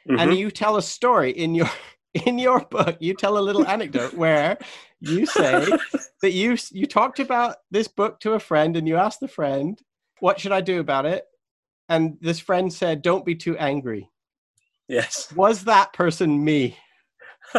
Mhm. 0.08 0.20
and 0.20 0.38
you 0.38 0.51
tell 0.51 0.76
a 0.78 0.82
story 0.82 1.32
in 1.32 1.56
your 1.56 1.70
in 2.26 2.38
your 2.38 2.60
book 2.60 2.97
you 2.99 3.14
tell 3.14 3.38
a 3.38 3.39
little 3.47 3.66
anecdote 3.68 4.14
where 4.14 4.58
you 4.99 5.26
say 5.26 5.66
that 6.22 6.32
you 6.32 6.58
you 6.72 6.86
talked 6.86 7.20
about 7.20 7.58
this 7.72 7.88
book 7.88 8.20
to 8.20 8.34
a 8.34 8.39
friend 8.39 8.78
and 8.78 8.88
you 8.88 8.97
asked 8.97 9.20
the 9.20 9.28
friend 9.28 9.82
what 10.20 10.39
should 10.39 10.51
i 10.51 10.62
do 10.62 10.80
about 10.80 11.06
it 11.06 11.26
and 11.89 12.18
this 12.22 12.39
friend 12.39 12.72
said 12.72 13.01
don't 13.01 13.26
be 13.26 13.34
too 13.36 13.58
angry 13.58 14.10
yes. 14.88 15.32
was 15.36 15.64
that 15.64 15.91
person 15.93 16.43
me 16.43 16.78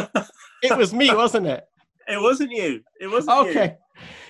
it 0.62 0.76
was 0.76 0.92
me 0.95 1.12
wasn't 1.14 1.47
it 1.47 1.64
It 2.07 2.20
wasn't 2.20 2.53
you. 2.53 2.82
It 3.01 3.07
wasn't 3.07 3.30
you. 3.47 3.53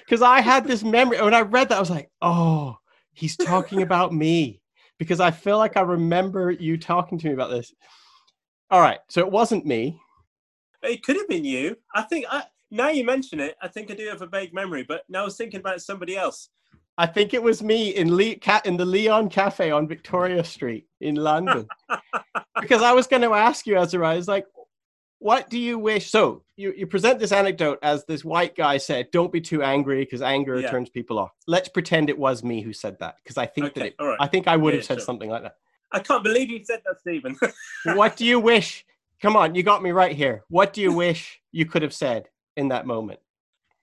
Because 0.05 0.23
i 0.23 0.41
had 0.41 0.67
this 0.67 0.83
memory 0.83 1.21
when 1.21 1.35
i 1.35 1.41
read 1.41 1.69
that 1.69 1.77
i 1.77 1.81
was 1.81 1.91
like 1.91 2.11
oh 2.23 2.77
he's 3.13 3.37
talking 3.37 3.83
about 3.83 4.13
me 4.13 4.61
because 4.99 5.21
i 5.21 5.31
feel 5.31 5.59
like 5.59 5.77
i 5.77 5.81
remember 5.81 6.51
you 6.51 6.77
talking 6.77 7.19
to 7.19 7.29
me 7.29 7.33
about 7.33 7.51
this 7.51 7.73
all 8.71 8.81
right 8.81 8.99
so 9.09 9.21
it 9.21 9.31
wasn't 9.31 9.65
me 9.65 10.01
It 10.83 11.03
could 11.03 11.17
have 11.17 11.29
been 11.29 11.45
you. 11.45 11.77
I 11.95 12.03
think 12.03 12.27
I, 12.31 12.45
now 12.71 12.89
you 12.89 13.05
mention 13.05 13.41
it, 13.41 13.57
I 13.63 13.69
think 13.69 13.91
I 13.91 13.95
do 13.95 14.07
have 14.09 14.23
a 14.23 14.27
vague 14.27 14.53
memory, 14.53 14.85
but 14.87 15.05
now 15.09 15.23
I 15.23 15.25
was 15.25 15.37
thinking 15.37 15.61
about 15.61 15.81
somebody 15.81 16.17
else. 16.17 16.51
I 16.99 17.07
think 17.07 17.35
it 17.35 17.43
was 17.43 17.63
me 17.63 17.91
in 17.91 18.15
Le- 18.15 18.37
in 18.65 18.77
the 18.77 18.85
Leon 18.85 19.31
Cafe 19.31 19.71
on 19.71 19.89
Victoria 19.89 20.45
Street 20.45 20.87
in 21.01 21.17
London. 21.17 21.67
because 22.61 22.83
I 22.83 22.93
was 22.93 23.07
going 23.07 23.23
to 23.23 23.33
ask 23.33 23.67
you, 23.67 23.77
Azariah, 23.77 24.15
I 24.15 24.17
was 24.17 24.29
like, 24.29 24.47
what 25.25 25.49
do 25.49 25.59
you 25.59 25.79
wish? 25.79 26.11
So 26.11 26.43
you, 26.55 26.75
you 26.77 26.87
present 26.87 27.19
this 27.19 27.33
anecdote 27.33 27.79
as 27.83 28.05
this 28.05 28.27
white 28.27 28.55
guy 28.55 28.77
said, 28.77 29.11
don't 29.11 29.33
be 29.33 29.41
too 29.41 29.63
angry 29.63 30.05
because 30.05 30.21
anger 30.21 30.61
Yeah. 30.61 30.69
turns 30.69 30.91
people 30.91 31.19
off. 31.19 31.31
Let's 31.47 31.67
pretend 31.67 32.11
it 32.11 32.19
was 32.19 32.45
me 32.45 32.61
who 32.61 32.75
said 32.75 32.99
that 32.99 33.17
because 33.25 33.39
I 33.39 33.47
think 33.47 33.73
that 33.73 33.87
it, 33.87 33.95
right. 33.99 34.19
I 34.21 34.27
think 34.27 34.47
I 34.49 34.59
would 34.59 34.75
Yeah, 34.75 34.81
have 34.81 34.85
said 34.85 34.99
sure. 34.99 35.07
something 35.07 35.31
like 35.31 35.43
that. 35.43 35.57
I 35.93 36.01
can't 36.01 36.23
believe 36.23 36.51
you 36.51 36.63
said 36.63 36.83
that, 36.85 37.01
Stephen. 37.01 37.39
what 37.95 38.19
do 38.19 38.27
you 38.27 38.39
wish? 38.39 38.85
Come 39.23 39.35
on, 39.35 39.55
you 39.55 39.63
got 39.63 39.83
me 39.83 39.93
right 39.93 40.15
here. 40.15 40.45
What 40.49 40.75
do 40.75 40.83
you 40.83 40.93
wish 41.05 41.41
you 41.53 41.65
could 41.65 41.81
have 41.81 41.95
said 41.95 42.29
in 42.59 42.69
that 42.69 42.85
moment? 42.87 43.21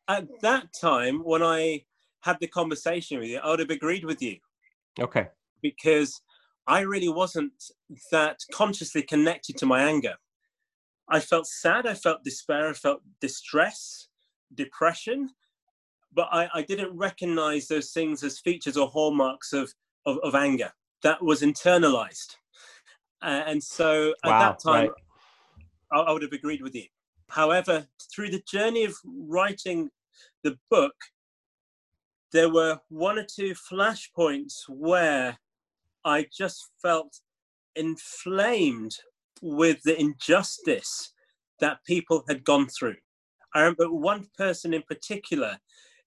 At 0.08 0.28
that 0.42 0.68
time, 0.80 1.22
when 1.24 1.42
I 1.42 1.86
had 2.20 2.38
the 2.40 2.48
conversation 2.50 3.18
with 3.18 3.30
you, 3.30 3.40
I 3.40 3.50
would 3.50 3.60
have 3.62 3.72
agreed 3.72 4.06
with 4.06 4.22
you 4.22 4.38
Okay. 5.00 5.28
because 5.64 6.22
I 6.68 6.82
really 6.82 7.10
wasn't 7.10 7.52
that 8.12 8.38
consciously 8.54 9.02
connected 9.02 9.58
to 9.58 9.66
my 9.66 9.82
anger. 9.82 10.14
I 11.10 11.20
felt 11.20 11.48
sad, 11.48 11.86
I 11.86 11.94
felt 11.94 12.24
despair, 12.24 12.70
I 12.70 12.74
felt 12.74 13.02
distress, 13.20 14.08
depression, 14.54 15.30
but 16.14 16.28
I, 16.32 16.50
I 16.54 16.62
didn't 16.62 16.96
recognize 16.98 17.68
those 17.68 17.92
things 17.92 18.24
as 18.24 18.40
features 18.40 18.78
or 18.78 18.88
hallmarks 18.88 19.54
of, 19.54 19.74
of, 20.06 20.18
of 20.24 20.36
anger. 20.36 20.72
That 21.04 21.22
was 21.22 21.42
internalized. 21.42 22.36
Uh, 23.22 23.44
and 23.46 23.62
so 23.62 24.14
at 24.24 24.30
Wow, 24.30 24.40
that 24.40 24.60
time, 24.60 24.88
right. 24.88 24.92
I, 25.92 26.00
I 26.00 26.12
would 26.12 26.22
have 26.22 26.32
agreed 26.32 26.62
with 26.62 26.76
you. 26.76 26.86
However, 27.30 27.88
through 28.14 28.32
the 28.32 28.44
journey 28.48 28.84
of 28.84 28.96
writing 29.06 29.90
the 30.44 30.58
book, 30.70 30.96
there 32.32 32.50
were 32.50 32.80
one 32.90 33.18
or 33.18 33.26
two 33.26 33.54
flashpoints 33.54 34.68
where 34.68 35.38
I 36.04 36.28
just 36.36 36.72
felt 36.82 37.20
inflamed 37.76 38.98
with 39.42 39.82
the 39.84 40.00
injustice 40.00 41.14
that 41.60 41.84
people 41.86 42.24
had 42.28 42.44
gone 42.44 42.68
through. 42.68 42.96
I 43.54 43.62
remember 43.62 43.92
one 43.92 44.28
person 44.38 44.74
in 44.74 44.84
particular, 44.84 45.58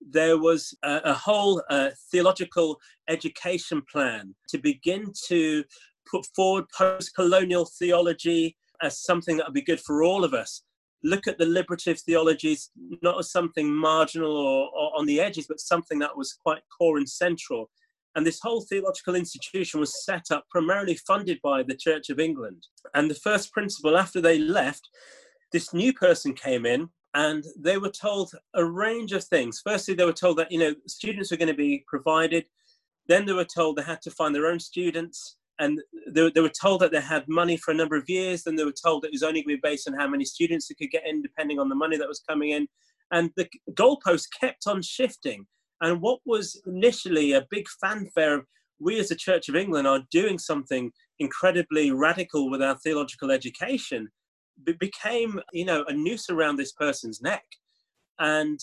there 0.01 0.39
was 0.39 0.75
a, 0.83 1.01
a 1.05 1.15
whole 1.15 1.63
uh, 1.71 1.91
theological 2.11 2.79
education 3.09 3.83
plan 3.91 4.35
to 4.49 4.59
begin 4.59 5.13
to 5.29 5.65
put 6.11 6.27
forward 6.35 6.65
post 6.77 7.15
colonial 7.15 7.65
theology 7.65 8.57
as 8.83 9.03
something 9.03 9.37
that 9.37 9.47
would 9.47 9.55
be 9.55 9.63
good 9.63 9.81
for 9.81 10.03
all 10.03 10.25
of 10.25 10.35
us. 10.35 10.63
Look 11.03 11.27
at 11.27 11.39
the 11.39 11.47
liberative 11.47 12.01
theologies 12.01 12.71
not 13.03 13.19
as 13.19 13.31
something 13.31 13.71
marginal 13.75 14.37
or, 14.37 14.71
or 14.75 14.99
on 14.99 15.07
the 15.07 15.21
edges, 15.21 15.47
but 15.47 15.61
something 15.61 15.99
that 15.99 16.17
was 16.17 16.33
quite 16.33 16.63
core 16.77 16.97
and 16.97 17.09
central. 17.09 17.71
And 18.15 18.25
this 18.25 18.41
whole 18.41 18.61
theological 18.61 19.17
institution 19.17 19.81
was 19.81 20.05
set 20.05 20.27
up 20.31 20.45
primarily 20.51 20.95
funded 20.95 21.41
by 21.43 21.63
the 21.63 21.75
Church 21.75 22.11
of 22.11 22.21
England. 22.21 22.67
And 22.95 23.11
the 23.11 23.17
first 23.17 23.53
principal, 23.53 23.97
after 23.97 24.21
they 24.21 24.39
left, 24.39 24.89
this 25.53 25.75
new 25.75 25.93
person 25.93 26.33
came 26.33 26.65
in 26.65 26.89
and 27.15 27.45
they 27.57 27.79
were 27.79 27.91
told 27.91 28.33
a 28.55 28.65
range 28.65 29.13
of 29.13 29.25
things. 29.25 29.61
Firstly, 29.65 29.95
they 29.95 30.05
were 30.05 30.13
told 30.13 30.39
that, 30.39 30.51
you 30.51 30.59
know, 30.59 30.75
students 30.87 31.31
were 31.31 31.37
going 31.37 31.49
to 31.49 31.55
be 31.55 31.85
provided. 31.87 32.47
Then 33.07 33.25
they 33.25 33.33
were 33.33 33.45
told 33.45 33.77
they 33.77 33.83
had 33.83 34.03
to 34.03 34.11
find 34.11 34.35
their 34.35 34.47
own 34.47 34.61
students. 34.61 35.37
And 35.61 35.81
they, 36.09 36.29
they 36.31 36.41
were 36.41 36.49
told 36.49 36.81
that 36.81 36.91
they 36.91 37.01
had 37.01 37.29
money 37.29 37.57
for 37.57 37.71
a 37.71 37.77
number 37.77 37.97
of 37.97 38.09
years. 38.09 38.43
Then 38.43 38.57
they 38.57 38.65
were 38.65 38.73
told 38.73 39.05
it 39.05 39.13
was 39.13 39.23
only 39.23 39.43
going 39.43 39.57
to 39.57 39.63
be 39.63 39.69
based 39.69 39.89
on 39.89 39.95
how 39.95 40.09
many 40.09 40.25
students 40.25 40.69
they 40.69 40.75
could 40.75 40.91
get 40.91 41.07
in, 41.07 41.23
depending 41.23 41.61
on 41.61 41.69
the 41.69 41.77
money 41.77 41.97
that 41.97 42.09
was 42.09 42.23
coming 42.29 42.51
in. 42.51 42.67
And 43.13 43.31
the 43.37 43.49
goalpost 43.73 44.27
kept 44.41 44.67
on 44.67 44.83
shifting. 44.83 45.47
And 45.85 46.01
what 46.01 46.21
was 46.25 46.61
initially 46.67 47.33
a 47.33 47.47
big 47.51 47.67
fanfare 47.81 48.39
of 48.39 48.47
we 48.81 48.99
as 48.99 49.11
the 49.11 49.15
Church 49.15 49.51
of 49.51 49.55
England 49.55 49.87
are 49.87 50.03
doing 50.11 50.39
something 50.39 50.91
incredibly 51.19 51.91
radical 51.91 52.51
with 52.51 52.63
our 52.63 52.77
theological 52.79 53.31
education 53.31 54.09
be- 54.65 54.73
became, 54.73 55.41
you 55.53 55.67
know, 55.67 55.85
a 55.87 55.93
noose 55.93 56.31
around 56.31 56.57
this 56.57 56.73
person's 56.73 57.21
neck. 57.21 57.45
And 58.19 58.59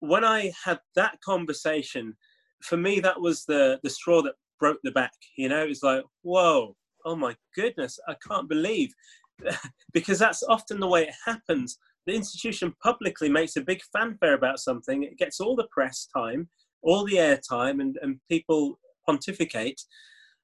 when 0.00 0.24
I 0.24 0.50
had 0.64 0.80
that 0.96 1.20
conversation, 1.22 2.16
for 2.62 2.78
me, 2.78 3.00
that 3.00 3.20
was 3.20 3.44
the 3.44 3.78
the 3.82 3.90
straw 3.90 4.22
that 4.22 4.34
broke 4.58 4.80
the 4.82 4.92
back. 4.92 5.12
You 5.36 5.50
know, 5.50 5.64
it's 5.64 5.82
like, 5.82 6.04
whoa, 6.22 6.74
oh 7.04 7.16
my 7.16 7.36
goodness, 7.54 7.98
I 8.08 8.14
can't 8.26 8.48
believe, 8.48 8.94
because 9.92 10.18
that's 10.18 10.42
often 10.44 10.80
the 10.80 10.88
way 10.88 11.02
it 11.08 11.14
happens. 11.26 11.76
The 12.06 12.14
institution 12.14 12.74
publicly 12.82 13.28
makes 13.28 13.56
a 13.56 13.60
big 13.60 13.80
fanfare 13.92 14.34
about 14.34 14.58
something. 14.58 15.02
It 15.02 15.18
gets 15.18 15.38
all 15.38 15.54
the 15.54 15.68
press 15.70 16.08
time, 16.16 16.48
all 16.82 17.04
the 17.04 17.16
airtime, 17.16 17.80
and, 17.80 17.96
and 18.02 18.20
people 18.30 18.78
pontificate. 19.06 19.80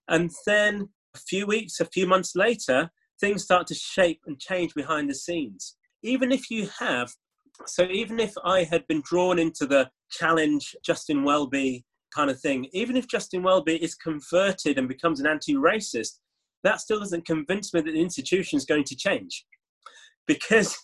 And 0.09 0.31
then 0.47 0.89
a 1.15 1.19
few 1.19 1.47
weeks, 1.47 1.81
a 1.81 1.85
few 1.85 2.07
months 2.07 2.35
later, 2.35 2.91
things 3.21 3.43
start 3.43 3.67
to 3.69 3.75
shape 3.75 4.21
and 4.27 4.39
change 4.39 4.75
behind 4.75 5.11
the 5.11 5.15
scenes. 5.15 5.77
Even 6.03 6.33
if 6.33 6.51
you 6.51 6.69
have, 6.79 7.13
so 7.67 7.85
even 7.85 8.21
if 8.21 8.33
I 8.45 8.65
had 8.65 8.87
been 8.87 9.03
drawn 9.05 9.39
into 9.39 9.67
the 9.67 9.91
challenge 10.11 10.77
Justin 10.85 11.25
Welby 11.25 11.85
kind 12.15 12.31
of 12.31 12.41
thing, 12.41 12.69
even 12.73 12.97
if 12.97 13.09
Justin 13.09 13.43
Welby 13.43 13.83
is 13.83 13.95
converted 13.95 14.79
and 14.79 14.89
becomes 14.89 15.21
an 15.21 15.27
anti 15.27 15.55
racist, 15.55 16.21
that 16.65 16.81
still 16.81 17.01
doesn't 17.01 17.27
convince 17.27 17.73
me 17.73 17.81
that 17.81 17.93
the 17.93 18.01
institution 18.01 18.57
is 18.57 18.65
going 18.65 18.85
to 18.85 18.97
change. 18.97 19.45
Because 20.27 20.77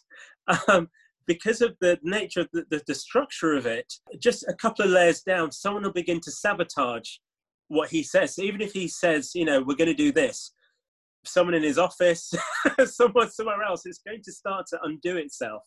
um, 0.69 0.89
because 1.27 1.61
of 1.61 1.77
the 1.81 1.99
nature 2.03 2.41
of 2.41 2.49
the, 2.53 2.65
the, 2.71 2.83
the 2.87 2.95
structure 2.95 3.55
of 3.55 3.67
it, 3.67 3.93
just 4.19 4.45
a 4.49 4.55
couple 4.55 4.85
of 4.85 4.91
layers 4.91 5.23
down, 5.23 5.53
someone 5.53 5.83
will 5.83 5.93
begin 5.93 6.21
to 6.21 6.31
sabotage 6.31 7.09
what 7.69 7.91
he 7.91 8.03
says. 8.03 8.35
So 8.35 8.43
even 8.43 8.61
if 8.61 8.73
he 8.73 8.89
says, 8.89 9.35
you 9.35 9.45
know, 9.45 9.63
we're 9.63 9.77
going 9.77 9.89
to 9.89 9.95
do 9.95 10.13
this, 10.13 10.53
someone 11.25 11.55
in 11.55 11.63
his 11.63 11.79
office, 11.79 12.33
someone 12.85 13.31
somewhere 13.31 13.63
else, 13.63 13.83
it's 13.87 14.01
going 14.07 14.23
to 14.23 14.33
start 14.33 14.67
to 14.69 14.79
undo 14.83 15.17
itself. 15.17 15.63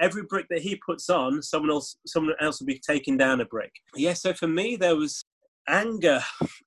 Every 0.00 0.22
brick 0.22 0.46
that 0.50 0.62
he 0.62 0.80
puts 0.84 1.10
on, 1.10 1.42
someone 1.42 1.70
else, 1.70 1.96
someone 2.06 2.34
else 2.40 2.60
will 2.60 2.66
be 2.66 2.80
taking 2.86 3.16
down 3.16 3.40
a 3.40 3.44
brick. 3.44 3.72
Yeah. 3.94 4.14
So 4.14 4.32
for 4.32 4.48
me, 4.48 4.76
there 4.76 4.96
was 4.96 5.24
anger 5.68 6.20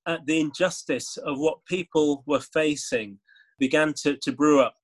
at 0.08 0.26
the 0.26 0.40
injustice 0.40 1.18
of 1.18 1.40
what 1.40 1.66
people 1.66 2.24
were 2.26 2.40
facing 2.40 3.20
began 3.60 3.94
to, 4.04 4.18
to 4.18 4.32
brew 4.32 4.62
up. 4.62 4.76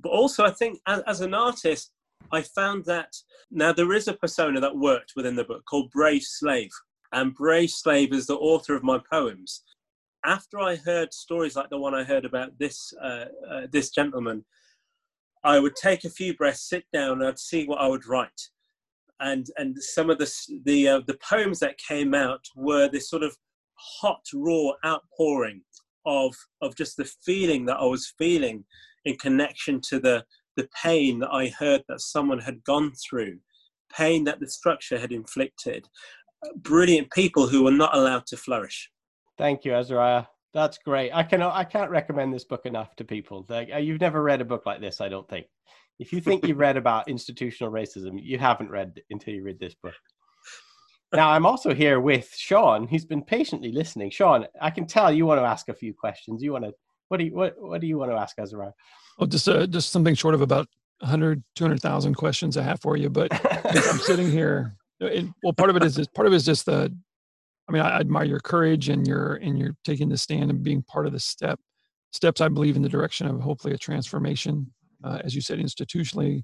But 0.00 0.10
also, 0.10 0.44
I 0.44 0.50
think 0.50 0.78
as, 0.86 1.02
as 1.06 1.20
an 1.20 1.34
artist, 1.34 1.90
I 2.32 2.42
found 2.42 2.84
that 2.84 3.14
now 3.50 3.72
there 3.72 3.92
is 3.92 4.08
a 4.08 4.12
persona 4.12 4.60
that 4.60 4.76
worked 4.76 5.12
within 5.16 5.36
the 5.36 5.44
book 5.44 5.64
called 5.68 5.90
Brave 5.90 6.22
Slave. 6.22 6.70
And 7.12 7.34
Brave 7.34 7.70
Slave 7.70 8.12
is 8.12 8.26
the 8.26 8.36
author 8.36 8.74
of 8.74 8.82
my 8.82 9.00
poems. 9.10 9.62
After 10.24 10.60
I 10.60 10.76
heard 10.76 11.14
stories 11.14 11.56
like 11.56 11.70
the 11.70 11.78
one 11.78 11.94
I 11.94 12.04
heard 12.04 12.24
about 12.24 12.58
this 12.58 12.92
uh, 13.02 13.26
uh, 13.50 13.66
this 13.70 13.90
gentleman, 13.90 14.44
I 15.44 15.58
would 15.58 15.76
take 15.76 16.04
a 16.04 16.10
few 16.10 16.36
breaths, 16.36 16.68
sit 16.68 16.84
down, 16.92 17.20
and 17.20 17.28
I'd 17.28 17.38
see 17.38 17.64
what 17.64 17.80
I 17.80 17.86
would 17.86 18.06
write. 18.06 18.40
And 19.20 19.46
and 19.56 19.76
some 19.82 20.10
of 20.10 20.18
the 20.18 20.30
the 20.64 20.88
uh, 20.88 21.00
the 21.06 21.18
poems 21.26 21.60
that 21.60 21.78
came 21.78 22.14
out 22.14 22.44
were 22.56 22.88
this 22.88 23.08
sort 23.08 23.22
of 23.22 23.36
hot, 23.74 24.24
raw 24.34 24.72
outpouring 24.84 25.62
of 26.04 26.34
of 26.60 26.76
just 26.76 26.96
the 26.96 27.10
feeling 27.24 27.64
that 27.66 27.78
I 27.78 27.84
was 27.84 28.12
feeling 28.18 28.64
in 29.04 29.16
connection 29.16 29.80
to 29.82 30.00
the 30.00 30.24
the 30.58 30.68
pain 30.82 31.20
that 31.20 31.30
I 31.30 31.48
heard 31.48 31.84
that 31.88 32.00
someone 32.00 32.40
had 32.40 32.64
gone 32.64 32.92
through, 32.92 33.38
pain 33.96 34.24
that 34.24 34.40
the 34.40 34.50
structure 34.50 34.98
had 34.98 35.12
inflicted. 35.12 35.86
Brilliant 36.56 37.10
people 37.12 37.46
who 37.46 37.62
were 37.62 37.70
not 37.70 37.96
allowed 37.96 38.26
to 38.26 38.36
flourish. 38.36 38.90
Thank 39.38 39.64
you, 39.64 39.72
Azariah. 39.72 40.24
That's 40.52 40.78
great. 40.78 41.12
I 41.12 41.22
can 41.22 41.42
I 41.42 41.62
can't 41.62 41.90
recommend 41.90 42.34
this 42.34 42.44
book 42.44 42.66
enough 42.66 42.96
to 42.96 43.04
people. 43.04 43.46
Like, 43.48 43.70
uh, 43.72 43.78
you've 43.78 44.00
never 44.00 44.22
read 44.22 44.40
a 44.40 44.44
book 44.44 44.66
like 44.66 44.80
this, 44.80 45.00
I 45.00 45.08
don't 45.08 45.28
think. 45.28 45.46
If 46.00 46.12
you 46.12 46.20
think 46.20 46.44
you've 46.44 46.58
read 46.66 46.76
about 46.76 47.08
institutional 47.08 47.72
racism, 47.72 48.18
you 48.20 48.38
haven't 48.38 48.70
read 48.70 49.00
until 49.10 49.34
you 49.34 49.44
read 49.44 49.60
this 49.60 49.76
book. 49.80 49.94
Now 51.14 51.30
I'm 51.30 51.46
also 51.46 51.72
here 51.72 52.00
with 52.00 52.34
Sean, 52.36 52.88
who's 52.88 53.04
been 53.04 53.22
patiently 53.22 53.70
listening. 53.70 54.10
Sean, 54.10 54.46
I 54.60 54.70
can 54.70 54.86
tell 54.86 55.12
you 55.12 55.24
want 55.24 55.40
to 55.40 55.46
ask 55.46 55.68
a 55.68 55.74
few 55.74 55.94
questions. 55.94 56.42
You 56.42 56.52
want 56.52 56.64
to 56.64 56.72
what 57.08 57.18
do 57.18 57.26
you 57.26 57.34
what 57.34 57.54
what 57.58 57.80
do 57.80 57.86
you 57.86 57.96
want 57.96 58.10
to 58.10 58.18
ask 58.18 58.36
Azariah? 58.38 58.72
Oh, 59.18 59.26
just 59.26 59.48
uh, 59.48 59.66
just 59.66 59.90
something 59.90 60.14
short 60.14 60.34
of 60.34 60.42
about 60.42 60.68
100 61.00 61.42
200,000 61.54 62.14
questions 62.14 62.56
I 62.56 62.62
have 62.62 62.80
for 62.80 62.96
you, 62.96 63.08
but 63.10 63.28
I'm 63.66 63.98
sitting 63.98 64.30
here. 64.30 64.74
Well, 65.00 65.52
part 65.52 65.70
of 65.70 65.76
it 65.76 65.84
is 65.84 65.96
just, 65.96 66.12
part 66.14 66.26
of 66.26 66.32
it 66.32 66.36
is 66.36 66.44
just 66.44 66.66
the. 66.66 66.94
I 67.68 67.72
mean, 67.72 67.82
I 67.82 68.00
admire 68.00 68.24
your 68.24 68.40
courage 68.40 68.88
and 68.88 69.06
your 69.06 69.34
and 69.36 69.58
you're 69.58 69.76
taking 69.84 70.08
the 70.08 70.16
stand 70.16 70.50
and 70.50 70.62
being 70.62 70.82
part 70.82 71.06
of 71.06 71.12
the 71.12 71.20
step 71.20 71.60
steps. 72.12 72.40
I 72.40 72.48
believe 72.48 72.76
in 72.76 72.82
the 72.82 72.88
direction 72.88 73.26
of 73.26 73.40
hopefully 73.40 73.74
a 73.74 73.78
transformation, 73.78 74.72
uh, 75.04 75.18
as 75.22 75.34
you 75.34 75.40
said, 75.40 75.58
institutionally, 75.58 76.42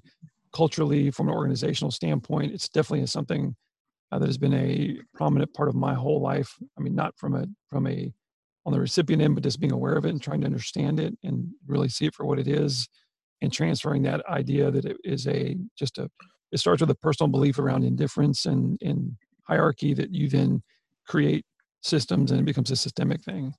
culturally, 0.53 1.09
from 1.11 1.27
an 1.27 1.33
organizational 1.33 1.91
standpoint. 1.91 2.53
It's 2.53 2.69
definitely 2.69 3.07
something 3.07 3.55
uh, 4.11 4.19
that 4.19 4.27
has 4.27 4.37
been 4.37 4.53
a 4.53 4.99
prominent 5.15 5.53
part 5.53 5.67
of 5.67 5.75
my 5.75 5.93
whole 5.93 6.21
life. 6.21 6.55
I 6.77 6.81
mean, 6.81 6.95
not 6.95 7.17
from 7.17 7.35
a 7.35 7.47
from 7.69 7.87
a 7.87 8.13
on 8.65 8.73
the 8.73 8.79
recipient 8.79 9.21
end, 9.21 9.35
but 9.35 9.43
just 9.43 9.59
being 9.59 9.71
aware 9.71 9.95
of 9.95 10.05
it 10.05 10.09
and 10.09 10.21
trying 10.21 10.41
to 10.41 10.47
understand 10.47 10.99
it 10.99 11.17
and 11.23 11.47
really 11.67 11.89
see 11.89 12.05
it 12.05 12.15
for 12.15 12.25
what 12.25 12.39
it 12.39 12.47
is, 12.47 12.87
and 13.41 13.51
transferring 13.51 14.03
that 14.03 14.25
idea 14.27 14.71
that 14.71 14.85
it 14.85 14.97
is 15.03 15.27
a 15.27 15.55
just 15.77 15.97
a 15.97 16.09
it 16.51 16.59
starts 16.59 16.81
with 16.81 16.89
a 16.89 16.95
personal 16.95 17.29
belief 17.29 17.59
around 17.59 17.83
indifference 17.83 18.45
and 18.45 18.77
and 18.81 19.15
hierarchy 19.43 19.93
that 19.93 20.13
you 20.13 20.27
then 20.27 20.63
create 21.07 21.45
systems 21.81 22.31
and 22.31 22.39
it 22.39 22.45
becomes 22.45 22.71
a 22.71 22.75
systemic 22.75 23.21
thing. 23.21 23.53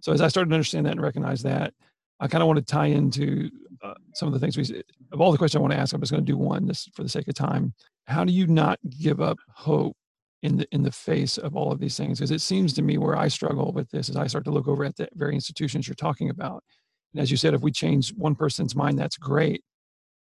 So 0.00 0.12
as 0.12 0.20
I 0.20 0.28
started 0.28 0.50
to 0.50 0.54
understand 0.54 0.86
that 0.86 0.92
and 0.92 1.02
recognize 1.02 1.42
that, 1.42 1.74
I 2.20 2.28
kind 2.28 2.42
of 2.42 2.46
want 2.46 2.58
to 2.58 2.64
tie 2.64 2.86
into 2.86 3.50
uh, 3.82 3.94
some 4.14 4.28
of 4.28 4.34
the 4.34 4.38
things 4.38 4.56
we 4.56 4.82
of 5.12 5.20
all 5.20 5.32
the 5.32 5.38
questions 5.38 5.58
I 5.58 5.62
want 5.62 5.72
to 5.72 5.78
ask. 5.78 5.92
I'm 5.92 6.00
just 6.00 6.12
going 6.12 6.24
to 6.24 6.32
do 6.32 6.38
one 6.38 6.66
this 6.66 6.88
for 6.94 7.02
the 7.02 7.08
sake 7.08 7.26
of 7.28 7.34
time. 7.34 7.74
How 8.06 8.24
do 8.24 8.32
you 8.32 8.46
not 8.46 8.78
give 9.00 9.20
up 9.20 9.38
hope 9.48 9.96
in 10.42 10.56
the 10.56 10.66
in 10.72 10.82
the 10.82 10.90
face 10.90 11.38
of 11.38 11.56
all 11.56 11.70
of 11.70 11.78
these 11.78 11.96
things 11.96 12.18
because 12.18 12.30
it 12.30 12.40
seems 12.40 12.72
to 12.72 12.82
me 12.82 12.98
where 12.98 13.16
i 13.16 13.28
struggle 13.28 13.72
with 13.72 13.88
this 13.90 14.08
is 14.08 14.16
i 14.16 14.26
start 14.26 14.44
to 14.44 14.50
look 14.50 14.66
over 14.66 14.84
at 14.84 14.96
the 14.96 15.08
very 15.14 15.34
institutions 15.34 15.86
you're 15.86 15.94
talking 15.94 16.30
about. 16.30 16.62
And 17.14 17.22
as 17.22 17.30
you 17.30 17.36
said 17.36 17.54
if 17.54 17.62
we 17.62 17.70
change 17.70 18.12
one 18.14 18.34
person's 18.34 18.74
mind 18.74 18.98
that's 18.98 19.16
great. 19.16 19.62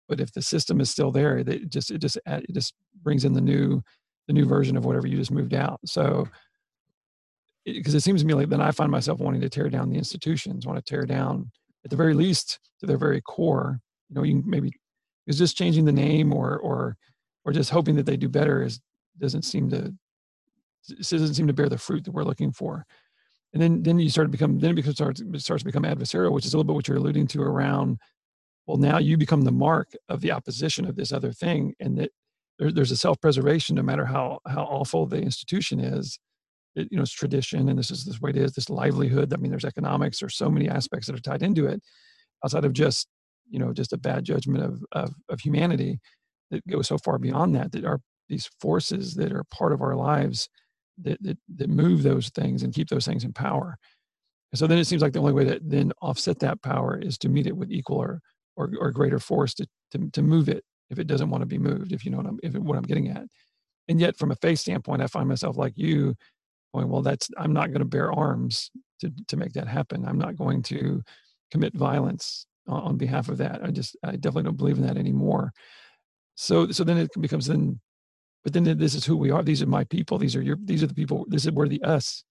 But 0.09 0.21
if 0.21 0.33
the 0.33 0.43
system 0.43 0.81
is 0.81 0.91
still 0.91 1.11
there 1.11 1.39
it 1.39 1.69
just 1.69 1.91
it 1.91 1.99
just 1.99 2.19
it 2.27 2.53
just 2.53 2.75
brings 3.03 3.25
in 3.25 3.35
the 3.35 3.41
new 3.41 3.83
the 4.27 4.33
new 4.33 4.47
version 4.47 4.77
of 4.77 4.85
whatever 4.85 5.07
you 5.07 5.17
just 5.17 5.31
moved 5.31 5.55
out. 5.55 5.81
So 5.85 6.27
because 7.65 7.95
it, 7.95 7.99
it 7.99 8.03
seems 8.03 8.21
to 8.23 8.27
me 8.27 8.35
like 8.35 8.49
then 8.49 8.61
i 8.61 8.71
find 8.71 8.91
myself 8.93 9.19
wanting 9.19 9.41
to 9.41 9.49
tear 9.49 9.69
down 9.69 9.91
the 9.91 9.99
institutions 9.99 10.67
want 10.67 10.79
to 10.79 10.89
tear 10.89 11.05
down 11.05 11.51
at 11.85 11.91
the 11.91 11.97
very 11.97 12.15
least 12.15 12.59
to 12.81 12.87
their 12.87 12.99
very 12.99 13.21
core. 13.21 13.81
You 14.09 14.17
know 14.17 14.23
you 14.23 14.43
maybe 14.47 14.73
is 15.27 15.39
just 15.39 15.57
changing 15.57 15.85
the 15.85 15.93
name 15.93 16.33
or 16.33 16.59
or 16.59 16.97
or 17.45 17.53
just 17.53 17.71
hoping 17.71 17.97
that 17.97 18.07
they 18.07 18.17
do 18.17 18.29
better 18.29 18.63
is 18.63 18.81
doesn't 19.19 19.43
seem 19.43 19.71
to 19.71 19.95
it 20.89 20.99
doesn't 20.99 21.35
seem 21.35 21.47
to 21.47 21.53
bear 21.53 21.69
the 21.69 21.79
fruit 21.79 22.05
that 22.05 22.13
we're 22.13 22.25
looking 22.25 22.53
for. 22.53 22.87
And 23.53 23.63
then 23.63 23.83
then 23.83 23.99
you 23.99 24.11
start 24.11 24.27
to 24.27 24.33
become 24.33 24.59
then 24.59 24.73
it 24.73 24.75
becomes 24.75 24.97
starts, 24.97 25.23
starts 25.39 25.63
to 25.63 25.67
become 25.67 25.85
adversarial, 25.85 26.33
which 26.33 26.45
is 26.45 26.53
a 26.53 26.57
little 26.57 26.67
bit 26.67 26.75
what 26.75 26.89
you're 26.89 26.99
alluding 26.99 27.27
to 27.29 27.43
around. 27.43 27.99
Well, 28.67 28.77
now 28.77 28.99
you 28.99 29.17
become 29.17 29.43
the 29.43 29.53
mark 29.53 29.93
of 30.09 30.21
the 30.21 30.33
opposition 30.33 30.87
of 30.87 30.97
this 30.97 31.13
other 31.13 31.33
thing, 31.33 31.75
and 31.81 31.97
that 31.99 32.11
there, 32.59 32.73
there's 32.73 32.91
a 32.91 32.97
self-preservation, 32.97 33.77
no 33.77 33.83
matter 33.83 34.05
how 34.05 34.41
how 34.47 34.65
awful 34.65 35.07
the 35.07 35.19
institution 35.19 35.81
is. 35.81 36.19
It, 36.75 36.89
you 36.91 36.97
know, 36.99 37.03
it's 37.03 37.13
tradition, 37.13 37.69
and 37.69 37.79
this 37.79 37.91
is 37.91 38.05
this 38.05 38.21
way 38.21 38.31
it 38.31 38.37
is. 38.37 38.53
This 38.53 38.69
livelihood. 38.69 39.33
I 39.33 39.37
mean, 39.37 39.51
there's 39.51 39.65
economics. 39.65 40.19
There's 40.19 40.37
so 40.37 40.51
many 40.51 40.69
aspects 40.69 41.07
that 41.07 41.17
are 41.17 41.21
tied 41.21 41.43
into 41.43 41.67
it, 41.67 41.81
outside 42.45 42.65
of 42.65 42.73
just 42.73 43.09
you 43.49 43.59
know 43.59 43.73
just 43.73 43.93
a 43.93 43.99
bad 43.99 44.25
judgment 44.25 44.65
of 44.65 44.85
of, 44.93 45.15
of 45.31 45.41
humanity 45.41 45.99
that 46.51 46.67
goes 46.67 46.89
so 46.89 46.99
far 46.99 47.19
beyond 47.19 47.55
that. 47.55 47.73
That 47.73 47.85
are 47.85 48.01
these 48.29 48.51
forces 48.61 49.15
that 49.15 49.33
are 49.33 49.45
part 49.45 49.73
of 49.73 49.81
our 49.81 49.95
lives 49.95 50.49
that, 51.03 51.23
that, 51.23 51.39
that 51.57 51.71
move 51.71 52.03
those 52.03 52.29
things 52.31 52.63
and 52.63 52.75
keep 52.75 52.89
those 52.89 53.07
things 53.07 53.25
in 53.25 53.33
power. 53.33 53.77
And 54.53 54.59
so 54.59 54.67
then 54.67 54.79
it 54.79 54.87
seems 54.87 55.03
like 55.03 55.13
the 55.13 55.19
only 55.19 55.33
way 55.33 55.45
to 55.45 55.61
then 55.63 55.93
offset 56.01 56.39
that 56.41 56.63
power 56.63 56.97
is 56.99 57.19
to 57.19 57.29
meet 57.29 57.47
it 57.47 57.57
with 57.57 57.71
equal 57.71 57.99
or 57.99 58.21
or, 58.57 58.71
or 58.81 58.91
greater 58.91 59.19
force 59.19 59.55
to, 59.55 59.67
to 59.93 60.11
to 60.13 60.23
move 60.23 60.49
it 60.49 60.65
if 60.89 60.99
it 60.99 61.07
doesn't 61.07 61.31
want 61.31 61.43
to 61.43 61.47
be 61.47 61.59
moved. 61.59 61.93
If 61.93 62.05
you 62.05 62.11
know 62.11 62.19
what 62.19 62.27
I'm 62.27 62.39
if 62.43 62.55
it, 62.55 62.63
what 62.63 62.79
I'm 62.79 62.85
getting 62.85 63.09
at. 63.09 63.27
And 63.89 64.01
yet, 64.01 64.17
from 64.17 64.31
a 64.31 64.37
faith 64.37 64.59
standpoint, 64.59 65.03
I 65.03 65.07
find 65.07 65.29
myself 65.29 65.57
like 65.57 65.75
you, 65.77 66.15
going, 66.75 66.89
well, 66.89 67.03
that's 67.03 67.29
I'm 67.37 67.53
not 67.53 67.69
going 67.69 67.81
to 67.81 67.85
bear 67.85 68.13
arms 68.13 68.71
to 69.01 69.13
to 69.29 69.37
make 69.37 69.53
that 69.55 69.69
happen. 69.69 70.05
I'm 70.07 70.19
not 70.19 70.37
going 70.37 70.63
to 70.65 71.03
commit 71.51 71.75
violence 71.75 72.47
on, 72.67 72.83
on 72.83 72.97
behalf 72.97 73.29
of 73.29 73.39
that. 73.39 73.63
I 73.63 73.71
just 73.71 73.97
I 74.03 74.13
definitely 74.13 74.45
don't 74.45 74.57
believe 74.57 74.79
in 74.79 74.87
that 74.87 74.97
anymore. 74.97 75.53
So 76.35 76.71
so 76.71 76.85
then 76.85 76.99
it 76.99 77.11
becomes 77.21 77.47
then 77.47 77.81
but 78.47 78.53
then 78.53 78.79
this 78.79 78.95
is 78.95 79.05
who 79.05 79.17
we 79.17 79.33
are. 79.33 79.43
These 79.43 79.61
are 79.61 79.67
my 79.67 79.83
people. 79.83 80.19
These 80.19 80.37
are 80.37 80.41
your 80.41 80.57
these 80.63 80.81
are 80.85 80.87
the 80.87 80.95
people. 80.95 81.27
This 81.29 81.47
is 81.47 81.51
where 81.51 81.67
the 81.67 81.83
us. 81.83 82.23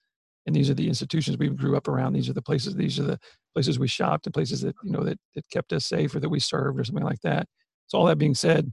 And 0.46 0.56
these 0.56 0.70
are 0.70 0.74
the 0.76 0.88
institutions 0.88 1.38
we 1.38 1.50
grew 1.50 1.76
up 1.76 1.90
around. 1.90 2.14
These 2.14 2.30
are 2.30 2.34
the 2.34 2.42
places 2.42 2.74
these 2.76 2.98
are 3.00 3.04
the 3.04 3.20
places 3.54 3.78
we 3.78 3.90
shopped 3.90 4.26
and 4.26 4.34
places 4.34 4.62
that 4.62 4.76
you 4.82 4.92
know 4.94 5.04
that, 5.04 5.20
that 5.36 5.44
kept 5.50 5.74
us 5.74 5.86
safe 5.86 6.16
or 6.16 6.22
that 6.22 6.30
we 6.30 6.40
served 6.40 6.80
or 6.80 6.86
something 6.86 7.04
like 7.04 7.20
that. 7.24 7.48
So 7.88 7.98
all 7.98 8.06
that 8.06 8.18
being 8.18 8.34
said 8.34 8.72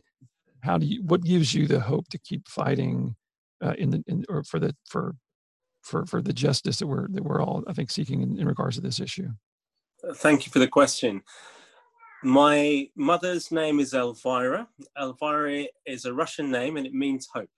how 0.63 0.79
do 0.79 0.87
you 0.87 1.03
what 1.03 1.25
gives 1.25 1.53
you 1.53 1.67
the 1.67 1.81
hope 1.81 2.09
to 2.11 2.19
keep 2.19 2.47
fighting 2.47 3.17
uh, 3.61 3.75
in 3.77 3.91
the 3.91 4.05
in, 4.07 4.25
or 4.29 4.45
for 4.45 4.61
the 4.61 4.75
for 4.89 5.17
for 5.83 6.07
for 6.07 6.23
the 6.23 6.33
justice 6.33 6.79
that 6.79 6.87
we're 6.87 7.09
that 7.09 7.25
we're 7.25 7.43
all 7.43 7.65
i 7.67 7.73
think 7.73 7.91
seeking 7.91 8.23
in, 8.23 8.39
in 8.39 8.47
regards 8.47 8.77
to 8.77 8.83
this 8.83 9.01
issue? 9.01 9.29
Thank 10.15 10.47
you 10.47 10.53
for 10.53 10.61
the 10.61 10.69
question 10.69 11.23
my 12.23 12.89
mother's 12.95 13.51
name 13.51 13.81
is 13.81 13.95
Elvira. 13.95 14.69
Elvira 14.99 15.67
is 15.87 16.05
a 16.05 16.15
Russian 16.15 16.51
name 16.51 16.77
and 16.77 16.87
it 16.87 16.95
means 16.95 17.29
hope. 17.33 17.51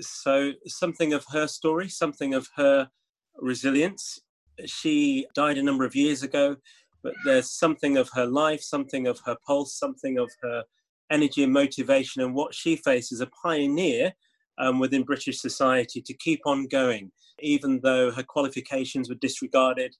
So, 0.00 0.52
something 0.66 1.12
of 1.12 1.24
her 1.30 1.46
story, 1.46 1.88
something 1.88 2.34
of 2.34 2.48
her 2.56 2.88
resilience. 3.36 4.20
She 4.66 5.26
died 5.34 5.58
a 5.58 5.62
number 5.62 5.84
of 5.84 5.94
years 5.94 6.22
ago, 6.22 6.56
but 7.02 7.14
there's 7.24 7.50
something 7.50 7.96
of 7.96 8.08
her 8.14 8.26
life, 8.26 8.62
something 8.62 9.06
of 9.06 9.20
her 9.26 9.36
pulse, 9.46 9.78
something 9.78 10.18
of 10.18 10.30
her 10.42 10.64
energy 11.10 11.44
and 11.44 11.52
motivation, 11.52 12.22
and 12.22 12.34
what 12.34 12.54
she 12.54 12.76
faced 12.76 13.12
as 13.12 13.20
a 13.20 13.26
pioneer 13.26 14.14
um, 14.58 14.78
within 14.78 15.02
British 15.02 15.40
society 15.40 16.00
to 16.00 16.14
keep 16.14 16.40
on 16.46 16.66
going, 16.66 17.10
even 17.40 17.80
though 17.82 18.10
her 18.10 18.22
qualifications 18.22 19.08
were 19.08 19.16
disregarded, 19.16 19.94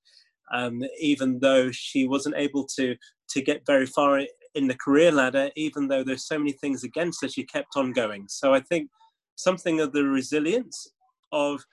um, 0.52 0.82
even 1.00 1.38
though 1.40 1.70
she 1.70 2.06
wasn't 2.06 2.36
able 2.36 2.66
to 2.76 2.96
to 3.30 3.42
get 3.42 3.66
very 3.66 3.86
far 3.86 4.20
in 4.54 4.68
the 4.68 4.76
career 4.76 5.10
ladder, 5.10 5.50
even 5.56 5.88
though 5.88 6.04
there's 6.04 6.26
so 6.26 6.38
many 6.38 6.52
things 6.52 6.84
against 6.84 7.22
her, 7.22 7.28
she 7.28 7.44
kept 7.44 7.76
on 7.76 7.92
going. 7.92 8.26
So 8.28 8.54
I 8.54 8.60
think 8.60 8.90
something 9.36 9.80
of 9.80 9.92
the 9.92 10.04
resilience 10.04 10.88
of 11.32 11.64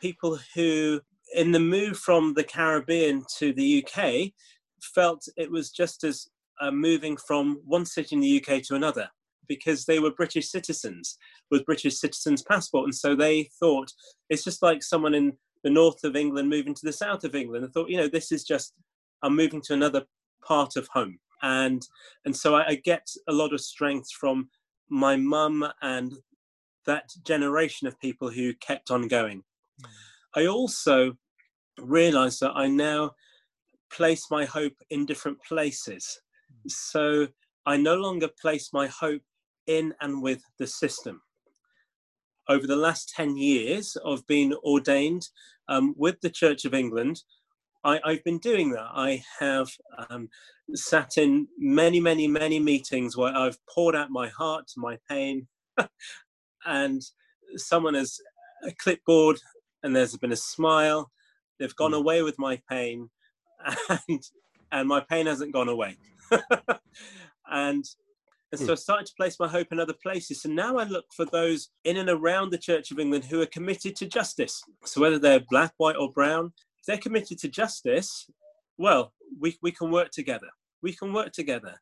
people 0.00 0.38
who, 0.54 1.00
in 1.34 1.52
the 1.52 1.60
move 1.60 1.98
from 1.98 2.34
the 2.34 2.44
Caribbean 2.44 3.24
to 3.38 3.52
the 3.52 3.84
UK, 3.84 4.32
felt 4.94 5.28
it 5.36 5.50
was 5.50 5.70
just 5.70 6.04
as 6.04 6.28
uh, 6.60 6.70
moving 6.70 7.16
from 7.16 7.60
one 7.64 7.84
city 7.84 8.14
in 8.16 8.20
the 8.20 8.42
UK 8.42 8.62
to 8.62 8.74
another 8.74 9.08
because 9.48 9.84
they 9.84 9.98
were 9.98 10.12
British 10.12 10.48
citizens 10.48 11.18
with 11.50 11.66
British 11.66 11.98
citizens' 11.98 12.42
passport, 12.42 12.84
and 12.84 12.94
so 12.94 13.16
they 13.16 13.50
thought 13.58 13.92
it's 14.28 14.44
just 14.44 14.62
like 14.62 14.82
someone 14.82 15.14
in 15.14 15.32
the 15.62 15.70
north 15.70 16.04
of 16.04 16.16
England 16.16 16.48
moving 16.48 16.74
to 16.74 16.84
the 16.84 16.92
south 16.92 17.24
of 17.24 17.34
England. 17.34 17.64
I 17.64 17.68
thought, 17.68 17.90
you 17.90 17.96
know, 17.96 18.08
this 18.08 18.32
is 18.32 18.44
just 18.44 18.74
I'm 19.22 19.36
moving 19.36 19.60
to 19.62 19.74
another 19.74 20.04
part 20.42 20.76
of 20.76 20.88
home 20.88 21.18
and 21.42 21.86
and 22.24 22.36
so 22.36 22.54
I, 22.54 22.68
I 22.68 22.74
get 22.76 23.06
a 23.28 23.32
lot 23.32 23.52
of 23.52 23.60
strength 23.60 24.10
from 24.12 24.48
my 24.88 25.16
mum 25.16 25.66
and 25.82 26.12
that 26.86 27.10
generation 27.24 27.86
of 27.86 28.00
people 28.00 28.30
who 28.30 28.54
kept 28.54 28.90
on 28.90 29.08
going 29.08 29.42
mm. 29.82 29.88
i 30.34 30.46
also 30.46 31.16
realize 31.78 32.38
that 32.38 32.52
i 32.54 32.66
now 32.66 33.12
place 33.92 34.26
my 34.30 34.44
hope 34.44 34.74
in 34.90 35.06
different 35.06 35.38
places 35.42 36.20
mm. 36.66 36.70
so 36.70 37.26
i 37.66 37.76
no 37.76 37.96
longer 37.96 38.28
place 38.40 38.70
my 38.72 38.86
hope 38.88 39.22
in 39.66 39.94
and 40.00 40.22
with 40.22 40.42
the 40.58 40.66
system 40.66 41.20
over 42.50 42.66
the 42.66 42.76
last 42.76 43.12
10 43.16 43.38
years 43.38 43.96
of 44.04 44.26
being 44.26 44.52
ordained 44.64 45.28
um, 45.68 45.94
with 45.96 46.20
the 46.20 46.30
church 46.30 46.66
of 46.66 46.74
england 46.74 47.22
I, 47.84 48.00
have 48.04 48.24
been 48.24 48.38
doing 48.38 48.70
that. 48.72 48.88
I 48.92 49.22
have 49.38 49.68
um, 50.10 50.28
sat 50.74 51.16
in 51.16 51.48
many, 51.58 52.00
many, 52.00 52.28
many 52.28 52.60
meetings 52.60 53.16
where 53.16 53.34
I've 53.34 53.58
poured 53.66 53.96
out 53.96 54.10
my 54.10 54.28
heart, 54.28 54.70
my 54.76 54.98
pain, 55.08 55.46
and 56.66 57.02
someone 57.56 57.94
has 57.94 58.20
a 58.66 58.72
clipboard 58.72 59.38
and 59.82 59.96
there's 59.96 60.16
been 60.16 60.32
a 60.32 60.36
smile. 60.36 61.10
They've 61.58 61.74
gone 61.74 61.92
hmm. 61.92 61.98
away 61.98 62.22
with 62.22 62.38
my 62.38 62.60
pain, 62.68 63.10
and 63.88 64.22
and 64.72 64.88
my 64.88 65.00
pain 65.00 65.26
hasn't 65.26 65.52
gone 65.52 65.68
away. 65.68 65.96
and 67.50 67.84
And 68.52 68.60
so 68.60 68.72
I 68.72 68.76
started 68.76 69.06
to 69.06 69.14
place 69.16 69.36
my 69.38 69.46
hope 69.46 69.68
in 69.70 69.78
other 69.78 69.94
places. 70.02 70.42
So 70.42 70.48
now 70.48 70.76
I 70.76 70.84
look 70.84 71.04
for 71.14 71.24
those 71.24 71.68
in 71.84 71.98
and 71.98 72.08
around 72.08 72.50
the 72.50 72.58
Church 72.58 72.90
of 72.90 72.98
England 72.98 73.24
who 73.24 73.40
are 73.40 73.46
committed 73.46 73.94
to 73.96 74.06
justice. 74.06 74.62
So 74.84 75.00
whether 75.00 75.18
they're 75.18 75.44
black, 75.48 75.72
white, 75.76 75.96
or 75.96 76.10
brown, 76.10 76.52
if 76.80 76.86
they're 76.86 76.98
committed 76.98 77.38
to 77.38 77.48
justice, 77.48 78.28
well, 78.76 79.12
we, 79.38 79.56
we 79.62 79.70
can 79.70 79.90
work 79.90 80.10
together. 80.10 80.48
We 80.82 80.94
can 80.94 81.12
work 81.12 81.32
together. 81.32 81.76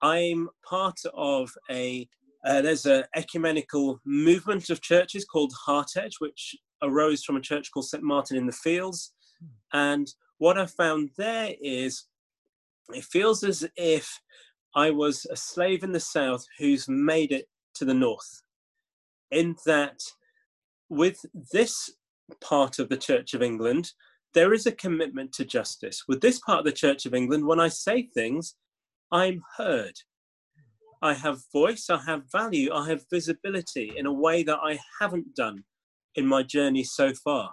I'm 0.00 0.48
part 0.66 1.00
of 1.14 1.50
a 1.70 2.08
uh, 2.44 2.62
there's 2.62 2.86
an 2.86 3.02
ecumenical 3.16 4.00
movement 4.04 4.70
of 4.70 4.80
churches 4.80 5.24
called 5.24 5.52
HeartEdge, 5.66 6.20
which 6.20 6.54
arose 6.80 7.24
from 7.24 7.36
a 7.36 7.40
church 7.40 7.72
called 7.72 7.88
St. 7.88 8.04
Martin 8.04 8.36
in 8.36 8.46
the 8.46 8.52
Fields. 8.52 9.12
And 9.72 10.06
what 10.38 10.56
I 10.56 10.66
found 10.66 11.10
there 11.16 11.54
is 11.60 12.04
it 12.94 13.04
feels 13.04 13.42
as 13.42 13.66
if 13.76 14.20
I 14.76 14.90
was 14.90 15.26
a 15.30 15.36
slave 15.36 15.82
in 15.82 15.92
the 15.92 16.00
South 16.00 16.46
who's 16.58 16.86
made 16.86 17.32
it 17.32 17.48
to 17.74 17.86
the 17.86 17.94
North. 17.94 18.42
In 19.30 19.56
that, 19.64 20.00
with 20.90 21.24
this 21.50 21.90
part 22.42 22.78
of 22.78 22.90
the 22.90 22.98
Church 22.98 23.32
of 23.32 23.42
England, 23.42 23.92
there 24.34 24.52
is 24.52 24.66
a 24.66 24.72
commitment 24.72 25.32
to 25.32 25.46
justice. 25.46 26.04
With 26.06 26.20
this 26.20 26.38
part 26.40 26.58
of 26.58 26.66
the 26.66 26.72
Church 26.72 27.06
of 27.06 27.14
England, 27.14 27.46
when 27.46 27.58
I 27.58 27.68
say 27.68 28.02
things, 28.02 28.54
I'm 29.10 29.42
heard. 29.56 29.94
I 31.00 31.14
have 31.14 31.38
voice, 31.52 31.88
I 31.88 32.02
have 32.04 32.30
value, 32.30 32.70
I 32.72 32.86
have 32.88 33.04
visibility 33.10 33.92
in 33.96 34.04
a 34.04 34.12
way 34.12 34.42
that 34.42 34.58
I 34.62 34.78
haven't 35.00 35.34
done 35.34 35.64
in 36.16 36.26
my 36.26 36.42
journey 36.42 36.84
so 36.84 37.14
far. 37.14 37.50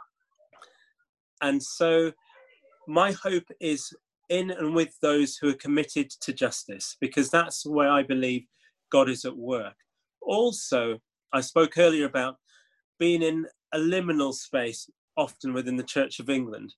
And 1.42 1.64
so 1.64 2.12
my 2.88 3.14
hope 3.14 3.46
is 3.62 3.94
in 4.40 4.52
and 4.52 4.74
with 4.74 4.94
those 5.02 5.38
who 5.38 5.50
are 5.50 5.66
committed 5.66 6.10
to 6.10 6.34
justice, 6.34 6.98
because 7.00 7.30
that's 7.30 7.66
where 7.66 7.92
I 8.00 8.04
believe 8.04 8.44
God 8.92 9.10
is 9.10 9.26
at 9.26 9.38
work. 9.38 9.78
Also, 10.22 11.00
I 11.32 11.42
spoke 11.42 11.78
earlier 11.78 12.06
about 12.06 12.36
being 13.00 13.22
in 13.22 13.46
a 13.74 13.78
liminal 13.78 14.34
space 14.34 14.90
often 15.16 15.54
within 15.54 15.78
the 15.78 15.92
Church 15.96 16.20
of 16.20 16.30
England. 16.30 16.74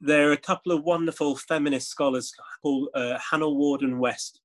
There 0.00 0.28
are 0.28 0.32
a 0.32 0.48
couple 0.50 0.72
of 0.72 0.84
wonderful 0.84 1.36
feminist 1.36 1.88
scholars 1.88 2.32
called 2.62 2.88
uh, 2.94 3.18
Hannah 3.30 3.48
Ward 3.50 3.82
and 3.82 3.98
West, 3.98 4.40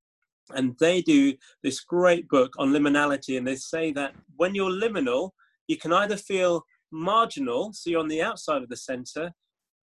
and 0.55 0.75
they 0.79 1.01
do 1.01 1.33
this 1.63 1.79
great 1.81 2.27
book 2.29 2.53
on 2.57 2.71
liminality. 2.71 3.37
And 3.37 3.45
they 3.47 3.55
say 3.55 3.91
that 3.93 4.13
when 4.37 4.55
you're 4.55 4.71
liminal, 4.71 5.31
you 5.67 5.77
can 5.77 5.93
either 5.93 6.17
feel 6.17 6.63
marginal, 6.91 7.71
so 7.73 7.89
you're 7.89 7.99
on 7.99 8.07
the 8.09 8.21
outside 8.21 8.61
of 8.61 8.69
the 8.69 8.77
center, 8.91 9.31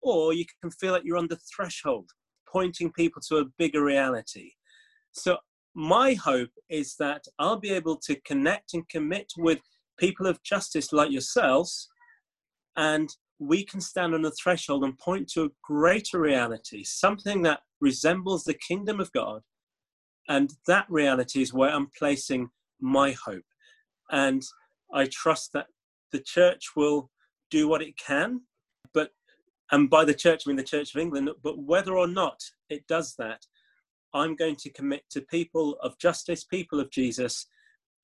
or 0.02 0.32
you 0.32 0.44
can 0.60 0.70
feel 0.70 0.92
like 0.92 1.04
you're 1.04 1.22
on 1.24 1.28
the 1.28 1.40
threshold, 1.54 2.10
pointing 2.50 2.92
people 2.92 3.22
to 3.28 3.36
a 3.36 3.44
bigger 3.58 3.84
reality. 3.84 4.52
So, 5.12 5.38
my 5.74 6.14
hope 6.14 6.50
is 6.68 6.96
that 6.98 7.24
I'll 7.38 7.60
be 7.60 7.70
able 7.70 7.96
to 7.98 8.20
connect 8.22 8.74
and 8.74 8.88
commit 8.88 9.32
with 9.36 9.60
people 9.98 10.26
of 10.26 10.42
justice 10.42 10.92
like 10.92 11.10
yourselves, 11.10 11.88
and 12.76 13.08
we 13.38 13.64
can 13.64 13.80
stand 13.80 14.14
on 14.14 14.22
the 14.22 14.32
threshold 14.32 14.84
and 14.84 14.98
point 14.98 15.28
to 15.28 15.44
a 15.44 15.50
greater 15.62 16.20
reality, 16.20 16.82
something 16.84 17.42
that 17.42 17.60
resembles 17.80 18.44
the 18.44 18.54
kingdom 18.54 18.98
of 18.98 19.12
God. 19.12 19.42
And 20.28 20.52
that 20.66 20.86
reality 20.88 21.40
is 21.40 21.54
where 21.54 21.70
I'm 21.70 21.90
placing 21.96 22.50
my 22.80 23.12
hope. 23.12 23.44
And 24.10 24.42
I 24.92 25.06
trust 25.06 25.52
that 25.52 25.66
the 26.12 26.20
church 26.20 26.70
will 26.76 27.10
do 27.50 27.68
what 27.68 27.82
it 27.82 27.96
can, 27.96 28.42
and 29.70 29.90
by 29.90 30.04
the 30.04 30.14
church 30.14 30.42
I 30.46 30.50
mean 30.50 30.56
the 30.56 30.62
Church 30.62 30.94
of 30.94 31.00
England, 31.00 31.30
but 31.42 31.58
whether 31.58 31.96
or 31.96 32.06
not 32.06 32.40
it 32.68 32.86
does 32.86 33.14
that, 33.18 33.46
I'm 34.14 34.36
going 34.36 34.56
to 34.56 34.70
commit 34.70 35.02
to 35.10 35.20
people 35.20 35.76
of 35.82 35.98
justice, 35.98 36.44
people 36.44 36.80
of 36.80 36.90
Jesus, 36.90 37.46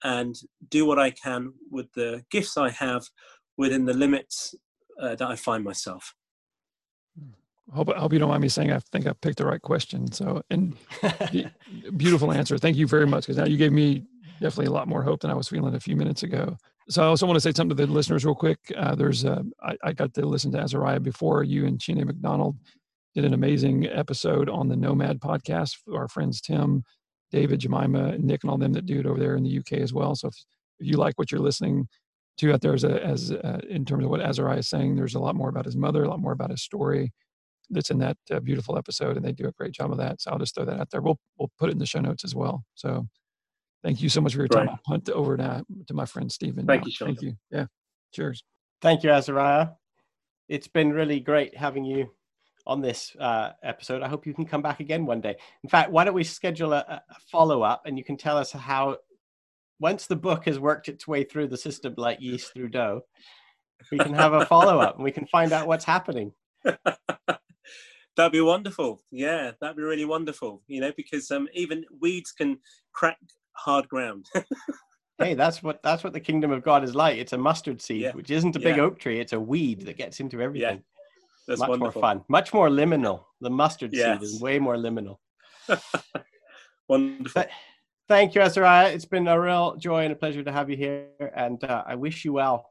and 0.02 0.34
do 0.68 0.84
what 0.84 0.98
I 0.98 1.10
can 1.10 1.54
with 1.70 1.92
the 1.94 2.24
gifts 2.30 2.56
I 2.56 2.70
have 2.70 3.04
within 3.56 3.86
the 3.86 3.94
limits 3.94 4.54
uh, 5.00 5.14
that 5.14 5.28
I 5.28 5.36
find 5.36 5.64
myself. 5.64 6.14
I 7.72 7.76
hope, 7.76 7.88
I 7.88 7.98
hope 7.98 8.12
you 8.12 8.18
don't 8.18 8.28
mind 8.28 8.42
me 8.42 8.48
saying 8.48 8.70
I 8.70 8.78
think 8.78 9.06
I 9.06 9.14
picked 9.14 9.38
the 9.38 9.46
right 9.46 9.62
question. 9.62 10.12
So, 10.12 10.42
and 10.50 10.76
beautiful 11.96 12.30
answer. 12.30 12.58
Thank 12.58 12.76
you 12.76 12.86
very 12.86 13.06
much 13.06 13.24
because 13.24 13.38
now 13.38 13.46
you 13.46 13.56
gave 13.56 13.72
me 13.72 14.04
definitely 14.40 14.66
a 14.66 14.72
lot 14.72 14.88
more 14.88 15.02
hope 15.02 15.20
than 15.20 15.30
I 15.30 15.34
was 15.34 15.48
feeling 15.48 15.74
a 15.74 15.80
few 15.80 15.96
minutes 15.96 16.22
ago. 16.22 16.58
So 16.88 17.02
I 17.02 17.06
also 17.06 17.26
want 17.26 17.36
to 17.36 17.40
say 17.40 17.52
something 17.56 17.76
to 17.76 17.86
the 17.86 17.92
listeners 17.92 18.24
real 18.24 18.34
quick. 18.34 18.58
Uh, 18.76 18.94
there's 18.94 19.24
uh, 19.24 19.42
I, 19.62 19.76
I, 19.82 19.92
got 19.92 20.12
to 20.14 20.26
listen 20.26 20.52
to 20.52 20.58
Azariah 20.58 21.00
before 21.00 21.42
you 21.42 21.64
and 21.66 21.78
Chene 21.78 22.04
McDonald 22.04 22.56
did 23.14 23.24
an 23.24 23.32
amazing 23.32 23.86
episode 23.86 24.50
on 24.50 24.68
the 24.68 24.76
Nomad 24.76 25.20
podcast. 25.20 25.76
Our 25.92 26.08
friends 26.08 26.40
Tim, 26.40 26.84
David, 27.30 27.60
Jemima, 27.60 28.18
Nick, 28.18 28.44
and 28.44 28.50
all 28.50 28.58
them 28.58 28.72
that 28.74 28.86
do 28.86 29.00
it 29.00 29.06
over 29.06 29.18
there 29.18 29.36
in 29.36 29.44
the 29.44 29.58
UK 29.58 29.74
as 29.74 29.94
well. 29.94 30.14
So 30.14 30.28
if, 30.28 30.34
if 30.80 30.86
you 30.86 30.96
like 30.96 31.14
what 31.16 31.32
you're 31.32 31.40
listening 31.40 31.88
to 32.38 32.52
out 32.52 32.60
there 32.60 32.74
as, 32.74 32.84
a, 32.84 33.02
as 33.02 33.30
uh, 33.30 33.60
in 33.68 33.84
terms 33.84 34.04
of 34.04 34.10
what 34.10 34.20
Azariah 34.20 34.58
is 34.58 34.68
saying, 34.68 34.96
there's 34.96 35.14
a 35.14 35.20
lot 35.20 35.36
more 35.36 35.48
about 35.48 35.64
his 35.64 35.76
mother, 35.76 36.04
a 36.04 36.08
lot 36.08 36.20
more 36.20 36.32
about 36.32 36.50
his 36.50 36.62
story 36.62 37.12
that's 37.70 37.90
in 37.90 37.98
that 37.98 38.16
uh, 38.30 38.40
beautiful 38.40 38.76
episode, 38.76 39.16
and 39.16 39.24
they 39.24 39.32
do 39.32 39.46
a 39.46 39.52
great 39.52 39.72
job 39.72 39.90
of 39.90 39.98
that. 39.98 40.20
So 40.20 40.30
I'll 40.30 40.38
just 40.38 40.54
throw 40.54 40.64
that 40.64 40.80
out 40.80 40.90
there. 40.90 41.00
We'll 41.00 41.18
we'll 41.38 41.50
put 41.58 41.70
it 41.70 41.72
in 41.72 41.78
the 41.78 41.86
show 41.86 42.00
notes 42.00 42.24
as 42.24 42.34
well. 42.34 42.64
So 42.74 43.06
Thank 43.84 44.00
you 44.00 44.08
so 44.08 44.22
much 44.22 44.32
for 44.32 44.38
your 44.38 44.48
time. 44.48 44.70
I'll 44.70 44.80
punt 44.86 45.10
over 45.10 45.36
to, 45.36 45.62
to 45.88 45.94
my 45.94 46.06
friend 46.06 46.32
Stephen. 46.32 46.66
Thank 46.66 46.82
now. 46.82 46.86
you, 46.86 46.92
Sean. 46.92 47.08
Thank 47.08 47.22
you. 47.22 47.36
Yeah. 47.50 47.66
Cheers. 48.14 48.42
Thank 48.80 49.02
you, 49.02 49.10
Azariah. 49.10 49.68
It's 50.48 50.68
been 50.68 50.90
really 50.90 51.20
great 51.20 51.54
having 51.54 51.84
you 51.84 52.10
on 52.66 52.80
this 52.80 53.14
uh, 53.20 53.50
episode. 53.62 54.02
I 54.02 54.08
hope 54.08 54.26
you 54.26 54.32
can 54.32 54.46
come 54.46 54.62
back 54.62 54.80
again 54.80 55.04
one 55.04 55.20
day. 55.20 55.36
In 55.62 55.68
fact, 55.68 55.90
why 55.90 56.04
don't 56.04 56.14
we 56.14 56.24
schedule 56.24 56.72
a, 56.72 57.02
a 57.08 57.14
follow 57.30 57.60
up 57.62 57.82
and 57.84 57.98
you 57.98 58.04
can 58.04 58.16
tell 58.16 58.38
us 58.38 58.52
how, 58.52 58.96
once 59.80 60.06
the 60.06 60.16
book 60.16 60.46
has 60.46 60.58
worked 60.58 60.88
its 60.88 61.06
way 61.06 61.22
through 61.22 61.48
the 61.48 61.56
system 61.58 61.92
like 61.98 62.20
yeast 62.22 62.54
through 62.54 62.68
dough, 62.70 63.02
we 63.92 63.98
can 63.98 64.14
have 64.14 64.32
a 64.32 64.46
follow 64.46 64.78
up 64.80 64.94
and 64.94 65.04
we 65.04 65.12
can 65.12 65.26
find 65.26 65.52
out 65.52 65.66
what's 65.66 65.84
happening. 65.84 66.32
that'd 66.64 68.32
be 68.32 68.40
wonderful. 68.40 69.02
Yeah, 69.10 69.50
that'd 69.60 69.76
be 69.76 69.82
really 69.82 70.06
wonderful. 70.06 70.62
You 70.68 70.80
know, 70.80 70.92
because 70.96 71.30
um, 71.30 71.48
even 71.52 71.84
weeds 72.00 72.32
can 72.32 72.58
crack 72.92 73.18
hard 73.54 73.88
ground. 73.88 74.26
hey, 75.18 75.34
that's 75.34 75.62
what 75.62 75.82
that's 75.82 76.04
what 76.04 76.12
the 76.12 76.20
kingdom 76.20 76.50
of 76.50 76.62
God 76.62 76.84
is 76.84 76.94
like. 76.94 77.18
It's 77.18 77.32
a 77.32 77.38
mustard 77.38 77.80
seed, 77.80 78.02
yeah. 78.02 78.12
which 78.12 78.30
isn't 78.30 78.56
a 78.56 78.60
big 78.60 78.76
yeah. 78.76 78.82
oak 78.82 78.98
tree. 78.98 79.20
It's 79.20 79.32
a 79.32 79.40
weed 79.40 79.82
that 79.86 79.96
gets 79.96 80.20
into 80.20 80.40
everything. 80.40 80.76
Yeah. 80.76 80.82
That's 81.46 81.60
much 81.60 81.68
wonderful. 81.68 82.00
more 82.00 82.10
fun, 82.10 82.24
much 82.28 82.54
more 82.54 82.68
liminal. 82.68 83.24
The 83.40 83.50
mustard 83.50 83.92
yes. 83.92 84.18
seed 84.18 84.22
is 84.22 84.40
way 84.40 84.58
more 84.58 84.76
liminal. 84.76 85.18
wonderful. 86.88 87.32
But, 87.34 87.50
thank 88.08 88.34
you, 88.34 88.40
Azariah. 88.40 88.88
It's 88.88 89.04
been 89.04 89.28
a 89.28 89.38
real 89.38 89.76
joy 89.76 90.04
and 90.04 90.12
a 90.12 90.16
pleasure 90.16 90.42
to 90.42 90.52
have 90.52 90.70
you 90.70 90.76
here, 90.76 91.08
and 91.36 91.62
uh, 91.62 91.84
I 91.86 91.96
wish 91.96 92.24
you 92.24 92.32
well 92.32 92.70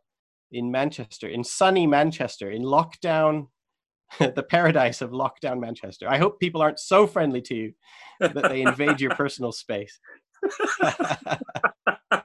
in 0.51 0.71
Manchester, 0.71 1.27
in 1.27 1.43
sunny 1.43 1.86
Manchester, 1.86 2.49
in 2.49 2.63
lockdown, 2.63 3.47
the 4.19 4.43
paradise 4.43 5.01
of 5.01 5.11
lockdown 5.11 5.59
Manchester. 5.59 6.07
I 6.09 6.17
hope 6.17 6.39
people 6.39 6.61
aren't 6.61 6.79
so 6.79 7.07
friendly 7.07 7.41
to 7.41 7.55
you 7.55 7.73
that 8.19 8.49
they 8.49 8.61
invade 8.61 9.01
your 9.01 9.11
personal 9.11 9.51
space. 9.51 9.99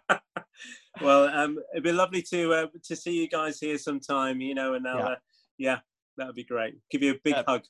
well, 1.00 1.28
um, 1.28 1.58
it'd 1.72 1.84
be 1.84 1.92
lovely 1.92 2.22
to 2.22 2.52
uh, 2.52 2.66
to 2.84 2.96
see 2.96 3.12
you 3.12 3.28
guys 3.28 3.58
here 3.60 3.78
sometime. 3.78 4.40
You 4.40 4.54
know, 4.54 4.74
and 4.74 4.84
yeah. 4.84 4.96
Uh, 4.96 5.16
yeah, 5.58 5.78
that 6.16 6.26
would 6.26 6.36
be 6.36 6.44
great. 6.44 6.74
Give 6.90 7.02
you 7.02 7.12
a 7.12 7.18
big 7.22 7.34
hug. 7.46 7.62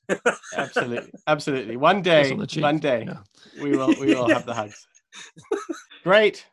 absolutely, 0.57 1.12
absolutely. 1.26 1.76
One 1.76 2.03
day, 2.03 2.32
one 2.32 2.78
day, 2.78 3.05
yeah. 3.07 3.18
we 3.62 3.76
will 3.76 3.94
we 4.01 4.14
will 4.14 4.28
have 4.28 4.46
the 4.46 4.55
hugs. 4.61 4.86
great. 6.03 6.46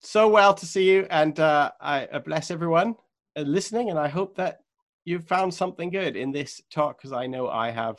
So 0.00 0.28
well 0.28 0.52
to 0.54 0.66
see 0.66 0.90
you, 0.90 1.06
and 1.10 1.38
uh, 1.38 1.70
I 1.80 2.06
bless 2.24 2.50
everyone 2.50 2.96
uh, 3.36 3.42
listening, 3.42 3.90
and 3.90 3.98
I 3.98 4.08
hope 4.08 4.36
that 4.36 4.60
you've 5.04 5.26
found 5.26 5.52
something 5.52 5.90
good 5.90 6.16
in 6.16 6.32
this 6.32 6.60
talk 6.70 6.98
because 6.98 7.12
I 7.12 7.26
know 7.26 7.48
I 7.48 7.70
have, 7.70 7.96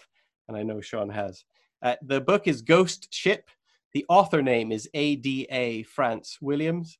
and 0.48 0.58
I 0.58 0.64
know 0.64 0.82
Sean 0.82 1.10
has. 1.10 1.46
Uh, 1.82 1.96
the 2.02 2.22
book 2.22 2.48
is 2.48 2.62
Ghost 2.62 3.08
Ship 3.14 3.50
the 3.94 4.06
author 4.10 4.42
name 4.42 4.72
is 4.72 4.90
ADA 4.94 5.88
France 5.88 6.38
Williams, 6.42 6.98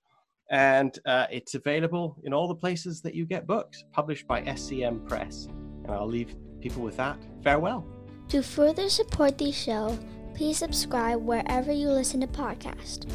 and 0.50 0.98
uh, 1.06 1.28
it's 1.32 1.56
available 1.56 2.18
in 2.24 2.34
all 2.34 2.48
the 2.48 2.56
places 2.56 3.02
that 3.02 3.16
you 3.16 3.26
get 3.26 3.48
books, 3.48 3.84
published 3.92 4.28
by 4.28 4.44
SCM 4.44 5.06
Press. 5.08 5.48
And 5.84 5.92
I'll 5.92 6.08
leave 6.08 6.36
people 6.62 6.84
with 6.84 6.96
that. 6.98 7.18
Farewell. 7.44 7.86
To 8.30 8.42
further 8.42 8.90
support 8.90 9.38
the 9.38 9.52
show, 9.52 10.00
please 10.36 10.58
subscribe 10.58 11.22
wherever 11.22 11.72
you 11.72 11.90
listen 11.90 12.22
to 12.22 12.28
podcasts. 12.28 13.06